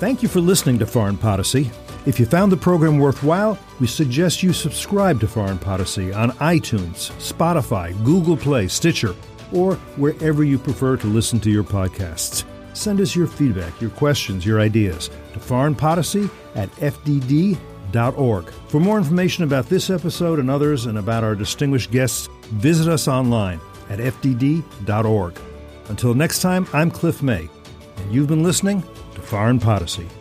Thank 0.00 0.22
you 0.22 0.30
for 0.30 0.40
listening 0.40 0.78
to 0.78 0.86
Foreign 0.86 1.18
Policy. 1.18 1.70
If 2.06 2.18
you 2.18 2.24
found 2.24 2.50
the 2.50 2.56
program 2.56 2.98
worthwhile, 2.98 3.58
we 3.80 3.86
suggest 3.86 4.42
you 4.42 4.54
subscribe 4.54 5.20
to 5.20 5.28
Foreign 5.28 5.58
Policy 5.58 6.10
on 6.10 6.30
iTunes, 6.38 7.12
Spotify, 7.18 7.92
Google 8.02 8.38
Play, 8.38 8.66
Stitcher, 8.66 9.14
or 9.52 9.74
wherever 9.98 10.42
you 10.42 10.58
prefer 10.58 10.96
to 10.96 11.06
listen 11.06 11.38
to 11.40 11.50
your 11.50 11.64
podcasts. 11.64 12.44
Send 12.72 12.98
us 13.02 13.14
your 13.14 13.26
feedback, 13.26 13.78
your 13.78 13.90
questions, 13.90 14.46
your 14.46 14.58
ideas 14.58 15.10
to 15.34 15.38
foreignpolicy 15.38 16.30
at 16.54 16.70
fdd.org. 16.76 18.50
For 18.68 18.80
more 18.80 18.96
information 18.96 19.44
about 19.44 19.66
this 19.66 19.90
episode 19.90 20.38
and 20.38 20.50
others 20.50 20.86
and 20.86 20.96
about 20.96 21.24
our 21.24 21.34
distinguished 21.34 21.90
guests, 21.90 22.26
visit 22.52 22.88
us 22.88 23.06
online 23.06 23.60
at 23.90 23.98
fdd.org. 23.98 25.38
Until 25.90 26.14
next 26.14 26.40
time, 26.40 26.66
I'm 26.72 26.90
Cliff 26.90 27.22
May, 27.22 27.50
and 27.98 28.14
you've 28.14 28.28
been 28.28 28.42
listening 28.42 28.82
Foreign 29.30 29.60
Policy. 29.60 30.19